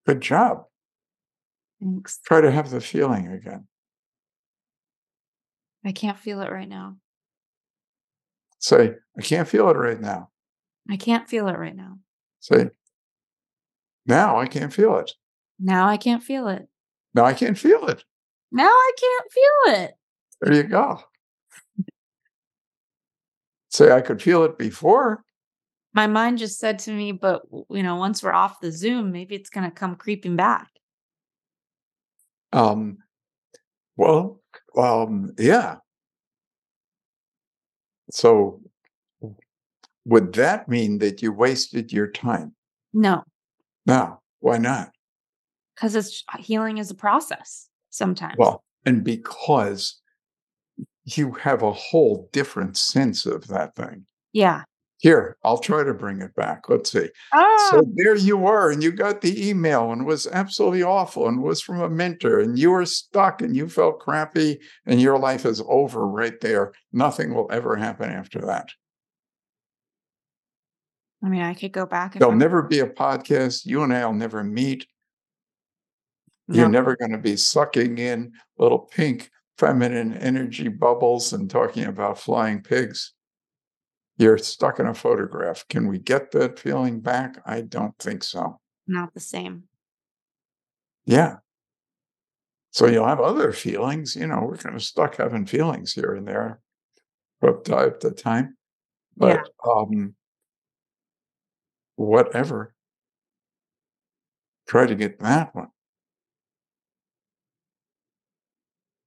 [0.05, 0.65] Good job.
[1.81, 2.19] Thanks.
[2.25, 3.65] Try to have the feeling again.
[5.85, 6.97] I can't feel it right now.
[8.59, 10.31] Say, I can't feel it right now.
[10.89, 11.99] I can't feel it right now.
[12.39, 12.69] Say,
[14.05, 15.11] now I can't feel it.
[15.59, 16.67] Now I can't feel it.
[17.13, 18.03] Now I can't feel it.
[18.51, 19.93] Now I can't feel it.
[20.41, 21.03] There you go
[23.69, 25.23] say I could feel it before.
[25.93, 29.35] My mind just said to me, but you know, once we're off the Zoom, maybe
[29.35, 30.69] it's going to come creeping back.
[32.51, 32.99] Um,
[33.95, 34.41] well,
[34.77, 35.77] um, yeah.
[38.11, 38.61] So,
[40.09, 42.53] would that mean that you wasted your time?
[42.93, 43.23] No.
[43.85, 44.19] No.
[44.39, 44.91] Why not?
[45.75, 48.35] Because it's healing is a process sometimes.
[48.37, 49.99] Well, and because
[51.05, 54.05] you have a whole different sense of that thing.
[54.33, 54.63] Yeah.
[54.97, 56.67] Here, I'll try to bring it back.
[56.67, 57.09] Let's see.
[57.33, 57.69] Ah.
[57.71, 61.41] So there you were, and you got the email, and it was absolutely awful, and
[61.41, 65.45] was from a mentor, and you were stuck, and you felt crappy, and your life
[65.45, 66.73] is over right there.
[66.91, 68.71] Nothing will ever happen after that.
[71.23, 72.13] I mean, I could go back.
[72.13, 72.37] There'll I'm...
[72.37, 73.65] never be a podcast.
[73.65, 74.87] You and I'll never meet.
[76.47, 76.59] No.
[76.59, 82.17] You're never going to be sucking in little pink feminine energy bubbles and talking about
[82.17, 83.13] flying pigs.
[84.17, 85.65] You're stuck in a photograph.
[85.69, 87.41] Can we get that feeling back?
[87.45, 88.59] I don't think so.
[88.87, 89.63] Not the same.
[91.05, 91.37] Yeah.
[92.71, 94.15] So you'll have other feelings.
[94.15, 96.59] You know, we're kind of stuck having feelings here and there
[97.39, 98.57] from time to time.
[99.15, 99.71] But yeah.
[99.71, 100.15] um,
[101.99, 102.73] whatever.
[104.67, 105.67] Try to get that one.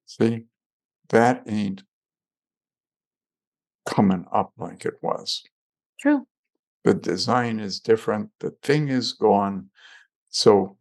[0.04, 0.44] See,
[1.08, 1.84] that ain't
[3.88, 5.42] coming up like it was.
[5.98, 6.26] True.
[6.84, 8.28] The design is different.
[8.40, 9.70] The thing is gone.
[10.28, 10.76] So,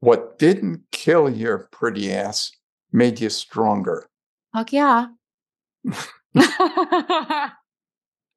[0.00, 2.50] what didn't kill your pretty ass
[2.90, 4.08] made you stronger.
[4.52, 5.06] Fuck yeah.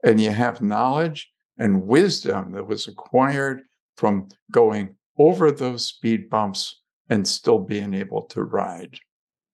[0.04, 3.62] and you have knowledge and wisdom that was acquired
[3.96, 8.98] from going over those speed bumps and still being able to ride.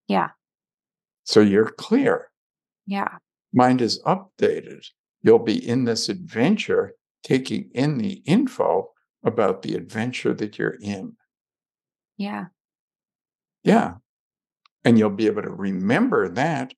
[0.07, 0.29] Yeah.
[1.23, 2.31] So you're clear.
[2.85, 3.17] Yeah.
[3.53, 4.85] Mind is updated.
[5.21, 6.93] You'll be in this adventure,
[7.23, 8.91] taking in the info
[9.23, 11.13] about the adventure that you're in.
[12.17, 12.45] Yeah.
[13.63, 13.95] Yeah.
[14.85, 16.73] And you'll be able to remember that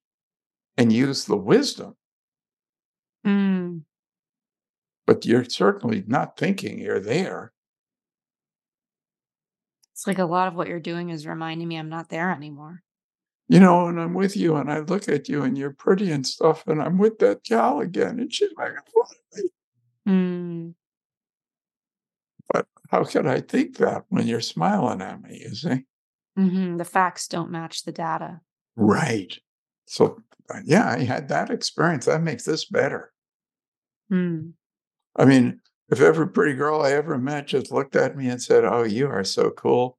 [0.77, 1.95] and use the wisdom.
[3.25, 3.83] Mm.
[5.11, 7.51] But you're certainly not thinking you're there.
[9.91, 12.81] It's like a lot of what you're doing is reminding me I'm not there anymore.
[13.49, 16.25] You know, and I'm with you and I look at you and you're pretty and
[16.25, 19.49] stuff, and I'm with that gal again, and she's making fun of me.
[20.07, 20.73] Mm.
[22.53, 25.85] But how could I think that when you're smiling at me, you see?
[26.37, 28.39] hmm The facts don't match the data.
[28.77, 29.37] Right.
[29.87, 32.05] So, uh, yeah, I had that experience.
[32.05, 33.11] That makes this better.
[34.09, 34.53] Mm.
[35.15, 35.59] I mean,
[35.89, 39.07] if every pretty girl I ever met just looked at me and said, Oh, you
[39.07, 39.97] are so cool,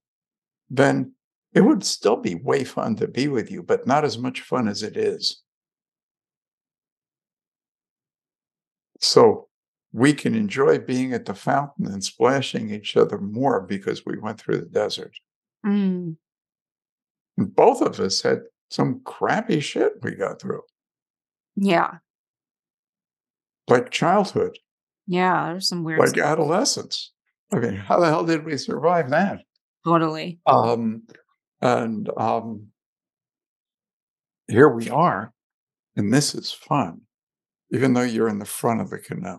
[0.71, 1.13] then
[1.53, 4.69] it would still be way fun to be with you, but not as much fun
[4.69, 5.43] as it is.
[9.01, 9.49] So
[9.93, 14.41] we can enjoy being at the fountain and splashing each other more because we went
[14.41, 15.13] through the desert.
[15.67, 16.17] Mm.
[17.37, 20.63] And both of us had some crappy shit we got through,
[21.57, 21.99] Yeah.
[23.69, 24.59] like childhood,
[25.07, 25.47] Yeah.
[25.51, 26.25] There's some weird like stuff.
[26.25, 27.13] adolescence.
[27.53, 29.43] I mean, how the hell did we survive that?
[29.85, 30.41] Totally.
[30.47, 31.03] Um,
[31.61, 32.69] and um,
[34.49, 35.33] here we are,
[35.97, 37.03] and this is fun,
[37.73, 39.39] even though you're in the front of the canoe.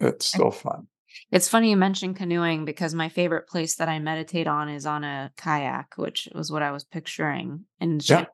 [0.00, 0.88] It's still fun.
[1.30, 5.04] It's funny you mentioned canoeing because my favorite place that I meditate on is on
[5.04, 7.64] a kayak, which was what I was picturing.
[7.80, 8.26] And Yeah.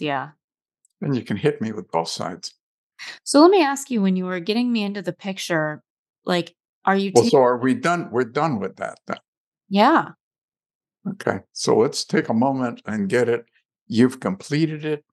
[0.00, 0.28] yeah.
[1.00, 2.54] And you can hit me with both sides.
[3.24, 5.82] So let me ask you when you were getting me into the picture,
[6.24, 6.54] like,
[6.84, 7.38] are you Well, taking?
[7.38, 8.10] so are we done?
[8.10, 9.18] We're done with that then.
[9.68, 10.08] yeah.
[11.08, 11.40] Okay.
[11.52, 13.44] So let's take a moment and get it.
[13.88, 15.04] You've completed it.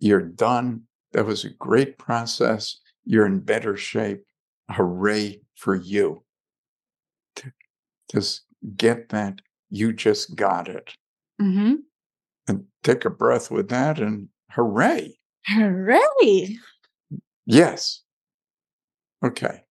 [0.00, 0.82] You're done.
[1.12, 2.80] That was a great process.
[3.04, 4.24] You're in better shape.
[4.70, 6.24] Hooray for you.
[8.12, 8.42] Just
[8.76, 9.40] get that.
[9.70, 10.94] You just got it.
[11.40, 11.74] Mm-hmm.
[12.48, 15.18] And take a breath with that and hooray.
[15.46, 16.56] Hooray.
[17.46, 18.02] Yes.
[19.24, 19.62] Okay.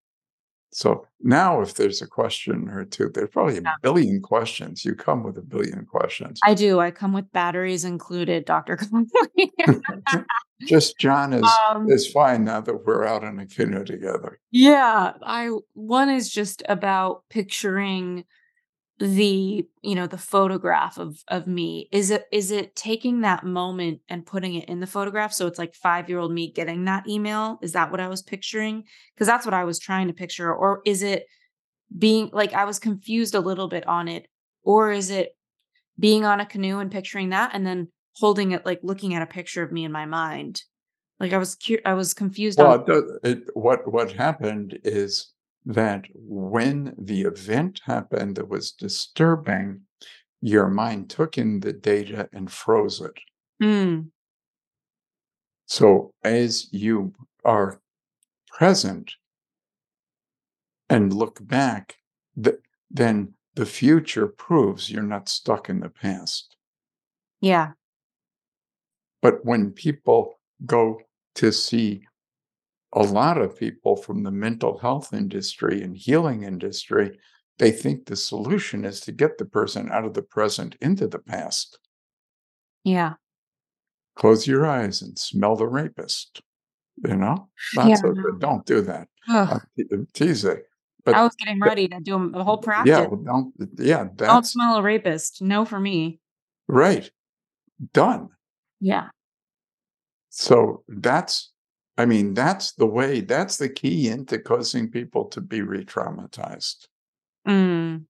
[0.72, 3.74] So now, if there's a question or two, there's probably a Yeah.
[3.82, 4.84] billion questions.
[4.84, 6.38] You come with a billion questions.
[6.44, 6.80] I do.
[6.80, 8.78] I come with batteries included, Dr.
[10.66, 14.38] Just Jon is um, is fine now that we're out in a canoe together.
[14.50, 15.12] yeah.
[15.22, 18.24] I one is just about picturing
[18.98, 24.00] the you know the photograph of of me is it is it taking that moment
[24.08, 25.32] and putting it in the photograph?
[25.34, 28.22] So it's like 5 year old me getting that email is that what i was
[28.22, 28.84] picturing?
[29.14, 31.26] Because that's what i was trying to picture or is it
[31.96, 34.28] being like i was confused a little bit on it
[34.62, 35.36] or is it
[35.98, 39.26] being on a canoe and picturing that and then holding it like looking at a
[39.26, 40.62] picture of me in my mind?
[41.20, 45.34] Like i was cu- i was confused Well, on it, it, what what happened is
[45.66, 49.82] that when the event happened that was disturbing,
[50.40, 53.18] your mind took in the data and froze it.
[53.62, 54.10] Mm,
[55.66, 57.12] So as you
[57.44, 57.80] are
[58.48, 59.12] present
[60.88, 61.96] and look back,
[62.42, 62.56] th-
[62.90, 66.56] then the future proves you're not stuck in the past.
[67.40, 67.72] yeah
[69.20, 71.00] But when people go
[71.36, 72.06] to see
[72.96, 77.18] a lot of people from the mental health industry and healing industry,
[77.58, 81.18] they think the solution is to get the person out of the present into the
[81.20, 81.78] past.
[82.84, 83.14] yeah
[84.16, 86.40] Close your eyes and smell the rapist.
[87.06, 88.14] You know, yeah so.
[88.38, 89.08] Don't do that.
[89.28, 89.60] Ugh.
[89.92, 90.62] I'm te- I'm.
[91.14, 92.90] I was getting ready to do a whole practice.
[92.90, 93.52] yeah, well, don't.
[93.78, 95.42] Yeah, Don't smell a rapist.
[95.42, 96.18] No for me.
[96.66, 97.10] right.
[97.92, 98.30] Done.
[98.80, 99.08] Yeah.
[100.30, 101.52] So that's,
[101.98, 106.86] I mean, that's the way, that's the key into causing people to be re traumatized.
[107.46, 108.04] Mm.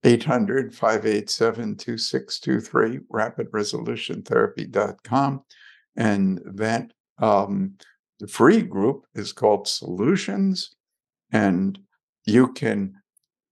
[0.05, 5.43] 800 587 2623, rapidresolutiontherapy.com.
[5.97, 6.91] And that
[7.23, 7.77] um,
[8.20, 10.74] the free group is called Solutions.
[11.32, 11.78] And
[12.27, 12.94] you can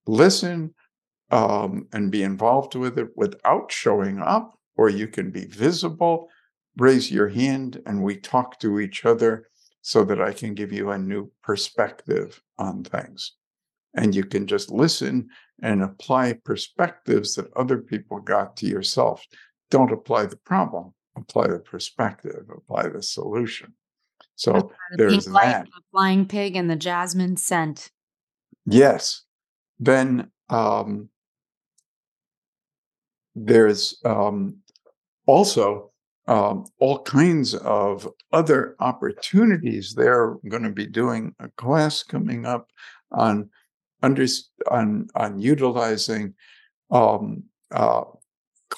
[0.07, 0.75] listen
[1.31, 6.29] um, and be involved with it without showing up, or you can be visible,
[6.77, 9.47] raise your hand, and we talk to each other
[9.83, 13.33] so that I can give you a new perspective on things.
[13.95, 15.29] And you can just listen
[15.63, 19.25] and apply perspectives that other people got to yourself.
[19.71, 23.75] Don't apply the problem, apply the perspective, apply the solution.
[24.37, 25.33] So the there's that.
[25.33, 27.91] Light, the flying pig and the jasmine scent.
[28.67, 29.23] Yes.
[29.79, 31.09] Then um,
[33.35, 34.59] there's um,
[35.27, 35.91] also
[36.27, 39.95] um, all kinds of other opportunities.
[39.95, 42.69] They're going to be doing a class coming up
[43.13, 43.51] on
[44.03, 44.27] under,
[44.71, 46.35] on on utilizing
[46.91, 47.43] um,
[47.73, 48.05] uh,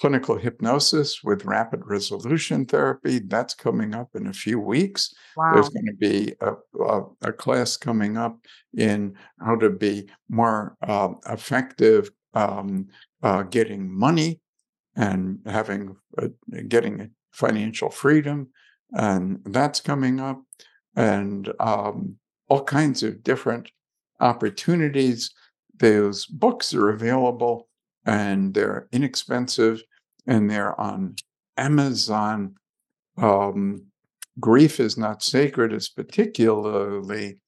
[0.02, 3.20] clinical hypnosis with rapid resolution therapy.
[3.20, 5.14] That's coming up in a few weeks.
[5.36, 5.52] Wow.
[5.54, 8.36] There's going to be a, a, a, class coming up
[8.76, 12.88] in how to be more uh, effective um,
[13.22, 14.40] uh, getting money
[14.96, 16.30] and having uh,
[16.66, 18.48] getting financial freedom,
[18.90, 20.42] and that's coming up,
[20.96, 22.16] and um,
[22.48, 23.70] all kinds of different
[24.18, 25.30] opportunities.
[25.78, 27.68] Those books are available
[28.04, 29.80] and they're inexpensive
[30.26, 31.16] and they're on
[31.56, 32.54] Amazon.
[33.16, 33.86] Um,
[34.40, 37.38] Grief is Not Sacred is particularly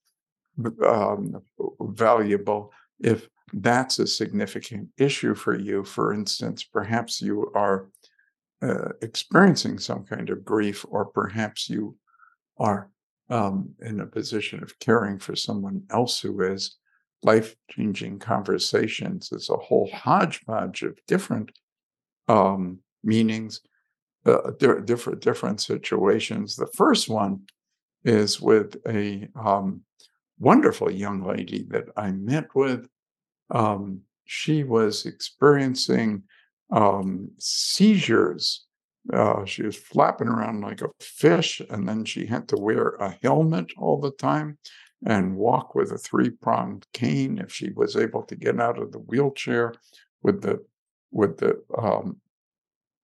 [0.85, 1.41] um,
[1.81, 5.83] valuable if that's a significant issue for you.
[5.83, 7.89] For instance, perhaps you are
[8.61, 11.97] uh, experiencing some kind of grief, or perhaps you
[12.57, 12.89] are
[13.29, 16.77] um, in a position of caring for someone else who is.
[17.23, 21.51] Life changing conversations is a whole hodgepodge of different
[22.27, 23.61] um, meanings,
[24.25, 26.55] uh, different different situations.
[26.55, 27.41] The first one
[28.03, 29.81] is with a um,
[30.39, 32.87] wonderful young lady that I met with
[33.49, 36.23] um, she was experiencing
[36.71, 38.65] um, seizures.
[39.13, 43.15] Uh, she was flapping around like a fish, and then she had to wear a
[43.21, 44.57] helmet all the time
[45.05, 48.91] and walk with a three pronged cane if she was able to get out of
[48.91, 49.73] the wheelchair
[50.23, 50.63] with the
[51.11, 52.17] with the um,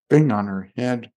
[0.09, 1.11] thing on her head,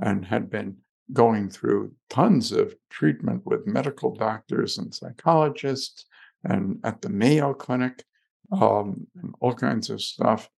[0.00, 0.76] and had been
[1.12, 6.04] going through tons of treatment with medical doctors and psychologists
[6.44, 8.04] and at the Mayo Clinic
[8.52, 10.48] um, and all kinds of stuff.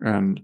[0.00, 0.42] And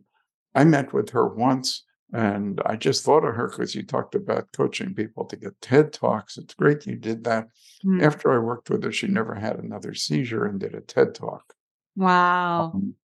[0.54, 4.50] I met with her once and I just thought of her because you talked about
[4.52, 6.38] coaching people to get TED Talks.
[6.38, 7.48] It's great you did that.
[7.84, 8.02] Mm.
[8.02, 11.52] After I worked with her, she never had another seizure and did a TED Talk.
[11.96, 12.72] Wow.
[12.74, 12.94] Um,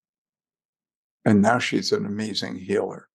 [1.25, 3.09] and now she's an amazing healer.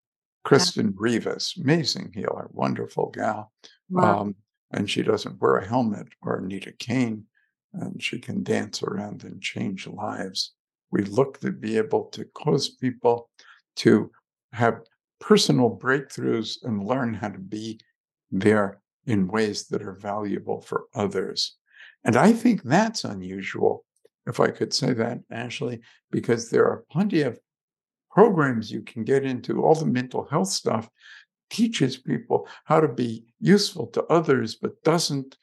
[0.43, 0.93] Kristen yeah.
[0.97, 3.51] Rivas, amazing healer, wonderful gal.
[3.89, 4.21] Wow.
[4.21, 4.35] Um,
[4.71, 7.25] and she doesn't wear a helmet or need a cane,
[7.73, 10.53] and she can dance around and change lives.
[10.91, 13.29] We look to be able to cause people
[13.77, 14.11] to
[14.53, 14.81] have
[15.19, 17.79] personal breakthroughs and learn how to be
[18.31, 21.57] there in ways that are valuable for others.
[22.03, 23.85] And I think that's unusual,
[24.27, 25.81] if I could say that, Ashley,
[26.11, 27.39] because there are plenty of
[28.11, 29.63] programs you can get into.
[29.63, 30.89] All the mental health stuff
[31.49, 35.37] teaches people how to be useful to others, but doesn't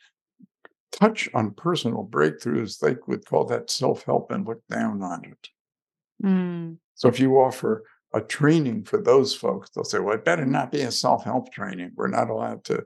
[0.93, 5.49] touch on personal breakthroughs, they would call that self help and look down on it.
[6.25, 6.79] Mm.
[6.95, 7.85] So if you offer
[8.15, 11.53] a training for those folks, they'll say, well, it better not be a self help
[11.53, 11.93] training.
[11.95, 12.85] We're not allowed to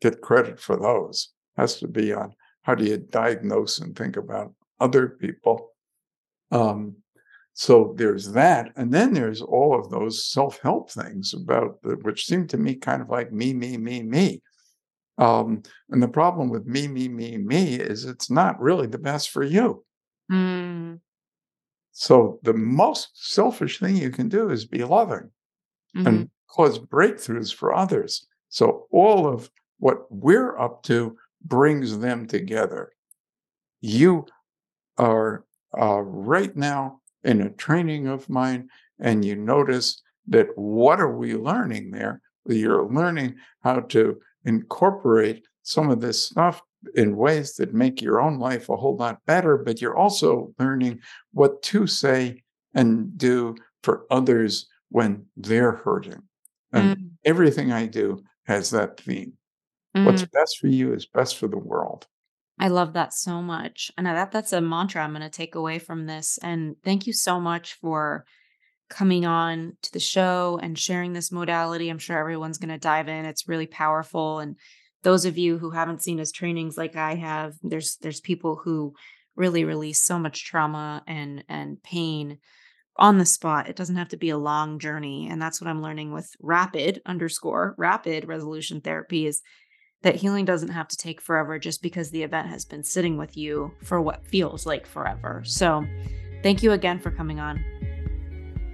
[0.00, 1.32] get credit for those.
[1.56, 5.70] It has to be on how do you diagnose and think about other people.
[6.50, 6.96] Um,
[7.58, 8.70] so there's that.
[8.76, 12.74] And then there's all of those self help things about the, which seem to me
[12.74, 14.42] kind of like me, me, me, me.
[15.16, 19.30] Um, and the problem with me, me, me, me is it's not really the best
[19.30, 19.82] for you.
[20.30, 21.00] Mm.
[21.92, 25.30] So the most selfish thing you can do is be loving
[25.96, 26.06] mm-hmm.
[26.06, 28.26] and cause breakthroughs for others.
[28.50, 32.92] So all of what we're up to brings them together.
[33.80, 34.26] You
[34.98, 38.68] are uh, right now in a training of mine,
[39.00, 42.20] and you notice that what are we learning there?
[42.46, 46.62] You're learning how to incorporate some of this stuff
[46.94, 51.00] in ways that make your own life a whole lot better, but you're also learning
[51.32, 52.42] what to say
[52.74, 56.22] and do for others when they're hurting.
[56.72, 57.10] And mm.
[57.24, 59.32] everything I do has that theme.
[59.96, 60.04] Mm.
[60.04, 62.06] What's best for you is best for the world.
[62.58, 63.90] I love that so much.
[63.96, 66.38] And that that's a mantra I'm going to take away from this.
[66.42, 68.24] And thank you so much for
[68.88, 71.88] coming on to the show and sharing this modality.
[71.88, 73.24] I'm sure everyone's going to dive in.
[73.24, 74.56] It's really powerful and
[75.06, 78.92] those of you who haven't seen his trainings like I have, there's there's people who
[79.36, 82.38] really release so much trauma and and pain
[82.96, 83.68] on the spot.
[83.68, 85.28] It doesn't have to be a long journey.
[85.30, 89.42] And that's what I'm learning with rapid underscore rapid resolution therapy is
[90.02, 93.36] that healing doesn't have to take forever just because the event has been sitting with
[93.36, 95.42] you for what feels like forever.
[95.44, 95.84] So
[96.42, 97.64] thank you again for coming on.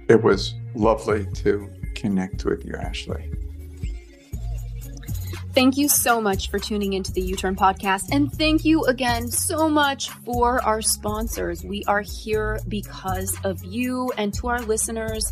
[0.09, 3.31] It was lovely to connect with you, Ashley.
[5.53, 8.11] Thank you so much for tuning into the YouTurn podcast.
[8.11, 11.63] And thank you again so much for our sponsors.
[11.63, 15.31] We are here because of you and to our listeners.